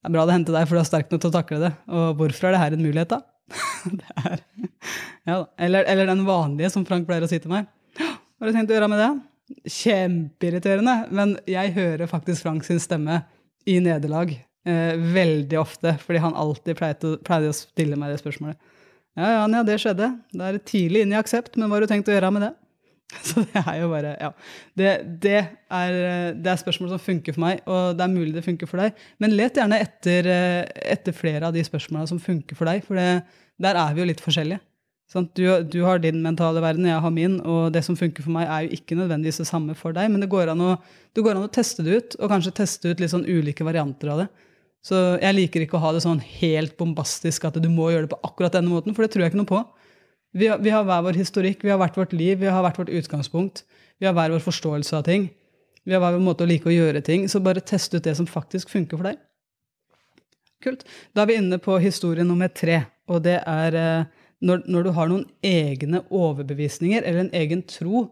er 0.07 0.15
bra 0.15 0.23
det 0.29 0.37
hendte 0.37 0.55
deg, 0.55 0.69
for 0.69 0.79
du 0.79 0.83
er 0.85 0.89
sterk 0.89 1.11
nok 1.11 1.25
til 1.25 1.33
å 1.33 1.35
takle 1.35 1.59
det. 1.65 1.73
Og 1.91 2.21
hvorfor 2.21 2.49
er 2.49 2.55
det 2.55 2.63
her 2.63 2.77
en 2.77 2.85
mulighet, 2.87 3.11
da? 3.11 3.36
det 4.01 4.17
er, 4.27 4.43
ja, 5.29 5.39
eller, 5.59 5.85
eller, 5.85 6.07
den 6.11 6.25
vanlige 6.27 6.71
som 6.75 6.87
Frank 6.89 7.07
pleier 7.09 7.27
å 7.27 7.31
si 7.31 7.39
til 7.43 7.53
meg. 7.53 7.69
Hva 7.97 8.45
har 8.45 8.51
du 8.51 8.57
tenkt 8.57 8.73
å 8.73 8.77
gjøre 8.77 8.91
med 8.93 9.03
det? 9.03 9.11
Kjempeirriterende. 9.71 10.97
Men 11.15 11.37
jeg 11.49 11.75
hører 11.77 12.11
faktisk 12.11 12.47
Frank 12.47 12.67
sin 12.67 12.83
stemme 12.83 13.23
i 13.67 13.79
nederlag 13.83 14.35
eh, 14.35 14.95
veldig 15.15 15.61
ofte, 15.61 15.97
fordi 16.03 16.23
han 16.23 16.37
alltid 16.39 16.79
pleide, 16.79 17.17
pleide 17.27 17.53
å 17.53 17.57
stille 17.57 17.99
meg 17.99 18.13
det 18.13 18.21
spørsmålet. 18.23 18.59
Ja, 19.17 19.31
ja, 19.33 19.43
ja, 19.49 19.63
det 19.65 19.79
skjedde. 19.81 20.11
Det 20.35 20.49
er 20.51 20.63
tidlig 20.69 21.07
inn 21.07 21.15
i 21.15 21.19
aksept, 21.19 21.57
men 21.57 21.71
hva 21.71 21.79
har 21.79 21.87
du 21.87 21.93
tenkt 21.93 22.11
å 22.11 22.17
gjøre 22.17 22.33
med 22.37 22.45
det? 22.45 22.53
Så 23.27 23.45
det 23.47 23.63
er 23.63 23.81
jo 23.81 23.91
bare 23.93 24.15
Ja. 24.21 24.31
Det, 24.77 24.93
det, 25.23 25.41
er, 25.71 25.99
det, 26.35 26.51
er, 26.51 26.61
spørsmål 26.61 26.95
som 26.95 27.03
funker 27.03 27.37
for 27.37 27.45
meg, 27.45 27.61
og 27.67 27.97
det 27.97 28.05
er 28.05 28.15
mulig 28.15 28.35
det 28.35 28.45
funker 28.45 28.71
for 28.71 28.83
deg. 28.83 28.97
Men 29.23 29.37
let 29.39 29.59
gjerne 29.59 29.79
etter, 29.83 30.31
etter 30.75 31.15
flere 31.15 31.49
av 31.49 31.55
de 31.55 31.63
spørsmålene 31.67 32.11
som 32.11 32.23
funker 32.23 32.59
for 32.59 32.69
deg, 32.69 32.83
for 32.87 32.99
det, 32.99 33.23
der 33.63 33.79
er 33.79 33.95
vi 33.95 34.03
jo 34.03 34.09
litt 34.11 34.25
forskjellige. 34.25 34.63
Sånn, 35.07 35.29
du, 35.39 35.45
du, 35.71 35.79
har 35.87 36.01
din 36.03 36.19
mentale 36.19 36.59
verden, 36.63 36.89
jeg 36.91 36.99
har 37.03 37.13
min, 37.15 37.39
og 37.47 37.71
det 37.77 37.85
som 37.87 37.95
funker 37.99 38.25
for 38.27 38.35
meg, 38.35 38.49
er 38.51 38.65
jo 38.65 38.75
ikke 38.75 38.99
nødvendigvis 38.99 39.39
det 39.39 39.47
samme 39.47 39.77
for 39.79 39.95
deg, 39.95 40.11
men 40.11 40.25
det 40.25 40.31
går 40.33 40.51
an 40.51 40.65
å, 40.67 40.73
går 41.15 41.37
an 41.37 41.47
å 41.47 41.53
teste 41.55 41.85
det 41.87 41.95
ut, 41.95 42.17
og 42.19 42.33
kanskje 42.33 42.57
teste 42.59 42.91
ut 42.91 43.03
litt 43.03 43.13
sånn 43.13 43.27
ulike 43.29 43.67
varianter 43.67 44.11
av 44.11 44.25
det. 44.25 44.27
Så 44.87 44.99
jeg 45.23 45.35
liker 45.35 45.63
ikke 45.63 45.79
å 45.79 45.83
ha 45.83 45.93
det 45.95 46.03
sånn 46.03 46.19
helt 46.41 46.75
bombastisk 46.79 47.47
at 47.47 47.59
du 47.63 47.69
må 47.71 47.93
gjøre 47.93 48.07
det 48.07 48.13
på 48.17 48.23
akkurat 48.27 48.59
denne 48.59 48.71
måten, 48.71 48.95
for 48.95 49.07
det 49.07 49.15
tror 49.15 49.25
jeg 49.25 49.33
ikke 49.33 49.41
noe 49.45 49.51
på. 49.51 49.63
Vi 50.37 50.51
har, 50.51 50.59
vi 50.61 50.73
har, 50.73 50.85
hver 50.85 51.05
vår 51.07 51.17
historikk, 51.17 51.63
vi 51.65 51.73
har 51.73 51.79
hvert 51.81 51.97
vårt 51.97 52.13
liv, 52.13 52.37
vi 52.43 52.49
har 52.53 52.61
hvert 52.65 52.77
vårt 52.77 52.93
utgangspunkt. 52.93 53.63
Vi 53.97 54.05
har 54.05 54.13
hver 54.13 54.35
vår 54.35 54.43
forståelse 54.45 54.99
av 54.99 55.07
ting. 55.07 55.31
Vi 55.87 55.95
har 55.95 56.03
hver 56.03 56.19
vår 56.19 56.25
måte 56.27 56.45
å 56.45 56.51
like 56.51 56.69
å 56.69 56.75
gjøre 56.75 57.01
ting. 57.07 57.25
Så 57.31 57.41
bare 57.41 57.65
test 57.65 57.95
ut 57.95 58.05
det 58.05 58.13
som 58.19 58.29
faktisk 58.29 58.69
funker 58.73 59.01
for 59.01 59.09
deg. 59.09 59.23
Kult. 60.65 60.85
Da 61.17 61.25
er 61.25 61.31
vi 61.31 61.39
inne 61.41 61.61
på 61.63 61.79
historie 61.81 62.27
nummer 62.27 62.53
tre. 62.53 62.83
Og 63.09 63.23
det 63.25 63.39
er 63.49 63.79
eh, 63.81 64.27
når, 64.45 64.67
når, 64.69 64.85
du 64.85 64.93
har 64.99 65.09
noen 65.09 65.25
egne 65.47 66.03
overbevisninger 66.13 67.01
eller 67.01 67.25
en 67.25 67.35
egen 67.41 67.65
tro, 67.71 68.07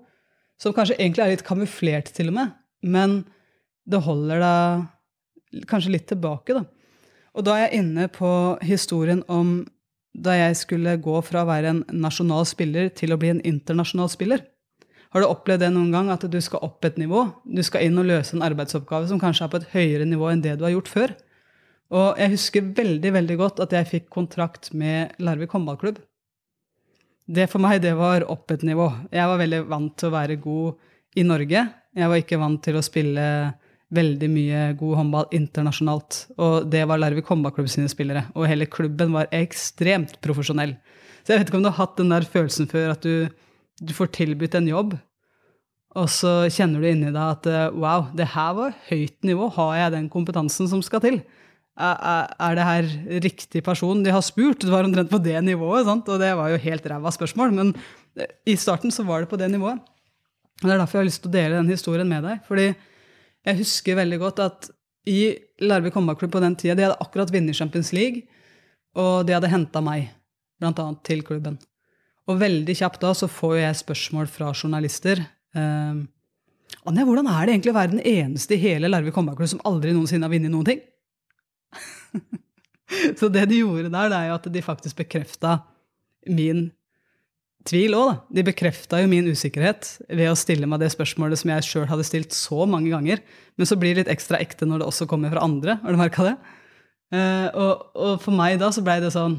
som 0.60 0.72
kanskje 0.72 0.96
egentlig 0.96 1.24
er 1.24 1.34
litt 1.34 1.46
kamuflert 1.46 2.08
til 2.14 2.30
og 2.30 2.38
med, 2.38 2.52
men 2.87 3.20
det 3.84 4.00
holder 4.06 4.40
deg 4.40 5.64
kanskje 5.68 5.92
litt 5.92 6.08
tilbake. 6.08 6.56
da. 6.56 6.64
Og 7.34 7.44
da 7.44 7.58
er 7.58 7.66
jeg 7.66 7.82
inne 7.82 8.08
på 8.12 8.30
historien 8.64 9.20
om 9.28 9.58
da 10.14 10.35
jeg 10.38 10.57
skulle 10.61 10.96
gå 11.03 11.18
fra 11.27 11.42
å 11.42 11.48
være 11.48 11.72
en 11.72 11.85
nasjonal 11.90 12.46
spiller 12.46 12.90
til 12.94 13.12
å 13.14 13.18
bli 13.18 13.33
en 13.35 13.42
internasjonal 13.46 14.11
spiller. 14.12 14.44
Har 15.14 15.22
du 15.22 15.29
opplevd 15.29 15.62
det 15.62 15.70
noen 15.74 15.92
gang, 15.94 16.09
at 16.11 16.24
du 16.27 16.40
skal 16.42 16.62
opp 16.66 16.87
et 16.87 16.96
nivå? 16.98 17.27
Du 17.46 17.62
skal 17.66 17.87
inn 17.87 17.98
og 18.00 18.09
løse 18.09 18.35
en 18.35 18.42
arbeidsoppgave 18.46 19.07
som 19.11 19.20
kanskje 19.22 19.46
er 19.46 19.53
på 19.53 19.61
et 19.61 19.68
høyere 19.74 20.09
nivå 20.11 20.31
enn 20.31 20.42
det 20.42 20.57
du 20.59 20.64
har 20.66 20.74
gjort 20.74 20.90
før? 20.90 21.14
Og 21.94 22.18
jeg 22.18 22.33
husker 22.33 22.72
veldig 22.74 23.12
veldig 23.14 23.37
godt 23.38 23.62
at 23.62 23.74
jeg 23.77 23.90
fikk 23.90 24.09
kontrakt 24.14 24.72
med 24.74 25.14
Larvik 25.22 25.55
håndballklubb. 25.55 26.00
Det 27.24 27.46
for 27.48 27.62
meg, 27.62 27.79
det 27.85 27.94
var 27.96 28.27
opp 28.29 28.50
et 28.53 28.64
nivå. 28.66 28.88
Jeg 29.14 29.31
var 29.31 29.40
veldig 29.40 29.61
vant 29.70 29.94
til 29.96 30.11
å 30.11 30.14
være 30.14 30.40
god 30.42 31.20
i 31.20 31.24
Norge. 31.27 31.62
Jeg 31.94 32.11
var 32.11 32.20
ikke 32.20 32.40
vant 32.42 32.62
til 32.64 32.77
å 32.77 32.85
spille 32.85 33.27
veldig 33.94 34.28
mye 34.33 34.66
god 34.80 34.98
håndball 35.00 35.30
internasjonalt. 35.37 36.20
Og 36.37 36.68
det 36.72 36.85
var 36.90 37.00
Larvik 37.00 37.30
håndballklubb 37.30 37.70
sine 37.70 37.90
spillere. 37.92 38.26
Og 38.35 38.48
hele 38.50 38.68
klubben 38.70 39.14
var 39.14 39.30
ekstremt 39.35 40.18
profesjonell. 40.24 40.76
Så 41.24 41.33
jeg 41.33 41.40
vet 41.40 41.50
ikke 41.50 41.61
om 41.61 41.64
du 41.64 41.70
har 41.72 41.80
hatt 41.80 41.98
den 42.00 42.12
der 42.12 42.26
følelsen 42.28 42.68
før 42.70 42.92
at 42.94 43.04
du, 43.07 43.28
du 43.80 43.92
får 43.96 44.12
tilbudt 44.18 44.59
en 44.59 44.68
jobb, 44.68 44.96
og 45.94 46.11
så 46.11 46.33
kjenner 46.50 46.83
du 46.83 46.88
inni 46.90 47.12
deg 47.14 47.22
at 47.22 47.46
wow, 47.78 48.09
det 48.18 48.33
her 48.35 48.54
var 48.57 48.74
høyt 48.88 49.16
nivå. 49.26 49.46
Har 49.54 49.76
jeg 49.78 49.94
den 49.94 50.09
kompetansen 50.11 50.66
som 50.70 50.83
skal 50.83 51.02
til? 51.04 51.20
Er, 51.74 52.54
det 52.54 52.66
her 52.66 52.88
riktig 53.22 53.62
person 53.66 54.02
de 54.02 54.12
har 54.14 54.24
spurt? 54.26 54.62
Det 54.62 54.72
var 54.72 54.87
omtrent 54.87 55.11
på 55.11 55.22
det 55.22 55.38
nivået, 55.46 55.87
sant? 55.87 56.11
og 56.11 56.18
det 56.22 56.33
var 56.38 56.50
jo 56.50 56.62
helt 56.66 56.88
ræva 56.90 57.14
spørsmål. 57.14 57.54
Men 57.54 57.70
i 58.46 58.57
starten 58.59 58.94
så 58.94 59.07
var 59.07 59.22
det 59.22 59.30
på 59.30 59.38
det 59.38 59.50
nivået. 59.54 59.78
Og 60.62 60.66
Det 60.66 60.74
er 60.74 60.83
derfor 60.83 60.98
jeg 60.98 61.04
har 61.04 61.11
lyst 61.12 61.22
til 61.22 61.30
å 61.30 61.37
dele 61.37 61.61
den 61.61 61.70
historien 61.70 62.11
med 62.11 62.26
deg. 62.26 62.42
fordi 62.46 62.72
jeg 63.44 63.61
husker 63.61 63.98
veldig 63.98 64.20
godt 64.22 64.40
at 64.44 64.70
i 65.11 65.35
Larvik 65.61 65.96
håndballklubb 65.98 66.33
på 66.33 66.40
den 66.40 66.57
tida, 66.57 66.76
de 66.76 66.87
hadde 66.87 67.02
akkurat 67.02 67.33
vunnet 67.33 67.57
Champions 67.57 67.92
League, 67.92 68.24
og 68.96 69.26
de 69.28 69.35
hadde 69.37 69.50
henta 69.52 69.83
meg, 69.85 70.09
blant 70.62 70.80
annet, 70.80 71.02
til 71.04 71.20
klubben. 71.26 71.59
Og 72.30 72.38
veldig 72.40 72.76
kjapt 72.78 73.02
da 73.02 73.12
så 73.16 73.28
får 73.28 73.59
jeg 73.59 73.80
spørsmål 73.83 74.30
fra 74.33 74.52
journalister. 74.54 75.20
Eh, 75.54 76.00
Anja, 76.88 77.04
hvordan 77.04 77.28
er 77.28 77.44
det 77.44 77.54
egentlig 77.54 77.74
å 77.74 77.76
være 77.76 77.96
den 77.96 78.04
eneste 78.04 78.57
i 78.57 78.62
hele 78.62 78.88
Larvik 78.88 79.16
håndballklubb 79.18 79.52
som 79.52 79.62
aldri 79.68 79.92
noensinne 79.92 80.26
har 80.26 80.33
vunnet 80.33 80.52
noen 80.52 80.70
ting? 80.70 80.80
Så 83.18 83.28
det 83.33 83.44
de 83.50 83.61
gjorde 83.61 83.90
der, 83.90 84.11
det 84.12 84.18
er 84.18 84.30
jo 84.30 84.38
at 84.38 84.48
de 84.54 84.64
faktisk 84.64 85.00
bekrefta 85.00 85.59
min 86.30 86.68
tvil 87.68 87.96
òg, 87.96 88.11
da. 88.11 88.16
De 88.37 88.44
bekrefta 88.46 89.00
jo 89.00 89.09
min 89.11 89.29
usikkerhet 89.31 89.88
ved 90.09 90.29
å 90.31 90.37
stille 90.38 90.68
meg 90.68 90.83
det 90.83 90.92
spørsmålet 90.94 91.40
som 91.40 91.53
jeg 91.55 91.66
sjøl 91.66 91.88
hadde 91.90 92.07
stilt 92.07 92.37
så 92.37 92.66
mange 92.68 92.92
ganger. 92.92 93.22
Men 93.57 93.68
så 93.70 93.79
blir 93.81 93.94
det 93.94 94.05
litt 94.05 94.14
ekstra 94.16 94.40
ekte 94.42 94.68
når 94.68 94.83
det 94.83 94.90
også 94.90 95.09
kommer 95.11 95.33
fra 95.33 95.44
andre. 95.46 95.79
Har 95.83 95.94
du 95.94 96.00
merka 96.00 96.29
det? 96.29 96.35
Uh, 97.14 97.48
og, 97.53 97.83
og, 97.94 98.14
for 98.24 98.35
meg 98.35 98.59
da 98.59 98.70
så 98.74 98.83
blei 98.83 98.96
det 98.98 99.11
sånn 99.14 99.37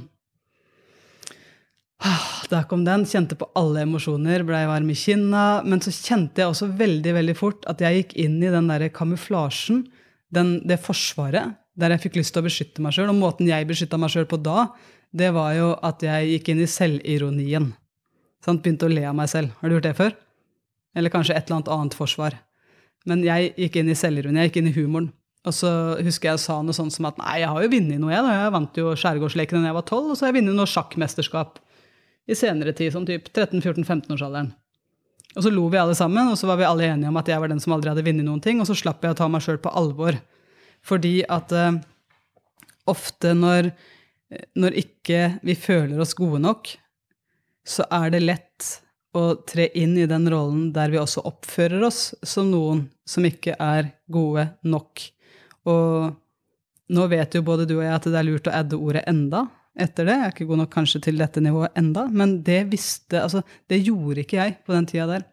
ah, 2.05 2.27
Der 2.51 2.67
kom 2.69 2.85
den. 2.87 3.03
Kjente 3.09 3.35
på 3.39 3.49
alle 3.57 3.83
emosjoner, 3.83 4.45
blei 4.47 4.63
varm 4.69 4.89
i 4.93 4.97
kinna. 4.97 5.45
Men 5.67 5.83
så 5.83 5.93
kjente 5.93 6.41
jeg 6.41 6.53
også 6.53 6.71
veldig 6.79 7.15
veldig 7.19 7.37
fort 7.37 7.69
at 7.71 7.83
jeg 7.83 8.01
gikk 8.01 8.17
inn 8.25 8.39
i 8.41 8.53
den 8.53 8.71
derre 8.71 8.89
kamuflasjen, 8.93 9.85
den, 10.33 10.57
det 10.67 10.81
forsvaret, 10.83 11.57
der 11.75 11.93
jeg 11.93 12.07
fikk 12.07 12.21
lyst 12.21 12.33
til 12.35 12.41
å 12.41 12.47
beskytte 12.47 12.83
meg 12.83 12.95
sjøl. 12.95 13.11
Og 13.11 13.19
måten 13.21 13.49
jeg 13.49 13.67
beskytta 13.69 13.99
meg 14.01 14.13
sjøl 14.13 14.29
på 14.29 14.41
da, 14.41 14.69
det 15.15 15.31
var 15.35 15.53
jo 15.55 15.73
at 15.85 16.03
jeg 16.03 16.31
gikk 16.33 16.53
inn 16.53 16.63
i 16.63 16.69
selvironien. 16.69 17.73
Sant? 18.45 18.61
Begynte 18.61 18.85
å 18.85 18.93
le 18.93 19.03
av 19.09 19.15
meg 19.17 19.29
selv. 19.31 19.53
Har 19.59 19.69
du 19.69 19.77
gjort 19.77 19.87
det 19.87 19.97
før? 19.97 20.15
Eller 20.95 21.11
kanskje 21.13 21.35
et 21.35 21.47
eller 21.47 21.59
annet 21.59 21.71
annet 21.75 21.97
forsvar. 21.97 22.37
Men 23.09 23.23
jeg 23.25 23.53
gikk 23.59 23.79
inn 23.81 23.89
i 23.89 23.97
selvironi, 23.97 24.41
jeg 24.41 24.51
gikk 24.51 24.59
inn 24.61 24.71
i 24.71 24.75
humoren. 24.77 25.09
Og 25.45 25.53
så 25.53 25.69
husker 26.01 26.31
jeg 26.31 26.41
sa 26.41 26.57
noe 26.65 26.73
sånt 26.73 26.93
som 26.95 27.05
at 27.09 27.19
nei, 27.21 27.39
jeg 27.43 27.51
har 27.53 27.65
jo 27.65 27.71
vunnet 27.73 28.01
noe, 28.01 28.13
jeg. 28.13 28.25
da. 28.25 28.33
Jeg 28.33 28.53
vant 28.55 28.79
jo 28.81 28.93
Skjærgårdslekene 28.97 29.61
da 29.61 29.69
jeg 29.69 29.77
var 29.77 29.87
tolv, 29.89 30.11
og 30.11 30.17
så 30.17 30.25
har 30.25 30.31
jeg 30.31 30.39
vunnet 30.39 30.57
noe 30.57 30.69
sjakkmesterskap 30.69 31.59
i 32.25 32.37
senere 32.37 32.73
tid, 32.73 32.93
sånn 32.95 33.05
typ 33.05 33.27
13-14-15-årsalderen. 33.29 34.53
Og 35.35 35.43
så 35.43 35.51
lo 35.51 35.67
vi 35.69 35.77
alle 35.77 35.97
sammen, 35.97 36.31
og 36.31 36.39
så 36.39 36.49
var 36.49 36.57
vi 36.57 36.65
alle 36.65 36.87
enige 36.87 37.11
om 37.11 37.19
at 37.19 37.29
jeg 37.29 37.41
var 37.43 37.51
den 37.51 37.61
som 37.61 37.75
aldri 37.75 37.91
hadde 37.91 38.05
vunnet 38.07 38.25
noen 38.25 38.41
ting, 38.41 38.61
og 38.61 38.69
så 38.69 38.77
slapp 38.77 39.05
jeg 39.05 39.13
å 39.13 39.19
ta 39.19 39.27
meg 39.29 39.43
sjøl 39.45 39.59
på 39.61 39.73
alvor. 39.77 40.17
Fordi 40.85 41.19
at 41.29 41.53
uh, 41.53 41.77
ofte 42.89 43.35
når, 43.37 43.69
når 44.57 44.79
ikke 44.81 45.21
vi 45.45 45.57
føler 45.59 46.01
oss 46.01 46.15
gode 46.17 46.41
nok, 46.41 46.71
så 47.65 47.85
er 47.93 48.11
det 48.13 48.23
lett 48.23 48.71
å 49.15 49.35
tre 49.47 49.69
inn 49.79 49.95
i 49.97 50.07
den 50.09 50.27
rollen 50.31 50.69
der 50.75 50.91
vi 50.91 50.99
også 50.99 51.23
oppfører 51.25 51.85
oss 51.87 52.09
som 52.25 52.51
noen 52.51 52.85
som 53.07 53.25
ikke 53.25 53.55
er 53.61 53.93
gode 54.11 54.49
nok. 54.67 55.05
Og 55.71 56.95
nå 56.95 57.05
vet 57.09 57.37
jo 57.37 57.45
både 57.45 57.67
du 57.69 57.77
og 57.79 57.85
jeg 57.85 57.95
at 57.95 58.09
det 58.11 58.19
er 58.19 58.27
lurt 58.27 58.49
å 58.51 58.55
adde 58.55 58.77
ordet 58.77 59.05
'enda' 59.07 59.47
etter 59.75 60.07
det. 60.07 60.15
Jeg 60.15 60.25
er 60.25 60.33
ikke 60.33 60.49
god 60.49 60.61
nok 60.63 60.73
kanskje 60.73 61.01
til 61.07 61.19
dette 61.19 61.41
nivået 61.43 61.75
enda, 61.79 62.05
men 62.07 62.41
det 62.43 62.65
visste, 62.71 63.21
altså, 63.21 63.43
det 63.67 63.83
gjorde 63.83 64.23
ikke 64.23 64.39
jeg 64.39 64.57
på 64.65 64.75
den 64.75 64.87
tida 64.89 65.07
der. 65.09 65.25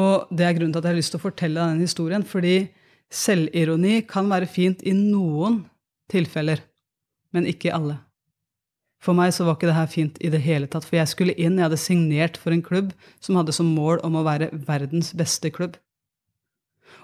Og 0.00 0.30
det 0.34 0.46
er 0.46 0.54
grunnen 0.56 0.72
til 0.74 0.80
at 0.80 0.88
jeg 0.88 0.94
har 0.94 1.00
lyst 1.00 1.14
til 1.14 1.20
å 1.20 1.26
fortelle 1.26 1.62
denne 1.62 1.86
historien, 1.86 2.26
fordi 2.26 2.70
selvironi 3.10 4.00
kan 4.08 4.30
være 4.30 4.50
fint 4.50 4.82
i 4.86 4.94
noen 4.94 5.64
tilfeller, 6.10 6.62
men 7.34 7.46
ikke 7.50 7.70
i 7.70 7.74
alle. 7.74 7.98
For 9.00 9.16
meg 9.16 9.32
så 9.32 9.46
var 9.46 9.56
ikke 9.56 9.70
det 9.70 9.78
her 9.78 9.88
fint 9.88 10.18
i 10.20 10.30
det 10.32 10.42
hele 10.44 10.68
tatt, 10.68 10.84
for 10.84 10.98
jeg 10.98 11.08
skulle 11.08 11.36
inn, 11.40 11.56
jeg 11.56 11.70
hadde 11.70 11.80
signert 11.80 12.36
for 12.40 12.52
en 12.52 12.64
klubb 12.64 12.92
som 13.22 13.38
hadde 13.40 13.54
som 13.56 13.70
mål 13.72 14.02
om 14.04 14.18
å 14.20 14.26
være 14.26 14.50
verdens 14.66 15.14
beste 15.16 15.52
klubb. 15.54 15.78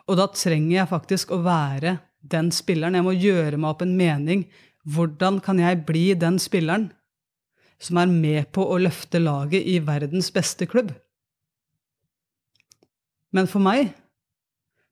Og 0.07 0.19
da 0.21 0.29
trenger 0.29 0.75
jeg 0.77 0.91
faktisk 0.93 1.33
å 1.33 1.41
være 1.47 1.97
den 2.27 2.51
spilleren. 2.55 2.99
Jeg 2.99 3.07
må 3.07 3.15
gjøre 3.17 3.59
meg 3.59 3.73
opp 3.73 3.83
en 3.87 3.97
mening. 3.99 4.45
Hvordan 4.87 5.41
kan 5.43 5.59
jeg 5.63 5.85
bli 5.89 6.11
den 6.19 6.39
spilleren 6.43 6.91
som 7.83 7.99
er 8.01 8.13
med 8.13 8.53
på 8.57 8.65
å 8.65 8.79
løfte 8.81 9.21
laget 9.23 9.67
i 9.67 9.79
verdens 9.85 10.29
beste 10.35 10.69
klubb? 10.69 10.93
Men 13.35 13.49
for 13.51 13.65
meg 13.65 13.95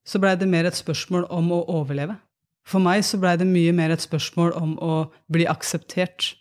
så 0.04 0.20
blei 0.20 0.34
det 0.36 0.48
mer 0.50 0.66
et 0.68 0.76
spørsmål 0.76 1.28
om 1.32 1.52
å 1.54 1.62
overleve. 1.78 2.16
For 2.64 2.80
meg 2.82 3.04
så 3.04 3.20
blei 3.20 3.36
det 3.40 3.48
mye 3.48 3.72
mer 3.76 3.92
et 3.92 4.04
spørsmål 4.04 4.56
om 4.56 4.74
å 4.80 4.96
bli 5.32 5.46
akseptert 5.48 6.32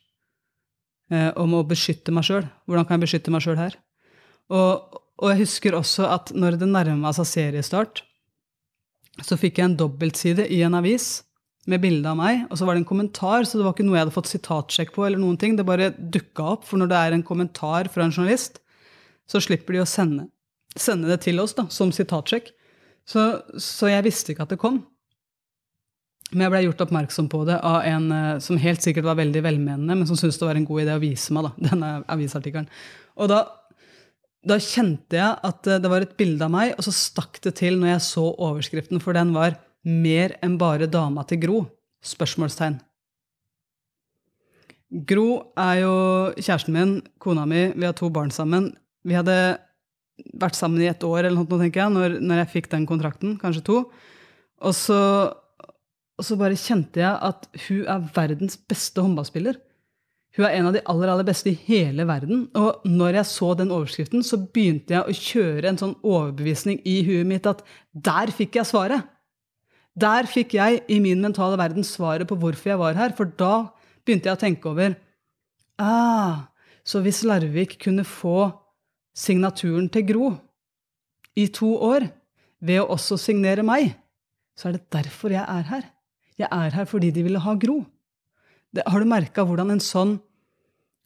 eh, 1.12 1.32
om 1.40 1.58
å 1.58 1.66
beskytte 1.68 2.14
meg 2.16 2.28
sjøl. 2.28 2.46
Hvordan 2.68 2.88
kan 2.88 2.98
jeg 2.98 3.06
beskytte 3.08 3.34
meg 3.34 3.44
sjøl 3.46 3.60
her? 3.60 3.78
Og, 4.54 5.00
og, 5.20 5.28
jeg 5.32 5.44
husker 5.44 5.78
også 5.78 6.08
at 6.12 6.34
når 6.36 6.60
det 6.62 6.70
nærma 6.70 7.14
seg 7.16 7.30
seriestart, 7.30 8.04
så 9.24 9.38
fikk 9.40 9.60
jeg 9.60 9.72
en 9.72 9.78
dobbeltside 9.80 10.48
i 10.52 10.64
en 10.66 10.76
avis 10.78 11.22
med 11.70 11.80
bilde 11.84 12.10
av 12.10 12.18
meg, 12.20 12.42
og 12.52 12.60
så 12.60 12.66
var 12.68 12.76
det 12.76 12.82
en 12.82 12.90
kommentar, 12.90 13.46
så 13.48 13.56
det 13.56 13.64
var 13.64 13.76
ikke 13.76 13.86
noe 13.88 13.96
jeg 13.96 14.04
hadde 14.04 14.16
fått 14.18 14.32
sitatsjekk 14.32 14.92
på, 14.96 15.06
eller 15.08 15.22
noen 15.22 15.38
ting. 15.40 15.56
Det 15.56 15.64
bare 15.68 15.94
dukka 15.96 16.48
opp, 16.58 16.66
for 16.68 16.82
når 16.82 16.92
det 16.92 17.00
er 17.00 17.16
en 17.16 17.24
kommentar 17.24 17.88
fra 17.94 18.04
en 18.04 18.12
journalist, 18.12 18.60
så 19.30 19.40
slipper 19.40 19.78
de 19.78 19.84
å 19.84 19.88
sende, 19.88 20.28
sende 20.76 21.08
det 21.08 21.22
til 21.24 21.40
oss 21.40 21.56
da, 21.56 21.70
som 21.72 21.94
sitatsjekk. 21.96 22.52
Så, 23.08 23.24
så 23.60 23.92
jeg 23.92 24.04
visste 24.06 24.34
ikke 24.34 24.44
at 24.44 24.52
det 24.52 24.60
kom. 24.60 24.82
Men 26.34 26.48
jeg 26.48 26.54
ble 26.54 26.62
gjort 26.66 26.86
oppmerksom 26.88 27.28
på 27.32 27.44
det 27.48 27.58
av 27.66 27.82
en 27.88 28.08
uh, 28.12 28.40
som 28.44 28.60
helt 28.62 28.84
sikkert 28.84 29.08
var 29.08 29.20
veldig 29.20 29.44
velmenende, 29.46 29.98
men 29.98 30.08
som 30.10 30.18
syntes 30.20 30.40
det 30.42 30.48
var 30.48 30.60
en 30.60 30.68
god 30.68 30.86
idé 30.86 30.96
å 30.98 31.04
vise 31.04 31.36
meg 31.36 31.48
da, 31.48 31.52
denne 31.70 31.92
avisartikkelen. 32.14 32.70
Og 33.22 33.30
da, 33.32 33.42
da, 34.46 34.58
kjente 34.62 35.20
jeg 35.20 35.44
at 35.50 35.70
uh, 35.70 35.80
det 35.84 35.92
var 35.94 36.06
et 36.06 36.16
bilde 36.20 36.48
av 36.48 36.54
meg, 36.54 36.74
og 36.78 36.88
så 36.88 36.96
stakk 36.96 37.42
det 37.46 37.56
til 37.62 37.78
når 37.80 37.96
jeg 37.96 38.08
så 38.08 38.26
overskriften, 38.34 39.04
for 39.04 39.18
den 39.18 39.36
var 39.36 39.60
'Mer 39.84 40.38
enn 40.40 40.56
bare 40.58 40.88
dama 40.88 41.26
til 41.28 41.42
Gro?' 41.44 41.66
spørsmålstegn. 42.04 42.78
Gro 45.10 45.28
er 45.58 45.76
jo 45.82 45.94
kjæresten 46.38 46.76
min, 46.76 46.94
kona 47.20 47.46
mi, 47.50 47.72
vi 47.74 47.86
har 47.88 47.96
to 47.98 48.10
barn 48.14 48.32
sammen. 48.32 48.74
Vi 49.04 49.16
hadde 49.18 49.58
vært 50.38 50.56
sammen 50.56 50.82
i 50.84 50.90
et 50.92 51.04
år 51.04 51.24
eller 51.26 51.40
noe, 51.40 51.60
tenker 51.60 51.82
jeg, 51.82 51.94
når, 51.96 52.18
når 52.22 52.44
jeg 52.44 52.52
fikk 52.54 52.70
den 52.72 52.86
kontrakten. 52.90 53.38
Kanskje 53.42 53.66
to. 53.66 53.78
Og 54.64 54.76
så 54.78 55.00
og 56.20 56.26
så 56.28 56.38
bare 56.38 56.60
kjente 56.60 57.02
jeg 57.02 57.14
at 57.30 57.48
hun 57.68 57.86
er 57.90 58.10
verdens 58.16 58.58
beste 58.70 59.02
håndballspiller. 59.02 59.58
Hun 60.34 60.46
er 60.48 60.56
en 60.58 60.68
av 60.70 60.74
de 60.74 60.82
aller 60.90 61.12
aller 61.14 61.26
beste 61.28 61.52
i 61.52 61.58
hele 61.68 62.06
verden. 62.10 62.48
Og 62.58 62.86
når 62.90 63.20
jeg 63.20 63.30
så 63.30 63.52
den 63.58 63.74
overskriften, 63.74 64.24
så 64.26 64.40
begynte 64.42 64.96
jeg 64.96 65.06
å 65.06 65.18
kjøre 65.18 65.70
en 65.70 65.80
sånn 65.82 65.96
overbevisning 66.02 66.80
i 66.90 67.02
huet 67.06 67.30
mitt 67.30 67.50
at 67.50 67.62
der 67.94 68.34
fikk 68.34 68.58
jeg 68.58 68.70
svaret. 68.70 69.06
Der 69.94 70.26
fikk 70.30 70.56
jeg 70.58 70.82
i 70.90 70.98
min 71.02 71.22
mentale 71.22 71.58
verden 71.62 71.86
svaret 71.86 72.26
på 72.30 72.38
hvorfor 72.42 72.74
jeg 72.74 72.82
var 72.82 72.98
her. 72.98 73.14
For 73.18 73.30
da 73.30 73.70
begynte 74.02 74.32
jeg 74.32 74.38
å 74.38 74.42
tenke 74.42 74.72
over 74.72 74.98
ah, 75.78 76.50
Så 76.84 77.04
hvis 77.06 77.22
Larvik 77.24 77.78
kunne 77.82 78.04
få 78.04 78.50
signaturen 79.16 79.86
til 79.94 80.06
Gro 80.10 80.34
i 81.38 81.46
to 81.54 81.76
år 81.78 82.10
ved 82.64 82.82
å 82.82 82.90
også 82.98 83.20
signere 83.22 83.64
meg, 83.66 83.94
så 84.58 84.70
er 84.70 84.78
det 84.78 84.90
derfor 84.94 85.34
jeg 85.34 85.46
er 85.46 85.70
her. 85.70 85.93
Jeg 86.40 86.50
er 86.50 86.74
her 86.74 86.88
fordi 86.90 87.12
de 87.14 87.24
ville 87.26 87.42
ha 87.42 87.56
Gro. 87.60 87.84
Det, 88.74 88.86
har 88.90 89.00
du 89.00 89.10
merka 89.10 89.46
hvordan 89.46 89.76
en 89.76 89.84
sånn 89.84 90.18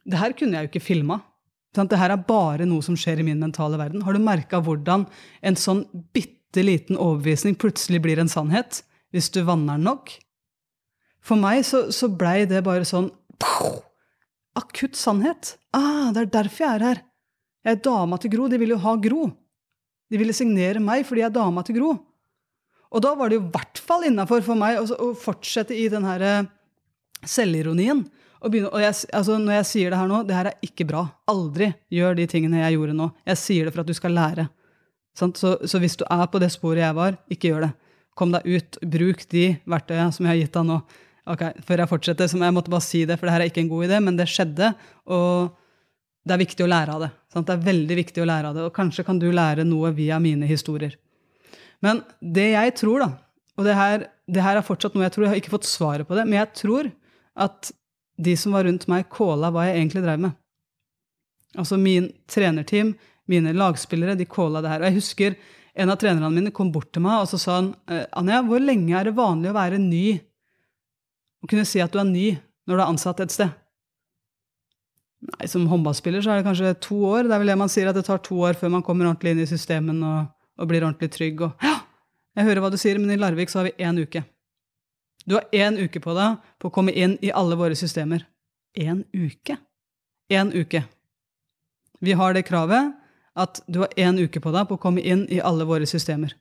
Det 0.07 0.19
her 0.21 0.31
kunne 0.39 0.55
jeg 0.55 0.67
jo 0.67 0.71
ikke 0.71 0.85
filma. 0.85 1.19
Det 1.75 1.99
her 1.99 2.13
er 2.13 2.23
bare 2.29 2.65
noe 2.65 2.81
som 2.81 2.95
skjer 2.97 3.19
i 3.19 3.25
min 3.27 3.41
mentale 3.41 3.77
verden. 3.77 4.05
Har 4.07 4.15
du 4.15 4.23
merka 4.23 4.61
hvordan 4.63 5.03
en 5.43 5.57
sånn 5.59 5.83
bitte 6.15 6.63
liten 6.63 6.97
overbevisning 6.97 7.57
plutselig 7.59 7.99
blir 8.05 8.21
en 8.23 8.31
sannhet 8.31 8.81
hvis 9.13 9.27
du 9.35 9.43
vanner 9.43 9.75
den 9.75 9.85
nok? 9.89 10.13
For 11.19 11.37
meg 11.39 11.65
så, 11.67 11.89
så 11.91 12.07
blei 12.07 12.47
det 12.47 12.63
bare 12.65 12.87
sånn 12.87 13.11
Akutt 14.57 14.97
sannhet. 14.97 15.53
Ah, 15.75 16.09
det 16.15 16.23
er 16.23 16.31
derfor 16.39 16.63
jeg 16.63 16.79
er 16.79 16.85
her. 16.87 17.01
Jeg 17.67 17.75
er 17.75 17.83
dama 17.85 18.17
til 18.17 18.31
Gro. 18.33 18.47
De 18.49 18.57
vil 18.57 18.71
jo 18.73 18.79
ha 18.81 18.95
Gro. 18.97 19.27
De 20.09 20.17
ville 20.17 20.33
signere 20.33 20.81
meg 20.81 21.03
fordi 21.05 21.21
jeg 21.21 21.29
er 21.29 21.35
dama 21.35 21.61
til 21.67 21.77
Gro. 21.77 21.91
Og 22.93 23.03
da 23.03 23.13
var 23.17 23.29
det 23.29 23.39
jo 23.39 23.45
i 23.45 23.51
hvert 23.53 23.81
fall 23.83 24.05
innafor 24.07 24.43
for 24.45 24.59
meg 24.59 24.79
å, 24.79 25.09
fortsette 25.19 25.75
i 25.75 25.87
den 25.91 26.05
her 26.07 26.23
eh, 26.23 26.45
selvironien. 27.27 28.05
Og 28.37 28.53
begynne, 28.53 28.69
og 28.69 28.83
jeg, 28.83 28.93
altså 29.17 29.39
når 29.41 29.59
jeg 29.59 29.69
sier 29.71 29.91
det 29.91 29.99
her 29.99 30.11
nå, 30.11 30.21
det 30.27 30.37
her 30.37 30.51
er 30.51 30.61
ikke 30.65 30.85
bra. 30.87 31.07
Aldri 31.31 31.71
gjør 31.93 32.19
de 32.19 32.27
tingene 32.29 32.61
jeg 32.61 32.77
gjorde 32.77 32.95
nå. 32.99 33.09
Jeg 33.27 33.41
sier 33.41 33.67
det 33.67 33.73
for 33.73 33.83
at 33.83 33.89
du 33.89 33.97
skal 33.97 34.15
lære. 34.15 34.47
Så, 35.17 35.31
så, 35.33 35.81
hvis 35.81 35.97
du 35.97 36.05
er 36.05 36.27
på 36.29 36.39
det 36.41 36.51
sporet 36.53 36.83
jeg 36.83 36.95
var, 36.95 37.17
ikke 37.33 37.49
gjør 37.49 37.67
det. 37.67 37.71
Kom 38.17 38.33
deg 38.33 38.45
ut. 38.45 38.77
Bruk 38.85 39.23
de 39.33 39.47
verktøyene 39.65 40.13
som 40.13 40.27
jeg 40.27 40.35
har 40.35 40.41
gitt 40.43 40.59
deg 40.59 40.67
nå. 40.69 40.81
Ok, 41.27 41.41
Før 41.67 41.81
jeg 41.81 41.91
fortsetter, 41.91 42.29
så 42.29 42.39
jeg 42.39 42.55
måtte 42.55 42.71
bare 42.71 42.85
si 42.85 43.01
det, 43.09 43.17
for 43.17 43.27
det 43.27 43.33
her 43.33 43.43
er 43.43 43.49
ikke 43.51 43.63
en 43.65 43.71
god 43.71 43.87
idé, 43.89 43.97
men 44.03 44.19
det 44.19 44.29
skjedde. 44.31 44.69
Og 45.11 45.57
det 46.27 46.35
er 46.35 46.43
viktig 46.43 46.63
å 46.63 46.69
lære 46.69 46.93
av 46.93 47.03
det. 47.07 47.09
Sant? 47.33 47.49
Det 47.49 47.57
er 47.57 47.65
veldig 47.65 47.97
viktig 48.03 48.23
å 48.23 48.29
lære 48.29 48.51
av 48.51 48.57
det. 48.57 48.67
Og 48.69 48.75
kanskje 48.75 49.05
kan 49.07 49.19
du 49.19 49.27
lære 49.33 49.65
noe 49.67 49.91
via 49.97 50.21
mine 50.23 50.47
historier. 50.49 50.93
Men 51.85 52.01
det 52.21 52.49
jeg 52.53 52.75
tror, 52.79 53.03
da, 53.03 53.09
og 53.57 53.67
det 53.67 53.75
her, 53.77 54.07
det 54.29 54.43
her, 54.43 54.59
er 54.59 54.65
fortsatt 54.65 54.95
noe 54.95 55.05
jeg 55.05 55.13
tror, 55.15 55.25
jeg 55.25 55.33
har 55.33 55.41
ikke 55.41 55.53
fått 55.53 55.69
svaret 55.69 56.07
på 56.09 56.17
det, 56.17 56.25
men 56.27 56.39
jeg 56.39 56.53
tror 56.57 56.89
at 57.37 57.71
de 58.17 58.33
som 58.39 58.55
var 58.57 58.65
rundt 58.65 58.87
meg, 58.89 59.05
calla 59.13 59.51
hva 59.53 59.67
jeg 59.67 59.77
egentlig 59.77 60.03
drev 60.05 60.23
med. 60.25 60.37
Altså 61.57 61.77
min 61.79 62.09
trenerteam, 62.29 62.95
mine 63.29 63.53
lagspillere, 63.53 64.17
de 64.17 64.25
calla 64.29 64.63
det 64.63 64.71
her. 64.71 64.81
Og 64.81 64.89
jeg 64.89 64.97
husker 64.97 65.37
en 65.77 65.93
av 65.93 65.99
trenerne 66.01 66.33
mine 66.33 66.53
kom 66.55 66.71
bort 66.73 66.89
til 66.93 67.03
meg 67.05 67.21
og 67.21 67.29
så 67.29 67.37
sa 67.41 67.59
han, 67.59 67.69
«Eh, 67.91 68.07
Anja, 68.17 68.41
hvor 68.45 68.61
lenge 68.63 68.95
er 68.97 69.05
det 69.05 69.17
vanlig 69.17 69.51
å 69.51 69.57
være 69.57 69.81
ny? 69.81 70.17
Å 71.45 71.49
kunne 71.49 71.67
si 71.69 71.81
at 71.83 71.93
du 71.93 72.01
er 72.01 72.09
ny 72.09 72.27
når 72.65 72.73
du 72.73 72.81
er 72.81 72.87
ansatt 72.87 73.21
et 73.21 73.33
sted? 73.33 73.53
Nei, 75.27 75.49
Som 75.49 75.67
håndballspiller 75.69 76.23
så 76.23 76.33
er 76.33 76.41
det 76.41 76.47
kanskje 76.47 76.73
to 76.81 76.97
år. 77.09 77.27
Det 77.27 77.35
er 77.35 77.41
vel 77.43 77.53
det 77.53 77.59
man 77.61 77.71
sier, 77.73 77.89
at 77.89 77.97
det 77.97 78.05
tar 78.07 78.21
to 78.25 78.39
år 78.45 78.57
før 78.57 78.73
man 78.73 78.85
kommer 78.85 79.09
ordentlig 79.09 79.33
inn 79.33 79.45
i 79.45 79.49
systemen 79.49 80.01
og 80.05 80.33
og 80.57 80.69
blir 80.69 80.83
ordentlig 80.83 81.11
trygg. 81.13 81.43
Og 81.45 81.63
ja, 81.63 81.77
jeg 82.37 82.49
hører 82.49 82.63
hva 82.63 82.71
du 82.73 82.79
sier, 82.81 82.99
men 83.01 83.13
i 83.13 83.19
Larvik 83.19 83.53
så 83.53 83.61
har 83.61 83.69
vi 83.69 83.85
én 83.85 84.01
uke. 84.01 84.23
Du 85.27 85.35
har 85.35 85.47
én 85.51 85.79
uke 85.79 85.99
på 85.99 86.13
deg 86.15 86.37
på 86.59 86.69
å 86.69 86.73
komme 86.73 86.93
inn 86.95 87.17
i 87.21 87.33
alle 87.35 87.57
våre 87.59 87.75
systemer. 87.75 88.23
Én 88.77 89.03
uke? 89.11 89.57
Én 90.31 90.53
uke. 90.55 90.83
Vi 91.99 92.13
har 92.13 92.33
det 92.33 92.45
kravet 92.47 92.93
at 93.37 93.61
du 93.67 93.81
har 93.83 93.93
én 93.97 94.17
uke 94.21 94.41
på 94.41 94.53
deg 94.53 94.67
på 94.69 94.77
å 94.77 94.81
komme 94.81 95.01
inn 95.01 95.25
i 95.33 95.41
alle 95.43 95.65
våre 95.67 95.87
systemer. 95.89 96.33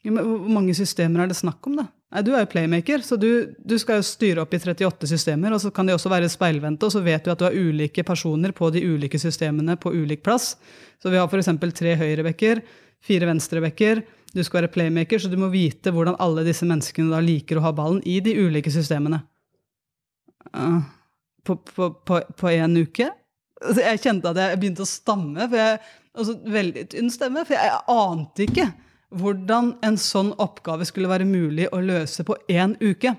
Hvor 0.00 0.48
mange 0.48 0.74
systemer 0.76 1.22
er 1.24 1.30
det 1.30 1.36
snakk 1.36 1.66
om, 1.68 1.76
da? 1.82 1.86
Nei, 2.10 2.22
Du 2.26 2.32
er 2.34 2.42
jo 2.42 2.50
playmaker, 2.50 3.04
så 3.06 3.16
du, 3.20 3.54
du, 3.58 3.76
skal 3.78 4.00
jo 4.00 4.06
styre 4.06 4.42
opp 4.42 4.54
i 4.54 4.58
38 4.58 5.06
systemer. 5.12 5.52
og 5.52 5.60
Så 5.60 5.70
kan 5.70 5.86
de 5.86 5.94
også 5.94 6.10
være 6.10 6.30
speilvendte, 6.32 6.88
og 6.88 6.94
så 6.94 7.02
vet 7.04 7.24
du 7.24 7.30
at 7.30 7.38
du 7.38 7.46
har 7.46 7.54
ulike 7.54 8.02
personer 8.02 8.52
på 8.56 8.70
de 8.74 8.82
ulike 8.82 9.20
systemene 9.20 9.76
på 9.76 9.92
ulik 9.92 10.24
plass. 10.24 10.56
Så 11.02 11.12
vi 11.12 11.20
har 11.20 11.28
f.eks. 11.28 11.52
tre 11.76 11.94
høyrebekker, 12.00 12.64
fire 13.04 13.28
venstrebacker, 13.30 14.02
Du 14.30 14.44
skal 14.46 14.60
være 14.60 14.70
playmaker, 14.70 15.18
så 15.18 15.26
du 15.26 15.34
må 15.34 15.48
vite 15.50 15.90
hvordan 15.90 16.14
alle 16.22 16.44
disse 16.46 16.62
menneskene 16.62 17.10
da 17.10 17.18
liker 17.18 17.58
å 17.58 17.64
ha 17.64 17.72
ballen 17.74 17.98
i 18.06 18.20
de 18.22 18.36
ulike 18.38 18.70
systemene. 18.70 19.24
Uh, 20.54 20.86
på 21.42 22.52
én 22.52 22.76
uke? 22.78 23.08
Altså, 23.60 23.82
jeg 23.82 24.02
kjente 24.04 24.30
at 24.30 24.38
jeg 24.38 24.60
begynte 24.60 24.86
å 24.86 24.88
stamme. 24.88 25.48
for 25.48 25.58
jeg, 25.58 25.80
altså, 26.14 26.36
Veldig 26.46 26.86
tynn 26.92 27.10
stemme, 27.10 27.42
for 27.48 27.58
jeg 27.58 27.82
ante 27.96 28.46
ikke 28.46 28.68
hvordan 29.10 29.74
en 29.82 29.98
sånn 29.98 30.30
oppgave 30.38 30.86
skulle 30.86 31.10
være 31.10 31.26
mulig 31.26 31.66
å 31.74 31.82
løse 31.82 32.24
på 32.26 32.36
én 32.50 32.76
uke. 32.80 33.16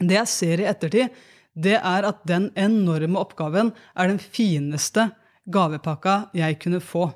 Det 0.00 0.18
jeg 0.18 0.30
ser 0.30 0.62
i 0.62 0.68
ettertid, 0.68 1.14
det 1.54 1.76
er 1.78 2.08
at 2.08 2.24
den 2.26 2.48
enorme 2.58 3.20
oppgaven 3.20 3.70
er 3.94 4.10
den 4.10 4.18
fineste 4.18 5.12
gavepakka 5.46 6.32
jeg 6.34 6.58
kunne 6.62 6.82
få. 6.82 7.12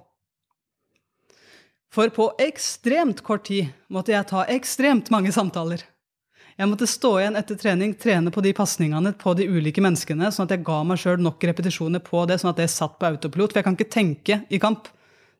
For 1.95 2.11
på 2.12 2.32
ekstremt 2.43 3.22
kort 3.24 3.47
tid 3.49 3.70
måtte 3.93 4.12
jeg 4.12 4.28
ta 4.28 4.45
ekstremt 4.53 5.09
mange 5.14 5.32
samtaler. 5.32 5.84
Jeg 6.59 6.68
måtte 6.68 6.89
stå 6.91 7.12
igjen 7.20 7.39
etter 7.39 7.57
trening, 7.59 7.93
trene 7.95 8.32
på 8.34 8.43
de 8.43 8.53
pasningene 8.57 9.12
på 9.16 9.32
de 9.39 9.47
ulike 9.47 9.82
menneskene, 9.84 10.32
sånn 10.34 10.49
at 10.49 10.57
jeg 10.57 10.64
ga 10.66 10.80
meg 10.84 10.99
sjøl 10.99 11.20
nok 11.22 11.45
repetisjoner 11.49 12.03
på 12.03 12.24
det, 12.26 12.41
sånn 12.43 12.51
at 12.51 12.59
det 12.59 12.66
satt 12.72 12.97
på 12.99 13.07
autopilot. 13.12 13.55
For 13.55 13.61
jeg 13.61 13.68
kan 13.68 13.78
ikke 13.78 13.95
tenke 13.95 14.41
i 14.51 14.61
kamp. 14.62 14.91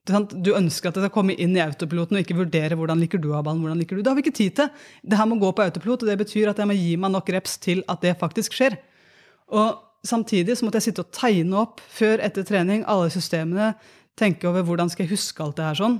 Du 0.09 0.53
ønsker 0.55 0.89
at 0.89 0.97
jeg 0.97 1.05
skal 1.05 1.13
komme 1.13 1.35
inn 1.35 1.57
i 1.59 1.65
autopiloten 1.65 2.17
og 2.17 2.23
ikke 2.23 2.39
vurdere 2.39 2.79
hvordan 2.79 3.03
liker 3.03 3.21
du 3.21 3.33
av 3.35 3.43
ballen. 3.45 3.61
hvordan 3.61 3.83
liker 3.83 3.99
du. 3.99 4.05
Det 4.05 4.13
har 4.13 4.17
vi 4.17 4.25
ikke 4.25 4.39
tid 4.39 4.55
til. 4.61 4.71
Det 5.03 5.19
her 5.19 5.29
må 5.29 5.37
gå 5.43 5.51
på 5.53 5.67
autopilot, 5.67 6.07
og 6.07 6.09
det 6.09 6.21
betyr 6.23 6.53
at 6.53 6.63
jeg 6.63 6.71
må 6.71 6.79
gi 6.79 6.95
meg 6.97 7.13
nok 7.13 7.35
reps 7.35 7.59
til 7.61 7.83
at 7.91 8.01
det 8.07 8.15
faktisk 8.23 8.57
skjer. 8.57 8.79
Og 9.53 9.85
Samtidig 10.07 10.55
så 10.57 10.67
måtte 10.67 10.79
jeg 10.79 10.91
sitte 10.91 11.03
og 11.03 11.15
tegne 11.15 11.59
opp 11.65 11.81
før 11.91 12.23
etter 12.23 12.47
trening 12.47 12.85
alle 12.87 13.11
systemene. 13.11 13.73
Tenke 14.19 14.47
over 14.51 14.65
hvordan 14.67 14.91
skal 14.93 15.05
jeg 15.05 15.17
huske 15.17 15.43
alt 15.43 15.59
det 15.59 15.67
her 15.67 15.79
sånn. 15.79 15.99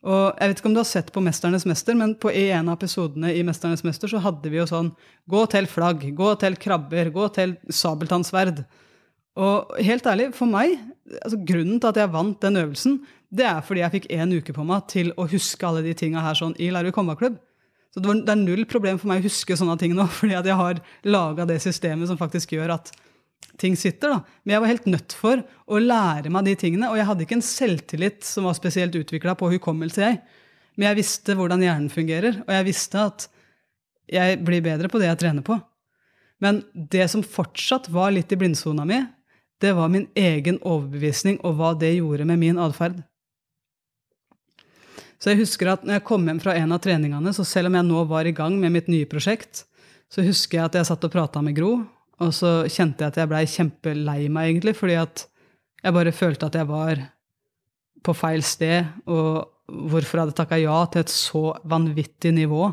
Og 0.00 0.38
jeg 0.40 0.48
vet 0.48 0.60
ikke 0.60 0.68
om 0.70 0.74
du 0.74 0.80
har 0.80 0.88
sett 0.88 1.10
på 1.12 1.20
'Mesternes 1.20 1.66
mester', 1.68 1.96
men 1.96 2.14
på 2.14 2.32
en 2.32 2.68
av 2.68 2.78
episodene 2.78 3.34
i 3.36 3.42
'Mesternes 3.42 3.84
mester' 3.84 4.08
så 4.08 4.20
hadde 4.20 4.48
vi 4.48 4.56
jo 4.56 4.64
sånn 4.64 4.94
Gå 5.28 5.46
til 5.50 5.66
flagg, 5.66 6.00
gå 6.16 6.38
til 6.40 6.56
krabber, 6.56 7.10
gå 7.12 7.28
til 7.34 7.56
sabeltannsverd. 7.68 8.64
Og 9.36 9.76
helt 9.78 10.06
ærlig, 10.06 10.34
for 10.34 10.46
meg, 10.46 10.78
altså 11.22 11.38
grunnen 11.46 11.78
til 11.80 11.88
at 11.88 11.96
jeg 11.96 12.12
vant 12.12 12.40
den 12.40 12.56
øvelsen, 12.56 13.00
det 13.30 13.46
er 13.46 13.60
fordi 13.60 13.80
jeg 13.80 13.92
fikk 13.92 14.10
én 14.10 14.32
uke 14.34 14.52
på 14.52 14.64
meg 14.66 14.88
til 14.88 15.12
å 15.16 15.28
huske 15.30 15.66
alle 15.66 15.82
de 15.82 15.94
tinga 15.94 16.20
her 16.20 16.34
sånn 16.34 16.56
i 16.58 16.70
Larvik 16.70 16.96
håndballklubb. 16.98 17.38
Så 17.94 18.00
det, 18.00 18.06
var, 18.06 18.14
det, 18.14 18.34
er 18.34 18.42
null 18.42 18.64
problem 18.70 18.98
for 18.98 19.10
meg 19.10 19.20
å 19.20 19.28
huske 19.28 19.56
sånne 19.58 19.76
ting 19.78 19.94
nå, 19.94 20.06
fordi 20.18 20.34
at 20.38 20.46
jeg 20.46 20.58
har 20.58 20.80
laga 21.04 21.46
det 21.46 21.60
systemet 21.62 22.10
som 22.10 22.18
faktisk 22.18 22.52
gjør 22.56 22.76
at 22.78 22.92
ting 23.60 23.76
sitter. 23.76 24.08
da. 24.08 24.20
Men 24.42 24.54
jeg 24.54 24.62
var 24.62 24.72
helt 24.72 24.86
nødt 24.86 25.16
for 25.16 25.42
å 25.66 25.80
lære 25.80 26.32
meg 26.32 26.46
de 26.48 26.56
tingene. 26.58 26.90
Og 26.90 26.98
jeg 26.98 27.08
hadde 27.08 27.26
ikke 27.26 27.38
en 27.38 27.44
selvtillit 27.44 28.24
som 28.26 28.48
var 28.48 28.56
spesielt 28.58 28.96
utvikla 28.96 29.36
på 29.38 29.50
hukommelse. 29.56 30.00
jeg. 30.00 30.20
Men 30.76 30.90
jeg 30.90 31.00
visste 31.02 31.36
hvordan 31.36 31.62
hjernen 31.64 31.92
fungerer, 31.92 32.40
og 32.46 32.54
jeg 32.54 32.66
visste 32.70 33.02
at 33.04 33.28
jeg 34.10 34.38
blir 34.46 34.62
bedre 34.64 34.88
på 34.88 34.98
det 34.98 35.10
jeg 35.10 35.20
trener 35.20 35.44
på. 35.44 35.58
Men 36.40 36.62
det 36.72 37.10
som 37.12 37.22
fortsatt 37.22 37.90
var 37.92 38.14
litt 38.14 38.32
i 38.32 38.38
blindsona 38.40 38.86
mi, 38.88 39.02
det 39.60 39.74
var 39.76 39.92
min 39.92 40.06
egen 40.16 40.56
overbevisning 40.64 41.36
og 41.44 41.58
hva 41.58 41.74
det 41.76 41.92
gjorde 41.98 42.24
med 42.24 42.40
min 42.40 42.60
atferd. 42.62 43.02
Så 45.20 45.34
jeg 45.34 45.42
husker 45.42 45.68
at 45.74 45.82
når 45.84 45.98
jeg 45.98 46.06
kom 46.08 46.24
hjem 46.24 46.40
fra 46.40 46.54
en 46.56 46.72
av 46.72 46.80
treningene, 46.80 47.34
så 47.36 47.44
selv 47.44 47.68
om 47.68 47.76
jeg 47.76 47.88
nå 47.90 48.04
var 48.08 48.24
i 48.24 48.32
gang 48.32 48.56
med 48.56 48.72
mitt 48.72 48.88
nye 48.88 49.08
prosjekt, 49.08 49.66
så 50.08 50.24
husker 50.24 50.58
jeg 50.58 50.70
at 50.70 50.78
jeg 50.80 50.88
satt 50.88 51.04
og 51.04 51.12
prata 51.12 51.42
med 51.44 51.58
Gro, 51.58 51.74
og 52.20 52.34
så 52.36 52.50
kjente 52.68 53.04
jeg 53.04 53.14
at 53.14 53.18
jeg 53.22 53.30
blei 53.30 53.46
kjempelei 53.48 54.20
meg, 54.32 54.50
egentlig, 54.50 54.76
fordi 54.76 54.98
at 55.00 55.24
jeg 55.80 55.96
bare 55.96 56.12
følte 56.12 56.50
at 56.50 56.58
jeg 56.60 56.68
var 56.68 57.00
på 58.04 58.14
feil 58.16 58.44
sted, 58.44 58.88
og 59.08 59.48
hvorfor 59.70 60.18
jeg 60.18 60.26
hadde 60.26 60.36
takka 60.36 60.58
ja 60.60 60.76
til 60.90 61.04
et 61.04 61.12
så 61.12 61.42
vanvittig 61.68 62.32
nivå. 62.36 62.68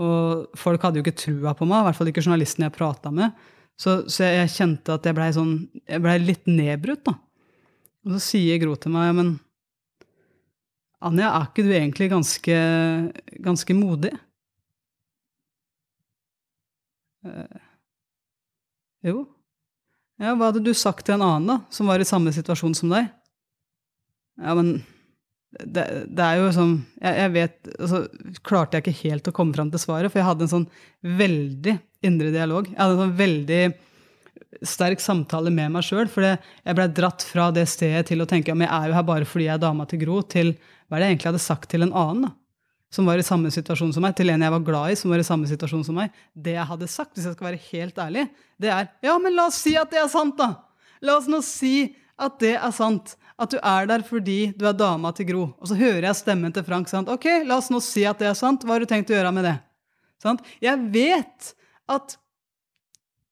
Og 0.00 0.56
folk 0.56 0.84
hadde 0.84 1.00
jo 1.00 1.04
ikke 1.04 1.18
trua 1.18 1.52
på 1.56 1.68
meg, 1.68 1.82
i 1.82 1.88
hvert 1.88 1.98
fall 1.98 2.10
ikke 2.12 2.24
journalisten 2.24 2.64
jeg 2.64 2.76
prata 2.76 3.12
med. 3.12 3.36
Så, 3.80 4.02
så, 4.12 4.26
jeg 4.28 4.52
kjente 4.52 4.96
at 4.96 5.06
jeg 5.08 5.16
blei 5.16 5.30
sånn, 5.36 5.54
ble 6.04 6.16
litt 6.22 6.48
nedbrutt, 6.48 7.04
da. 7.08 7.16
Og 8.04 8.16
så 8.16 8.20
sier 8.30 8.60
Gro 8.62 8.76
til 8.80 8.92
meg, 8.94 9.12
men 9.16 9.34
Anja, 11.04 11.30
er 11.32 11.48
ikke 11.48 11.64
du 11.64 11.70
egentlig 11.72 12.10
ganske, 12.12 12.56
ganske 13.40 13.76
modig? 13.76 14.12
Uh, 17.24 17.60
jo. 19.06 19.24
Ja, 20.20 20.34
hva 20.36 20.50
hadde 20.50 20.62
du 20.64 20.72
sagt 20.76 21.06
til 21.06 21.16
en 21.16 21.24
annen, 21.24 21.48
da, 21.48 21.58
som 21.72 21.88
var 21.88 22.02
i 22.02 22.08
samme 22.08 22.32
situasjon 22.34 22.76
som 22.76 22.92
deg? 22.92 23.08
Ja, 24.40 24.54
men 24.56 24.80
det, 25.50 25.84
det 26.06 26.24
er 26.24 26.38
jo 26.38 26.50
sånn 26.54 26.74
jeg, 27.00 27.14
jeg, 27.18 27.30
vet 27.34 27.70
altså, 27.74 27.98
Klarte 28.46 28.78
jeg 28.78 28.84
ikke 28.84 29.08
helt 29.10 29.30
å 29.32 29.34
komme 29.34 29.56
fram 29.56 29.72
til 29.72 29.82
svaret, 29.82 30.12
for 30.12 30.20
jeg 30.20 30.28
hadde 30.28 30.46
en 30.46 30.52
sånn 30.52 30.66
veldig 31.18 31.74
indre 32.06 32.32
dialog. 32.34 32.68
Jeg 32.70 32.78
hadde 32.78 32.96
en 32.96 33.02
sånn 33.04 33.16
veldig 33.18 33.62
sterk 34.66 35.02
samtale 35.02 35.52
med 35.54 35.72
meg 35.74 35.84
sjøl, 35.86 36.08
for 36.10 36.26
jeg 36.26 36.76
blei 36.76 36.86
dratt 36.94 37.24
fra 37.26 37.48
det 37.54 37.66
stedet 37.70 38.06
til 38.08 38.22
å 38.22 38.28
tenke 38.28 38.52
at 38.52 38.64
jeg 38.64 38.70
er 38.70 38.90
jo 38.90 38.96
her 38.98 39.08
bare 39.08 39.28
fordi 39.28 39.48
jeg 39.48 39.56
er 39.56 39.64
dama 39.64 39.86
til 39.88 40.02
Gro, 40.02 40.20
til 40.22 40.54
hva 40.88 40.98
er 40.98 41.02
det 41.02 41.08
jeg 41.08 41.16
egentlig 41.16 41.30
hadde 41.30 41.42
sagt 41.44 41.70
til 41.72 41.86
en 41.86 41.94
annen. 41.96 42.28
da? 42.28 42.32
Som 42.90 43.06
var 43.06 43.20
i 43.20 43.26
samme 43.26 43.50
situasjon 43.54 43.92
som 43.94 44.02
meg, 44.02 44.16
til 44.18 44.32
en 44.32 44.42
jeg 44.42 44.54
var 44.56 44.64
glad 44.66 44.92
i, 44.92 44.98
som 44.98 45.12
var 45.12 45.22
i 45.22 45.26
samme 45.26 45.46
situasjon 45.50 45.84
som 45.86 45.96
meg. 46.00 46.10
Det 46.34 46.56
jeg 46.56 46.66
hadde 46.72 46.90
sagt, 46.90 47.14
hvis 47.14 47.28
jeg 47.28 47.36
skal 47.36 47.50
være 47.52 47.64
helt 47.70 48.02
ærlig, 48.02 48.26
det 48.60 48.72
er 48.74 48.90
Ja, 49.06 49.16
men 49.22 49.36
la 49.36 49.46
oss 49.50 49.60
si 49.62 49.76
at 49.78 49.92
det 49.92 50.02
er 50.02 50.10
sant, 50.10 50.36
da! 50.40 50.52
La 51.00 51.16
oss 51.16 51.28
nå 51.30 51.40
si 51.44 51.94
at 52.20 52.38
det 52.42 52.56
er 52.58 52.72
sant. 52.76 53.14
At 53.40 53.54
du 53.54 53.60
er 53.62 53.86
der 53.88 54.02
fordi 54.04 54.50
du 54.58 54.66
er 54.68 54.76
dama 54.76 55.14
til 55.16 55.30
Gro. 55.30 55.44
Og 55.56 55.70
så 55.70 55.78
hører 55.78 56.10
jeg 56.10 56.18
stemmen 56.18 56.52
til 56.52 56.66
Frank. 56.66 56.90
sant? 56.90 57.08
Ok, 57.08 57.24
la 57.48 57.56
oss 57.56 57.70
nå 57.72 57.80
si 57.80 58.04
at 58.04 58.20
det 58.20 58.28
er 58.28 58.36
sant. 58.36 58.66
Hva 58.66 58.76
har 58.76 58.84
du 58.84 58.90
tenkt 58.90 59.12
å 59.12 59.16
gjøre 59.16 59.32
med 59.32 59.48
det? 59.48 59.54
Sant? 60.20 60.44
Jeg 60.60 60.76
vet 60.92 61.54
at 61.88 62.18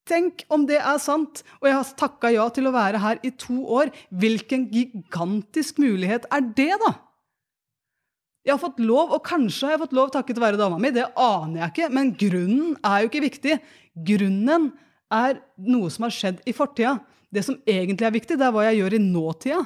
Tenk 0.08 0.46
om 0.48 0.62
det 0.64 0.78
er 0.80 0.96
sant! 1.04 1.42
Og 1.60 1.68
jeg 1.68 1.76
har 1.76 1.88
takka 2.00 2.30
ja 2.32 2.46
til 2.48 2.64
å 2.64 2.72
være 2.72 3.00
her 3.02 3.18
i 3.20 3.28
to 3.36 3.58
år. 3.76 3.90
Hvilken 4.08 4.64
gigantisk 4.72 5.76
mulighet 5.82 6.24
er 6.32 6.46
det, 6.56 6.70
da? 6.80 6.94
Jeg 8.48 8.54
har 8.54 8.62
fått 8.62 8.78
lov, 8.80 9.10
og 9.12 9.20
kanskje 9.28 9.66
har 9.66 9.74
jeg 9.74 9.82
fått 9.82 9.96
lov 9.98 10.12
takket 10.14 10.38
være 10.40 10.56
dama 10.56 10.78
mi. 10.80 10.88
Det 10.94 11.04
aner 11.20 11.60
jeg 11.60 11.72
ikke, 11.74 11.88
men 11.92 12.14
grunnen 12.16 12.76
er 12.80 13.02
jo 13.02 13.10
ikke 13.10 13.26
viktig. 13.26 13.56
Grunnen 14.08 14.70
er 15.12 15.42
noe 15.68 15.90
som 15.92 16.06
har 16.06 16.14
skjedd 16.16 16.40
i 16.48 16.54
fortida. 16.56 16.94
Det 17.28 17.42
som 17.44 17.58
egentlig 17.68 18.08
er 18.08 18.14
viktig, 18.14 18.38
det 18.40 18.46
er 18.46 18.54
hva 18.54 18.64
jeg 18.70 18.78
gjør 18.80 18.96
i 18.96 19.02
nåtida. 19.04 19.58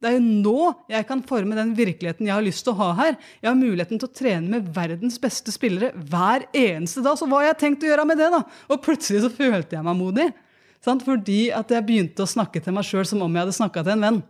Det 0.00 0.08
er 0.08 0.14
jo 0.14 0.22
nå 0.22 0.60
jeg 0.88 1.06
kan 1.10 1.20
forme 1.28 1.58
den 1.58 1.74
virkeligheten 1.76 2.28
jeg 2.28 2.32
har 2.32 2.44
lyst 2.46 2.62
til 2.64 2.72
å 2.72 2.78
ha 2.78 2.90
her. 3.02 3.18
Jeg 3.42 3.50
har 3.50 3.58
muligheten 3.58 3.98
til 3.98 4.08
å 4.08 4.14
trene 4.14 4.54
med 4.54 4.70
verdens 4.78 5.18
beste 5.20 5.52
spillere 5.52 5.90
hver 5.92 6.46
eneste 6.54 7.02
dag. 7.04 7.18
Så 7.18 7.26
hva 7.26 7.42
har 7.42 7.50
jeg 7.50 7.60
tenkt 7.66 7.84
å 7.84 7.90
gjøre 7.90 8.06
med 8.08 8.22
det, 8.22 8.30
da? 8.32 8.44
Og 8.70 8.80
plutselig 8.86 9.26
så 9.26 9.32
følte 9.34 9.76
jeg 9.76 9.84
meg 9.90 9.98
modig. 9.98 10.30
Sant? 10.86 11.02
Fordi 11.04 11.48
at 11.52 11.74
jeg 11.74 11.84
begynte 11.84 12.24
å 12.24 12.30
snakke 12.30 12.62
til 12.62 12.78
meg 12.78 12.86
sjøl 12.86 13.04
som 13.10 13.26
om 13.26 13.34
jeg 13.34 13.44
hadde 13.44 13.58
snakka 13.58 13.84
til 13.84 13.98
en 13.98 14.06
venn. 14.06 14.22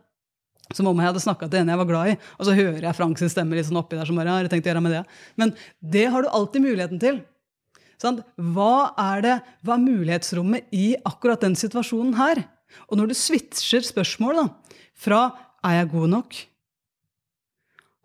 Som 0.77 0.87
om 0.87 1.01
jeg 1.03 1.11
hadde 1.11 1.23
snakka 1.23 1.49
til 1.51 1.65
en 1.65 1.73
jeg 1.73 1.81
var 1.81 1.89
glad 1.89 2.13
i. 2.13 2.17
Og 2.39 2.47
så 2.47 2.55
hører 2.55 2.85
jeg 2.85 2.97
Frank 2.99 3.19
sin 3.19 3.33
stemme 3.33 3.59
litt 3.59 3.67
sånn 3.67 3.81
oppi 3.81 3.99
der. 3.99 4.07
som 4.07 4.19
bare, 4.19 4.31
har 4.31 4.49
tenkt 4.51 4.69
å 4.69 4.71
gjøre 4.71 4.85
med 4.85 4.95
det. 4.95 5.03
Men 5.41 5.55
det 5.83 6.07
har 6.13 6.23
du 6.23 6.31
alltid 6.31 6.63
muligheten 6.63 7.03
til. 7.03 7.21
Sant? 8.01 8.23
Hva 8.39 8.95
er 8.97 9.25
det, 9.25 9.37
hva 9.67 9.77
er 9.77 9.85
mulighetsrommet 9.85 10.71
i 10.73 10.95
akkurat 11.05 11.43
den 11.43 11.57
situasjonen 11.59 12.15
her? 12.17 12.45
Og 12.89 13.01
når 13.01 13.11
du 13.11 13.19
switcher 13.19 13.85
spørsmål 13.85 14.41
da, 14.41 14.47
fra 14.97 15.21
er 15.67 15.81
jeg 15.81 15.93
god 15.93 16.13
nok? 16.15 16.39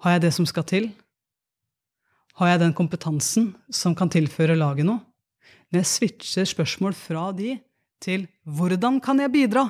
Har 0.04 0.18
jeg 0.18 0.26
det 0.26 0.34
som 0.36 0.48
skal 0.50 0.66
til? 0.68 0.90
Har 2.36 2.52
jeg 2.52 2.66
den 2.66 2.76
kompetansen 2.76 3.54
som 3.72 3.96
kan 3.96 4.12
tilføre 4.12 4.58
laget 4.60 4.88
noe? 4.90 5.00
Når 5.72 5.82
jeg 5.82 5.92
switcher 5.94 6.50
spørsmål 6.50 6.96
fra 6.98 7.30
de 7.36 7.56
til 8.04 8.28
hvordan 8.44 9.00
kan 9.04 9.22
jeg 9.24 9.32
bidra? 9.34 9.70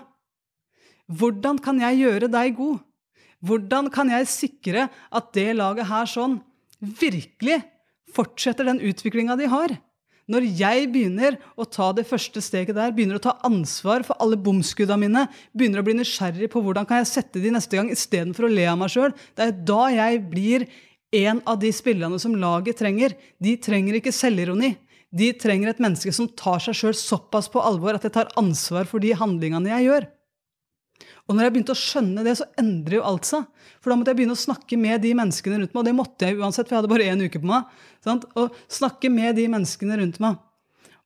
Hvordan 1.11 1.59
kan 1.61 1.79
jeg 1.83 2.01
gjøre 2.01 2.29
deg 2.31 2.55
god? 2.57 2.81
Hvordan 3.45 3.91
kan 3.93 4.09
jeg 4.09 4.29
sikre 4.31 4.87
at 4.89 5.33
det 5.37 5.51
laget 5.57 5.89
her 5.89 6.07
sånn 6.09 6.39
virkelig 6.81 7.59
fortsetter 8.15 8.65
den 8.65 8.81
utviklinga 8.81 9.37
de 9.37 9.49
har? 9.51 9.75
Når 10.25 10.47
jeg 10.57 10.87
begynner 10.89 11.35
å 11.53 11.67
ta 11.69 11.91
det 11.93 12.07
første 12.09 12.41
steget 12.41 12.73
der, 12.73 12.93
begynner 12.95 13.19
å 13.19 13.25
ta 13.27 13.35
ansvar 13.45 14.01
for 14.07 14.17
alle 14.23 14.39
bomskudda 14.41 14.97
mine, 14.97 15.27
begynner 15.53 15.83
å 15.83 15.85
bli 15.85 15.93
nysgjerrig 15.99 16.49
på 16.49 16.63
hvordan 16.65 16.87
kan 16.89 17.03
jeg 17.03 17.11
sette 17.11 17.43
de 17.43 17.51
neste 17.53 17.77
gang 17.77 17.91
istedenfor 17.93 18.47
å 18.47 18.49
le 18.49 18.65
av 18.71 18.79
meg 18.81 18.89
sjøl, 18.95 19.13
det 19.37 19.45
er 19.45 19.59
da 19.69 19.83
jeg 19.93 20.23
blir 20.31 20.65
en 21.15 21.43
av 21.45 21.59
de 21.61 21.69
spillerne 21.69 22.17
som 22.19 22.33
laget 22.41 22.81
trenger. 22.81 23.13
De 23.37 23.53
trenger 23.61 23.99
ikke 23.99 24.15
selvironi. 24.15 24.73
De 25.15 25.29
trenger 25.37 25.71
et 25.71 25.83
menneske 25.83 26.11
som 26.15 26.27
tar 26.27 26.63
seg 26.63 26.75
sjøl 26.75 26.97
såpass 26.97 27.47
på 27.53 27.61
alvor 27.61 27.95
at 27.95 28.03
jeg 28.03 28.17
tar 28.17 28.33
ansvar 28.41 28.89
for 28.89 29.03
de 29.03 29.13
handlingene 29.15 29.71
jeg 29.77 29.91
gjør. 29.91 30.09
Og 31.25 31.33
når 31.33 31.47
jeg 31.47 31.53
begynte 31.55 31.73
å 31.73 31.79
skjønne 31.79 32.23
det, 32.25 32.35
så 32.37 32.45
endrer 32.61 32.99
jo 32.99 33.05
alt 33.09 33.25
seg. 33.25 33.45
For 33.81 33.89
da 33.89 33.97
måtte 33.97 34.13
jeg 34.13 34.19
begynne 34.19 34.35
å 34.37 34.43
snakke 34.43 34.77
med 34.77 35.01
de 35.01 35.13
menneskene 35.17 35.57
rundt 35.57 35.71
meg, 35.73 35.79
og 35.81 35.87
det 35.87 35.95
måtte 35.97 36.27
jeg 36.27 36.37
uansett, 36.37 36.67
for 36.67 36.75
jeg 36.75 36.83
hadde 36.83 36.91
bare 36.91 37.07
én 37.09 37.23
uke 37.25 37.41
på 37.41 37.49
meg. 37.49 37.71
Sant? 38.05 38.27
Og 38.37 38.53
snakke 38.71 39.09
med 39.09 39.39
de 39.39 39.47
menneskene 39.49 39.97
rundt 40.01 40.19
meg. 40.21 40.37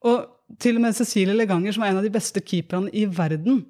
Og 0.03 0.57
til 0.59 0.79
og 0.79 0.83
med 0.83 0.97
Cecilie 0.97 1.37
Leganger, 1.37 1.75
som 1.75 1.85
er 1.85 1.93
en 1.93 2.01
av 2.01 2.07
de 2.07 2.11
beste 2.11 2.43
keeperne 2.43 2.91
i 2.91 3.05
verden, 3.07 3.61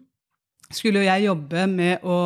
skulle 0.73 1.03
jo 1.03 1.09
jeg 1.09 1.27
jobbe 1.27 1.67
med 1.69 2.05
å 2.05 2.17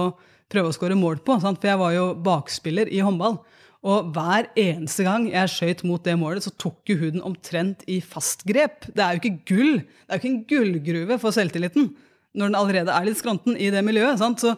prøve 0.52 0.72
å 0.72 0.76
skåre 0.76 0.96
mål 1.00 1.20
på, 1.26 1.38
sant? 1.44 1.60
for 1.60 1.72
jeg 1.72 1.82
var 1.82 1.94
jo 1.96 2.08
bakspiller 2.24 2.92
i 2.92 3.04
håndball. 3.04 3.42
Og 3.84 4.14
hver 4.16 4.48
eneste 4.56 5.04
gang 5.04 5.26
jeg 5.28 5.52
skøyt 5.52 5.84
mot 5.88 6.04
det 6.06 6.16
målet, 6.20 6.46
så 6.46 6.54
tok 6.56 6.88
jo 6.88 6.96
hun 7.02 7.18
den 7.18 7.28
omtrent 7.28 7.84
i 7.92 8.00
fast 8.00 8.46
grep. 8.48 8.88
Det 8.88 9.04
er 9.04 9.18
jo 9.18 9.24
ikke 9.24 9.52
gull. 9.52 9.74
Det 9.84 10.08
er 10.08 10.16
jo 10.16 10.22
ikke 10.22 10.32
en 10.32 10.44
gullgruve 10.54 11.20
for 11.20 11.36
selvtilliten 11.36 11.92
når 12.34 12.50
den 12.50 12.60
allerede 12.60 12.94
er 12.94 13.08
litt 13.08 13.20
skranten 13.20 13.58
i 13.58 13.70
det 13.74 13.84
miljøet. 13.86 14.20
Sant? 14.22 14.44
Så, 14.44 14.56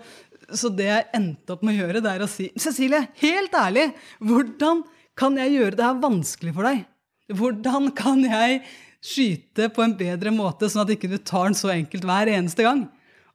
så 0.47 0.71
det 0.71 0.89
jeg 0.89 1.07
endte 1.17 1.55
opp 1.55 1.63
med 1.65 1.75
å 1.75 1.85
gjøre, 1.85 2.01
det 2.03 2.13
er 2.13 2.25
å 2.25 2.31
si 2.31 2.49
Cecilie, 2.59 3.05
helt 3.21 3.55
ærlig, 3.59 3.89
hvordan 4.23 4.83
kan 5.19 5.37
jeg 5.39 5.55
gjøre 5.55 5.79
det 5.79 5.87
her 5.87 6.03
vanskelig 6.03 6.55
for 6.55 6.67
deg? 6.67 6.83
Hvordan 7.35 7.89
kan 7.97 8.21
jeg 8.25 8.59
skyte 9.05 9.69
på 9.73 9.83
en 9.85 9.95
bedre 9.97 10.33
måte, 10.33 10.69
sånn 10.69 10.83
at 10.83 10.93
ikke 10.95 11.09
du 11.11 11.17
tar 11.17 11.49
den 11.49 11.57
så 11.57 11.71
enkelt 11.73 12.05
hver 12.07 12.31
eneste 12.31 12.65
gang? 12.65 12.85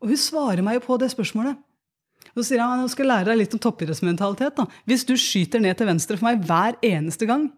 Og 0.00 0.12
hun 0.12 0.20
svarer 0.20 0.64
meg 0.64 0.78
jo 0.78 0.86
på 0.86 0.98
det 1.00 1.10
spørsmålet. 1.12 1.58
Så 2.30 2.44
sier 2.46 2.62
han 2.62 2.84
jeg 2.84 2.92
skal 2.92 3.10
lære 3.10 3.30
deg 3.32 3.40
litt 3.40 3.54
om 3.56 3.62
toppidrettsmentalitet. 3.62 4.56
da. 4.56 4.66
Hvis 4.86 5.04
du 5.08 5.16
skyter 5.18 5.62
ned 5.62 5.76
til 5.76 5.88
venstre 5.88 6.18
for 6.18 6.28
meg 6.28 6.44
hver 6.46 6.78
eneste 6.86 7.26
gang, 7.28 7.48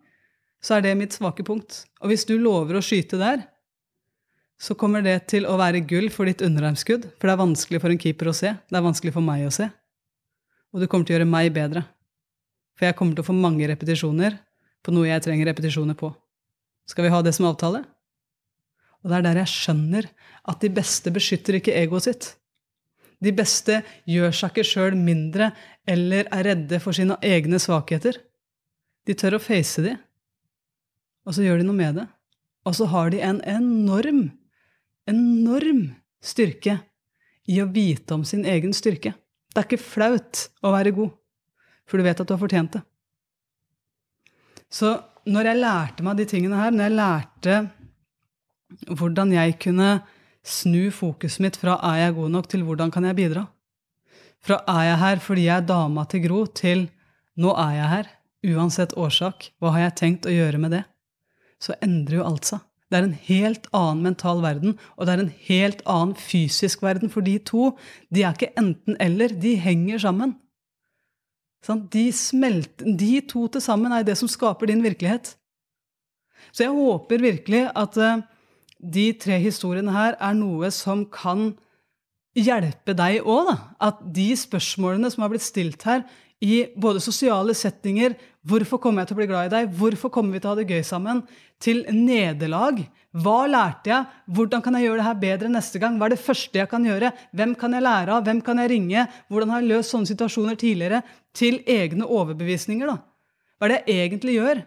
så 0.62 0.76
er 0.76 0.84
det 0.86 0.96
mitt 0.98 1.14
svake 1.14 1.44
punkt. 1.44 1.82
Og 2.00 2.12
hvis 2.12 2.24
du 2.28 2.36
lover 2.38 2.78
å 2.78 2.84
skyte 2.84 3.18
der, 3.20 3.44
så 4.60 4.76
kommer 4.78 5.02
det 5.04 5.16
til 5.32 5.46
å 5.48 5.56
være 5.58 5.82
gull 5.88 6.08
for 6.12 6.28
ditt 6.28 6.42
underarmskudd. 6.44 7.08
For 7.18 7.28
det 7.28 7.34
er 7.34 7.40
vanskelig 7.40 7.80
for 7.82 7.92
en 7.92 8.00
keeper 8.00 8.30
å 8.30 8.36
se. 8.36 8.52
Det 8.70 8.78
er 8.78 8.84
vanskelig 8.84 9.14
for 9.14 9.24
meg 9.26 9.46
å 9.48 9.54
se. 9.54 9.68
Og 10.72 10.82
du 10.82 10.88
kommer 10.88 11.08
til 11.08 11.16
å 11.16 11.18
gjøre 11.18 11.30
meg 11.30 11.50
bedre. 11.54 11.84
For 12.78 12.88
jeg 12.88 12.96
kommer 12.98 13.16
til 13.16 13.24
å 13.24 13.28
få 13.30 13.36
mange 13.36 13.66
repetisjoner 13.68 14.38
på 14.82 14.94
noe 14.94 15.10
jeg 15.10 15.24
trenger 15.24 15.50
repetisjoner 15.50 15.98
på. 15.98 16.12
Skal 16.88 17.06
vi 17.06 17.12
ha 17.14 17.20
det 17.22 17.34
som 17.36 17.48
avtale? 17.50 17.82
Og 19.02 19.10
det 19.10 19.18
er 19.18 19.26
der 19.26 19.42
jeg 19.42 19.52
skjønner 19.52 20.08
at 20.50 20.62
de 20.62 20.70
beste 20.74 21.10
beskytter 21.14 21.58
ikke 21.58 21.74
egoet 21.78 22.06
sitt. 22.06 22.30
De 23.22 23.30
beste 23.34 23.80
gjør 24.10 24.34
seg 24.34 24.50
ikke 24.50 24.66
sjøl 24.66 24.96
mindre 24.98 25.52
eller 25.88 26.30
er 26.34 26.46
redde 26.50 26.78
for 26.82 26.94
sine 26.96 27.18
egne 27.22 27.60
svakheter. 27.62 28.18
De 29.06 29.14
tør 29.18 29.38
å 29.38 29.42
face 29.42 29.82
de, 29.82 29.94
og 31.26 31.34
så 31.34 31.44
gjør 31.44 31.60
de 31.62 31.66
noe 31.66 31.78
med 31.78 31.98
det. 31.98 32.06
Og 32.66 32.76
så 32.78 32.86
har 32.90 33.10
de 33.10 33.22
en 33.22 33.40
enorm, 33.46 34.24
enorm 35.08 35.84
styrke 36.22 36.78
i 37.50 37.58
å 37.62 37.68
vite 37.72 38.14
om 38.14 38.24
sin 38.24 38.44
egen 38.46 38.74
styrke. 38.76 39.14
Det 39.52 39.60
er 39.60 39.68
ikke 39.68 39.82
flaut 39.82 40.46
å 40.62 40.72
være 40.72 40.94
god, 40.96 41.12
for 41.88 41.98
du 41.98 42.06
vet 42.06 42.20
at 42.20 42.28
du 42.28 42.34
har 42.34 42.40
fortjent 42.40 42.78
det. 42.78 42.82
Så 44.72 44.94
når 45.28 45.50
jeg 45.50 45.60
lærte 45.60 46.06
meg 46.06 46.18
de 46.18 46.26
tingene 46.28 46.58
her, 46.58 46.72
når 46.72 46.88
jeg 46.88 46.98
lærte 46.98 47.58
hvordan 48.88 49.34
jeg 49.34 49.58
kunne 49.60 49.90
snu 50.42 50.90
fokuset 50.90 51.42
mitt 51.44 51.56
fra 51.56 51.76
'er 51.76 51.96
jeg 52.06 52.14
god 52.14 52.30
nok' 52.30 52.48
til 52.48 52.62
'hvordan 52.64 52.90
kan 52.90 53.04
jeg 53.04 53.16
bidra'? 53.16 53.46
Fra 54.40 54.64
'er 54.66 54.82
jeg 54.82 54.98
her 54.98 55.16
fordi 55.16 55.44
jeg 55.44 55.56
er 55.56 55.66
dama 55.66 56.04
til 56.04 56.20
Gro' 56.20 56.54
til 56.54 56.90
'nå 57.36 57.50
er 57.54 57.72
jeg 57.74 57.88
her', 57.88 58.08
uansett 58.44 58.96
årsak, 58.96 59.52
hva 59.60 59.70
har 59.72 59.80
jeg 59.80 59.96
tenkt 59.96 60.26
å 60.26 60.34
gjøre 60.34 60.58
med 60.58 60.70
det? 60.70 60.84
Så 61.60 61.74
endrer 61.82 62.16
jo 62.16 62.24
alt 62.24 62.44
seg. 62.44 62.60
Det 62.92 62.98
er 62.98 63.06
en 63.08 63.20
helt 63.24 63.66
annen 63.72 64.02
mental 64.04 64.42
verden, 64.44 64.74
og 65.00 65.08
det 65.08 65.14
er 65.14 65.22
en 65.22 65.34
helt 65.48 65.82
annen 65.88 66.12
fysisk 66.20 66.82
verden, 66.84 67.08
for 67.08 67.24
de 67.24 67.38
to 67.40 67.70
de 68.12 68.20
er 68.22 68.36
ikke 68.36 68.52
enten-eller, 68.60 69.32
de 69.32 69.54
henger 69.56 70.02
sammen. 70.04 70.34
De, 71.64 72.04
smelter, 72.12 72.84
de 72.98 73.22
to 73.30 73.46
til 73.54 73.62
sammen 73.64 73.94
er 73.94 74.04
det 74.04 74.18
som 74.18 74.28
skaper 74.28 74.68
din 74.68 74.82
virkelighet. 74.84 75.36
Så 76.52 76.66
jeg 76.66 76.74
håper 76.74 77.22
virkelig 77.22 77.68
at 77.78 77.96
eh, 77.96 78.24
de 78.82 79.12
tre 79.16 79.38
historiene 79.40 79.94
her 79.94 80.18
er 80.18 80.34
noe 80.36 80.68
som 80.74 81.06
kan 81.06 81.52
hjelpe 82.36 82.96
deg 82.98 83.22
òg. 83.22 83.54
At 83.80 84.02
de 84.14 84.32
spørsmålene 84.36 85.10
som 85.12 85.24
har 85.24 85.32
blitt 85.32 85.46
stilt 85.46 85.86
her, 85.88 86.04
i 86.42 86.64
både 86.74 86.98
sosiale 86.98 87.54
settinger 87.54 88.16
Hvorfor 88.42 88.80
kommer 88.82 89.02
jeg 89.02 89.12
til 89.12 89.16
å 89.16 89.20
bli 89.20 89.28
glad 89.30 89.48
i 89.48 89.52
deg? 89.52 89.70
Hvorfor 89.78 90.10
kommer 90.10 90.34
vi 90.34 90.40
til 90.42 90.50
å 90.50 90.52
ha 90.54 90.58
det 90.58 90.66
gøy 90.70 90.82
sammen? 90.86 91.22
Til 91.62 91.84
nederlag. 91.94 92.80
Hva 93.14 93.44
lærte 93.46 93.92
jeg? 93.92 94.08
Hvordan 94.34 94.64
kan 94.64 94.74
jeg 94.74 94.88
gjøre 94.88 94.98
det 94.98 95.06
her 95.06 95.20
bedre 95.22 95.50
neste 95.52 95.78
gang? 95.82 95.98
Hva 96.00 96.08
er 96.08 96.16
det 96.16 96.24
første 96.24 96.58
jeg 96.58 96.70
kan 96.70 96.86
gjøre? 96.86 97.12
Hvem 97.38 97.54
kan 97.60 97.76
jeg 97.76 97.86
lære 97.86 98.16
av? 98.16 98.26
Hvem 98.26 98.42
kan 98.42 98.58
jeg 98.58 98.72
ringe? 98.74 99.06
Hvordan 99.30 99.54
har 99.54 99.62
jeg 99.62 99.70
løst 99.70 99.94
sånne 99.94 100.10
situasjoner 100.10 100.58
tidligere? 100.58 101.04
Til 101.38 101.60
egne 101.70 102.08
overbevisninger, 102.08 102.90
da. 102.90 102.98
Hva 103.58 103.68
er 103.68 103.76
det 103.76 103.82
jeg 103.86 104.08
egentlig 104.08 104.38
gjør? 104.40 104.64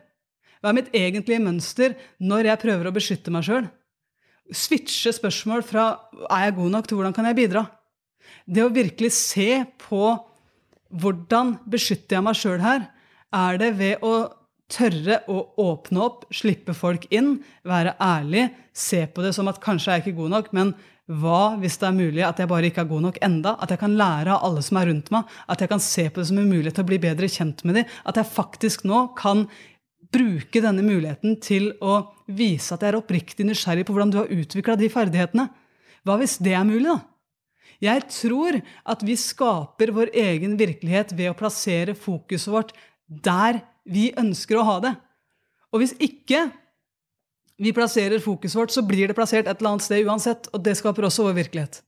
Hva 0.62 0.72
er 0.72 0.78
mitt 0.80 0.94
egentlige 0.96 1.44
mønster 1.44 1.98
når 2.24 2.52
jeg 2.54 2.64
prøver 2.64 2.88
å 2.88 2.96
beskytte 2.96 3.34
meg 3.34 3.44
sjøl? 3.50 3.68
switche 4.54 5.12
spørsmål 5.14 5.64
fra 5.66 6.00
'er 6.30 6.46
jeg 6.46 6.56
god 6.56 6.72
nok?' 6.72 6.88
til 6.88 6.98
'hvordan 6.98 7.14
kan 7.14 7.26
jeg 7.26 7.36
bidra?' 7.36 7.70
Det 8.48 8.64
å 8.64 8.74
virkelig 8.74 9.12
se 9.12 9.66
på 9.78 10.26
hvordan 10.94 11.60
beskytter 11.70 12.18
jeg 12.18 12.24
meg 12.24 12.36
sjøl 12.36 12.62
her, 12.62 12.90
er 13.36 13.62
det 13.62 13.72
ved 13.80 14.04
å 14.06 14.16
tørre 14.72 15.20
å 15.30 15.42
åpne 15.62 16.02
opp, 16.02 16.26
slippe 16.34 16.74
folk 16.74 17.06
inn, 17.14 17.38
være 17.68 17.94
ærlig, 18.02 18.48
se 18.74 19.04
på 19.06 19.24
det 19.26 19.36
som 19.38 19.50
at 19.52 19.62
kanskje 19.64 19.92
er 19.92 20.00
jeg 20.00 20.08
ikke 20.08 20.22
god 20.24 20.34
nok, 20.40 20.52
men 20.58 20.74
hva 21.06 21.54
hvis 21.62 21.78
det 21.78 21.86
er 21.86 21.98
mulig 22.00 22.24
at 22.26 22.40
jeg 22.42 22.50
bare 22.50 22.72
ikke 22.72 22.82
er 22.82 22.90
god 22.90 23.04
nok 23.06 23.20
enda? 23.26 23.54
At 23.62 23.70
jeg 23.70 23.82
kan 23.84 23.94
lære 23.94 24.34
av 24.34 24.48
alle 24.48 24.64
som 24.66 24.80
er 24.80 24.88
rundt 24.90 25.12
meg? 25.14 25.30
At 25.46 25.62
jeg 25.62 25.70
kan 25.70 25.84
se 25.84 26.08
på 26.10 26.18
det 26.18 26.30
som 26.32 26.40
en 26.42 26.50
mulighet 26.50 26.80
til 26.80 26.86
å 26.86 26.90
bli 26.90 26.98
bedre 27.04 27.30
kjent 27.30 27.62
med 27.62 27.78
dem? 27.78 27.92
At 28.10 28.18
jeg 28.18 28.32
faktisk 28.32 28.88
nå 28.90 29.04
kan 29.20 29.44
bruke 30.16 30.64
denne 30.64 30.82
muligheten 30.86 31.38
til 31.44 31.70
å 31.78 32.00
vise 32.26 32.74
at 32.74 32.82
jeg 32.82 32.94
er 32.94 32.98
oppriktig 32.98 33.46
nysgjerrig 33.46 33.86
på 33.86 33.94
hvordan 33.94 34.16
du 34.16 34.18
har 34.24 34.34
utvikla 34.34 34.78
de 34.80 34.90
ferdighetene. 34.90 35.46
Hva 36.06 36.18
hvis 36.18 36.40
det 36.42 36.56
er 36.58 36.66
mulig, 36.66 36.90
da? 36.90 37.04
Jeg 37.84 38.06
tror 38.10 38.58
at 38.64 39.06
vi 39.06 39.18
skaper 39.20 39.92
vår 39.94 40.14
egen 40.16 40.56
virkelighet 40.58 41.14
ved 41.14 41.30
å 41.30 41.38
plassere 41.38 41.94
fokuset 41.98 42.54
vårt 42.54 42.74
der 43.08 43.62
vi 43.86 44.10
ønsker 44.18 44.60
å 44.60 44.68
ha 44.68 44.78
det. 44.84 44.94
Og 45.74 45.82
hvis 45.82 45.96
ikke 46.02 46.48
vi 47.62 47.72
plasserer 47.76 48.24
fokuset 48.24 48.60
vårt, 48.60 48.74
så 48.74 48.84
blir 48.86 49.08
det 49.08 49.16
plassert 49.18 49.48
et 49.48 49.60
eller 49.60 49.76
annet 49.76 49.86
sted 49.86 50.08
uansett. 50.08 50.50
Og 50.54 50.64
det 50.66 50.76
skaper 50.80 51.08
også 51.08 51.28
vår 51.28 51.38
virkelighet. 51.44 51.82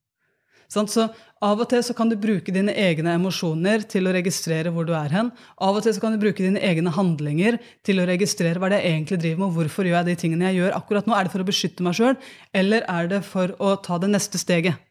Så 0.68 1.08
Av 1.38 1.60
og 1.62 1.68
til 1.70 1.84
så 1.86 1.94
kan 1.94 2.10
du 2.10 2.16
bruke 2.20 2.52
dine 2.52 2.74
egne 2.74 3.14
emosjoner 3.14 3.84
til 3.88 4.10
å 4.10 4.14
registrere 4.16 4.72
hvor 4.74 4.88
du 4.88 4.94
er 4.98 5.14
hen. 5.14 5.30
Av 5.62 5.76
og 5.78 5.84
til 5.86 5.94
så 5.94 6.02
kan 6.02 6.16
du 6.16 6.20
bruke 6.20 6.42
dine 6.42 6.60
egne 6.66 6.92
handlinger 6.96 7.60
til 7.86 8.02
å 8.02 8.08
registrere 8.10 8.60
hva 8.60 8.72
det 8.74 8.82
jeg 8.82 8.96
egentlig 8.96 9.20
driver 9.22 9.44
med. 9.44 9.48
og 9.48 9.60
Hvorfor 9.60 9.88
gjør 9.88 10.00
jeg 10.00 10.08
de 10.10 10.16
tingene 10.24 10.50
jeg 10.50 10.60
gjør 10.60 10.78
akkurat 10.80 11.08
nå? 11.08 11.14
Er 11.14 11.28
det 11.28 11.34
for 11.36 11.46
å 11.46 11.48
beskytte 11.48 11.86
meg 11.86 12.00
sjøl, 12.00 12.18
eller 12.58 12.88
er 12.90 13.12
det 13.14 13.22
for 13.28 13.54
å 13.62 13.76
ta 13.86 14.00
det 14.02 14.10
neste 14.12 14.42
steget? 14.42 14.82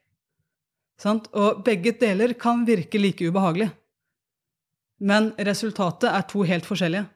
Og 1.04 1.60
begge 1.66 1.92
deler 1.98 2.32
kan 2.38 2.62
virke 2.64 3.02
like 3.02 3.26
ubehagelig. 3.26 3.68
Men 4.98 5.32
resultatet 5.36 6.08
er 6.10 6.24
to 6.30 6.44
helt 6.48 6.66
forskjellige. 6.68 7.06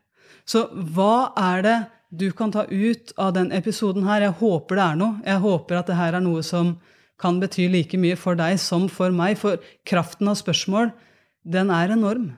Så 0.48 0.66
hva 0.94 1.32
er 1.38 1.64
det 1.64 1.78
du 2.10 2.28
kan 2.34 2.52
ta 2.52 2.66
ut 2.66 3.12
av 3.20 3.34
den 3.36 3.52
episoden 3.54 4.06
her? 4.08 4.26
Jeg 4.26 4.38
håper 4.40 4.78
det 4.78 4.86
er 4.86 5.00
noe. 5.00 5.20
Jeg 5.26 5.44
håper 5.44 5.78
at 5.78 5.90
det 5.90 5.98
her 6.00 6.18
er 6.18 6.24
noe 6.24 6.42
som 6.46 6.74
kan 7.20 7.40
bety 7.40 7.68
like 7.70 7.98
mye 8.00 8.16
for 8.18 8.38
deg 8.38 8.58
som 8.60 8.88
for 8.92 9.14
meg. 9.14 9.38
For 9.40 9.60
kraften 9.88 10.30
av 10.30 10.38
spørsmål, 10.40 10.92
den 11.44 11.72
er 11.72 11.94
enorm. 11.96 12.30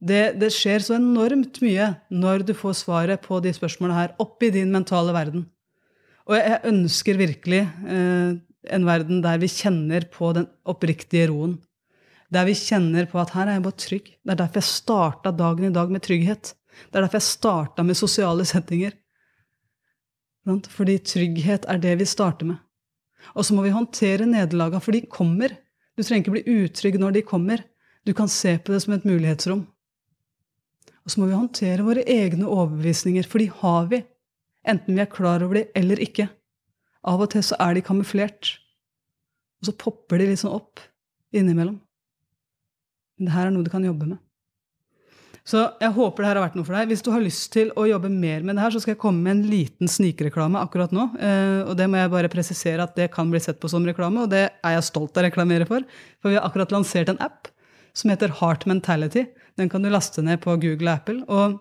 Det, 0.00 0.40
det 0.40 0.48
skjer 0.54 0.80
så 0.80 0.96
enormt 0.96 1.60
mye 1.60 1.90
når 2.08 2.46
du 2.48 2.54
får 2.56 2.78
svaret 2.78 3.20
på 3.20 3.40
de 3.44 3.52
spørsmålene 3.52 3.98
her 3.98 4.14
oppi 4.22 4.48
din 4.54 4.72
mentale 4.72 5.12
verden. 5.12 5.44
Og 6.30 6.38
jeg 6.38 6.60
ønsker 6.70 7.18
virkelig 7.20 7.60
eh, 7.66 8.38
en 8.76 8.86
verden 8.86 9.20
der 9.24 9.40
vi 9.42 9.50
kjenner 9.50 10.06
på 10.12 10.32
den 10.36 10.46
oppriktige 10.68 11.28
roen. 11.32 11.58
Der 12.30 12.46
vi 12.46 12.54
kjenner 12.54 13.08
på 13.10 13.18
at 13.18 13.32
her 13.34 13.48
er 13.48 13.58
jeg 13.58 13.64
bare 13.66 13.82
trygg. 13.84 14.10
Det 14.22 14.32
er 14.32 14.38
derfor 14.38 14.60
jeg 14.60 14.70
starta 14.70 15.32
dagen 15.34 15.66
i 15.66 15.74
dag 15.74 15.90
med 15.90 16.04
trygghet. 16.06 16.52
Det 16.88 16.98
er 16.98 17.04
derfor 17.04 17.18
jeg 17.18 17.26
starta 17.26 17.84
med 17.86 17.98
sosiale 17.98 18.46
settinger. 18.46 18.94
Fordi 20.46 20.98
trygghet 21.04 21.66
er 21.68 21.80
det 21.82 21.96
vi 22.00 22.06
starter 22.08 22.52
med. 22.52 22.60
Og 23.34 23.44
så 23.44 23.54
må 23.54 23.64
vi 23.66 23.74
håndtere 23.74 24.28
nederlagene, 24.28 24.80
for 24.80 24.96
de 24.96 25.02
kommer. 25.10 25.52
Du 25.96 26.02
trenger 26.02 26.24
ikke 26.24 26.36
bli 26.38 26.62
utrygg 26.62 26.96
når 27.00 27.18
de 27.18 27.26
kommer. 27.26 27.64
Du 28.06 28.14
kan 28.16 28.30
se 28.32 28.56
på 28.58 28.72
det 28.72 28.80
som 28.84 28.94
et 28.94 29.04
mulighetsrom. 29.04 29.66
Og 31.04 31.12
så 31.12 31.20
må 31.20 31.28
vi 31.28 31.36
håndtere 31.36 31.84
våre 31.84 32.06
egne 32.08 32.48
overbevisninger, 32.48 33.26
for 33.28 33.42
de 33.42 33.50
har 33.60 33.90
vi. 33.90 34.02
Enten 34.68 34.96
vi 34.96 35.02
er 35.02 35.10
klar 35.10 35.42
over 35.44 35.60
de 35.60 35.66
eller 35.76 36.00
ikke. 36.00 36.28
Av 37.04 37.20
og 37.20 37.30
til 37.32 37.44
så 37.44 37.56
er 37.60 37.76
de 37.76 37.84
kamuflert. 37.84 38.54
Og 39.60 39.68
så 39.68 39.76
popper 39.76 40.20
de 40.20 40.30
liksom 40.32 40.52
opp 40.56 40.80
innimellom. 41.36 41.78
Men 43.20 43.28
det 43.28 43.36
her 43.36 43.48
er 43.50 43.54
noe 43.54 43.66
du 43.66 43.70
kan 43.72 43.84
jobbe 43.84 44.08
med. 44.08 44.18
Så 45.50 45.62
jeg 45.80 45.92
håper 45.96 46.22
det 46.22 46.28
her 46.28 46.38
har 46.38 46.44
vært 46.44 46.56
noe 46.58 46.66
for 46.66 46.76
deg. 46.76 46.90
Hvis 46.92 47.02
du 47.04 47.10
har 47.12 47.22
lyst 47.24 47.48
til 47.54 47.70
å 47.78 47.86
jobbe 47.88 48.10
mer 48.12 48.44
med 48.46 48.56
det 48.56 48.64
her, 48.64 48.74
så 48.74 48.82
skal 48.82 48.94
jeg 48.94 49.00
komme 49.02 49.24
med 49.24 49.32
en 49.34 49.46
liten 49.50 49.90
snikreklame 49.90 50.60
akkurat 50.60 50.92
nå. 50.94 51.06
Eh, 51.16 51.62
og 51.64 51.72
det 51.78 51.88
må 51.90 52.00
jeg 52.00 52.12
bare 52.12 52.32
presisere 52.32 52.84
at 52.84 52.94
det 52.98 53.08
kan 53.14 53.32
bli 53.32 53.40
sett 53.42 53.60
på 53.60 53.70
som 53.72 53.86
reklame, 53.88 54.24
og 54.24 54.32
det 54.32 54.44
er 54.48 54.76
jeg 54.76 54.86
stolt 54.90 55.16
av 55.16 55.24
å 55.24 55.26
reklamere 55.28 55.66
for. 55.68 55.86
For 56.20 56.32
vi 56.32 56.38
har 56.38 56.46
akkurat 56.46 56.74
lansert 56.74 57.10
en 57.12 57.20
app 57.24 57.50
som 57.96 58.12
heter 58.12 58.36
Heart 58.40 58.68
Mentality. 58.70 59.26
Den 59.58 59.72
kan 59.72 59.82
du 59.82 59.90
laste 59.90 60.22
ned 60.24 60.42
på 60.44 60.54
Google 60.60 60.92
og 60.92 60.94
Apple. 61.00 61.24
og 61.28 61.58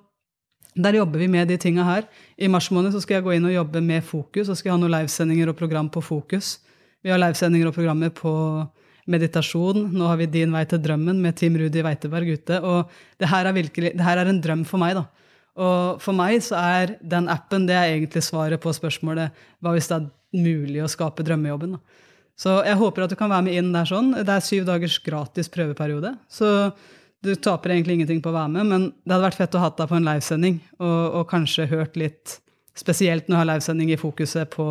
der 0.80 0.96
jobber 0.96 1.20
vi 1.20 1.28
med 1.28 1.48
de 1.50 1.58
tinga 1.58 1.84
her. 1.84 2.06
I 2.38 2.48
mars 2.48 2.70
måned 2.72 2.94
så 2.94 3.02
skal 3.02 3.18
jeg 3.18 3.26
gå 3.26 3.34
inn 3.36 3.48
og 3.50 3.56
jobbe 3.56 3.82
med 3.82 4.06
Fokus, 4.06 4.48
og 4.48 4.56
skal 4.56 4.70
jeg 4.70 4.76
ha 4.76 4.82
noen 4.84 4.94
livesendinger 4.94 5.50
og 5.50 5.58
program 5.58 5.90
på 5.90 6.04
Fokus. 6.06 6.60
Vi 7.04 7.10
har 7.10 7.20
livesendinger 7.20 7.68
og 7.68 7.76
programmer 7.76 8.14
på 8.14 8.32
meditasjon. 9.10 9.88
Nå 9.94 10.10
har 10.10 10.20
vi 10.20 10.30
Din 10.32 10.54
vei 10.56 10.66
til 10.70 10.82
drømmen 10.84 11.22
med 11.22 11.38
Team 11.40 11.58
Rudi 11.60 11.84
Weiteberg 11.86 12.36
ute. 12.36 12.60
Og 12.62 12.92
det 13.22 13.30
her, 13.32 13.50
er 13.50 13.58
virkelig, 13.58 13.94
det 13.98 14.06
her 14.06 14.22
er 14.22 14.30
en 14.30 14.42
drøm 14.44 14.66
for 14.68 14.82
meg, 14.82 14.98
da. 15.00 15.08
Og 15.60 16.04
for 16.04 16.16
meg 16.16 16.40
så 16.46 16.60
er 16.60 16.94
den 17.02 17.28
appen 17.32 17.66
det 17.68 17.76
er 17.76 17.96
egentlig 17.96 18.24
svaret 18.24 18.62
på 18.64 18.72
spørsmålet 18.76 19.36
hva 19.60 19.74
hvis 19.76 19.90
det 19.90 19.98
er 19.98 20.06
mulig 20.40 20.84
å 20.86 20.92
skape 20.92 21.26
drømmejobben. 21.28 21.76
da. 21.76 22.06
Så 22.40 22.62
jeg 22.64 22.80
håper 22.80 23.04
at 23.04 23.12
du 23.12 23.18
kan 23.20 23.32
være 23.32 23.50
med 23.50 23.58
inn 23.60 23.74
der 23.76 23.90
sånn. 23.90 24.14
Det 24.16 24.32
er 24.32 24.46
syv 24.46 24.64
dagers 24.70 24.96
gratis 25.04 25.52
prøveperiode. 25.52 26.14
Så 26.32 26.72
du 27.26 27.34
taper 27.36 27.74
egentlig 27.74 27.98
ingenting 27.98 28.22
på 28.24 28.32
å 28.32 28.38
være 28.38 28.54
med, 28.54 28.70
men 28.70 28.86
det 29.04 29.12
hadde 29.12 29.26
vært 29.26 29.40
fett 29.42 29.58
å 29.60 29.64
ha 29.66 29.72
deg 29.76 29.90
på 29.92 29.98
en 29.98 30.08
livesending 30.08 30.62
og, 30.80 31.02
og 31.20 31.26
kanskje 31.32 31.68
hørt 31.74 32.00
litt 32.00 32.40
Spesielt 32.80 33.26
når 33.28 33.34
jeg 33.34 33.42
har 33.42 33.48
livesending 33.50 33.90
i 33.92 34.00
fokuset 34.00 34.48
på, 34.54 34.66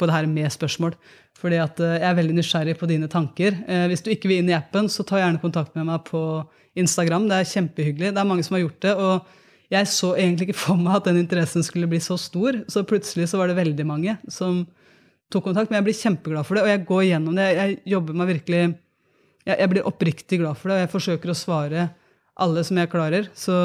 på 0.00 0.08
det 0.08 0.16
her 0.16 0.28
med 0.30 0.48
spørsmål. 0.52 0.96
Fordi 1.40 1.60
at 1.62 1.80
eh, 1.84 1.98
jeg 1.98 2.08
er 2.08 2.16
veldig 2.18 2.38
nysgjerrig 2.38 2.76
på 2.80 2.88
dine 2.90 3.10
tanker. 3.12 3.60
Eh, 3.68 3.86
hvis 3.92 4.04
du 4.04 4.10
ikke 4.12 4.30
vil 4.30 4.42
inn 4.42 4.50
i 4.50 4.56
appen, 4.56 4.88
så 4.92 5.06
ta 5.06 5.20
gjerne 5.20 5.42
kontakt 5.42 5.76
med 5.78 5.88
meg 5.90 6.02
på 6.08 6.22
Instagram. 6.80 7.28
Det 7.30 7.38
er 7.38 7.52
kjempehyggelig. 7.52 8.12
Det 8.16 8.22
er 8.22 8.28
mange 8.28 8.46
som 8.46 8.56
har 8.56 8.64
gjort 8.64 8.82
det. 8.86 8.96
Og 8.96 9.70
jeg 9.70 9.92
så 9.92 10.12
egentlig 10.16 10.50
ikke 10.50 10.62
for 10.64 10.80
meg 10.80 10.98
at 10.98 11.08
den 11.10 11.22
interessen 11.22 11.64
skulle 11.66 11.88
bli 11.90 12.02
så 12.02 12.18
stor. 12.20 12.62
Så 12.72 12.84
plutselig 12.88 13.30
så 13.30 13.40
var 13.40 13.50
det 13.50 13.58
veldig 13.60 13.86
mange 13.88 14.18
som 14.28 14.64
tok 15.30 15.50
kontakt. 15.50 15.70
Men 15.70 15.80
jeg 15.80 15.90
blir 15.90 16.00
kjempeglad 16.00 16.48
for 16.48 16.58
det, 16.58 16.66
og 16.66 16.72
jeg 16.72 16.86
går 16.88 17.08
gjennom 17.12 17.36
det. 17.38 17.50
Jeg 17.54 17.82
jobber 17.94 18.18
meg 18.18 18.32
virkelig 18.34 18.62
jeg, 19.48 19.70
blir 19.72 19.86
oppriktig 19.88 20.40
glad 20.42 20.58
for 20.58 20.70
det, 20.70 20.76
og 20.76 20.82
jeg 20.84 20.92
forsøker 20.92 21.32
å 21.32 21.38
svare 21.38 21.88
alle 22.40 22.62
som 22.66 22.78
jeg 22.78 22.90
klarer. 22.92 23.28
Så, 23.36 23.56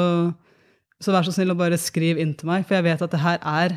så 1.02 1.14
vær 1.14 1.26
så 1.26 1.34
snill 1.34 1.52
å 1.52 1.58
bare 1.58 1.78
skriv 1.80 2.20
inn 2.22 2.32
til 2.38 2.48
meg, 2.48 2.64
for 2.66 2.78
jeg 2.78 2.86
vet 2.88 3.04
at 3.04 3.12
det 3.12 3.22
her 3.22 3.42
er 3.42 3.76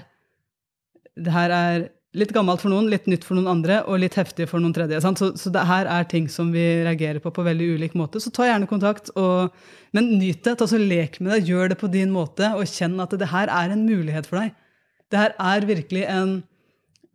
det 1.20 1.34
her 1.36 1.52
er 1.52 1.88
litt 2.18 2.32
gammelt 2.34 2.64
for 2.64 2.74
noen, 2.74 2.88
litt 2.90 3.06
nytt 3.10 3.26
for 3.28 3.38
noen 3.38 3.52
andre, 3.52 3.82
og 3.86 4.00
litt 4.02 4.16
heftig 4.18 4.48
for 4.50 4.62
noen 4.62 4.74
tredje. 4.74 5.02
Så, 5.04 5.32
så, 5.38 5.52
det 5.54 5.66
her 5.70 5.90
er 5.90 6.08
ting 6.10 6.30
som 6.32 6.50
vi 6.54 6.64
reagerer 6.86 7.22
på 7.22 7.32
på 7.34 7.46
veldig 7.46 7.68
ulik 7.78 7.98
måte. 8.00 8.22
Så 8.22 8.34
ta 8.34 8.48
gjerne 8.48 8.70
kontakt, 8.70 9.12
og, 9.20 9.54
men 9.96 10.16
nyt 10.18 10.42
det. 10.46 10.56
Altså, 10.56 10.82
lek 10.82 11.20
med 11.22 11.36
det, 11.36 11.44
gjør 11.52 11.74
det 11.74 11.80
på 11.82 11.92
din 11.94 12.14
måte, 12.14 12.50
og 12.58 12.66
kjenn 12.70 12.98
at 13.04 13.14
det 13.14 13.30
her 13.30 13.52
er 13.54 13.76
en 13.76 13.86
mulighet 13.86 14.30
for 14.30 14.42
deg. 14.42 14.58
Det 15.10 15.22
her 15.22 15.38
er 15.38 15.70
virkelig 15.70 16.06
en 16.10 16.40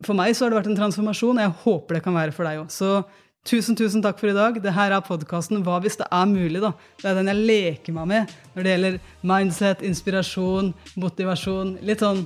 For 0.04 0.18
meg 0.18 0.34
så 0.34 0.44
har 0.44 0.50
det 0.50 0.56
vært 0.58 0.66
en 0.72 0.76
transformasjon, 0.76 1.38
og 1.38 1.44
jeg 1.44 1.58
håper 1.62 1.96
det 1.96 2.00
kan 2.04 2.16
være 2.16 2.32
for 2.34 2.44
deg 2.44 2.64
òg. 2.64 2.72
Så 2.74 3.04
Tusen, 3.44 3.76
tusen 3.76 4.00
takk 4.00 4.16
for 4.16 4.30
i 4.30 4.34
dag. 4.34 4.56
Det 4.56 4.72
her 4.72 4.92
er 4.96 5.04
podkasten 5.04 5.60
Hva 5.66 5.76
hvis 5.84 5.98
det 6.00 6.06
er 6.08 6.24
mulig? 6.30 6.62
da? 6.64 6.70
Det 7.02 7.10
er 7.10 7.18
den 7.18 7.28
jeg 7.28 7.42
leker 7.44 7.92
meg 7.92 8.06
med 8.08 8.30
når 8.54 8.64
det 8.64 8.72
gjelder 8.72 8.94
mindset, 9.28 9.82
inspirasjon, 9.84 10.70
motivasjon. 10.96 11.74
Litt 11.84 12.00
sånn 12.00 12.22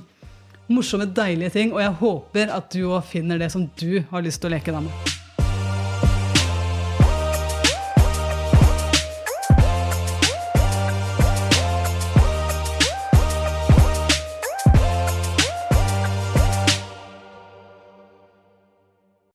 morsomme, 0.73 1.09
deilige 1.15 1.53
ting. 1.57 1.73
Og 1.75 1.81
jeg 1.83 1.97
håper 2.03 2.53
at 2.55 2.69
du 2.73 2.83
òg 2.89 3.07
finner 3.09 3.41
det 3.41 3.51
som 3.53 3.67
du 3.79 4.03
har 4.11 4.25
lyst 4.25 4.41
til 4.43 4.51
å 4.51 4.57
leke 4.57 4.75
deg 4.75 4.85
med. 4.87 5.18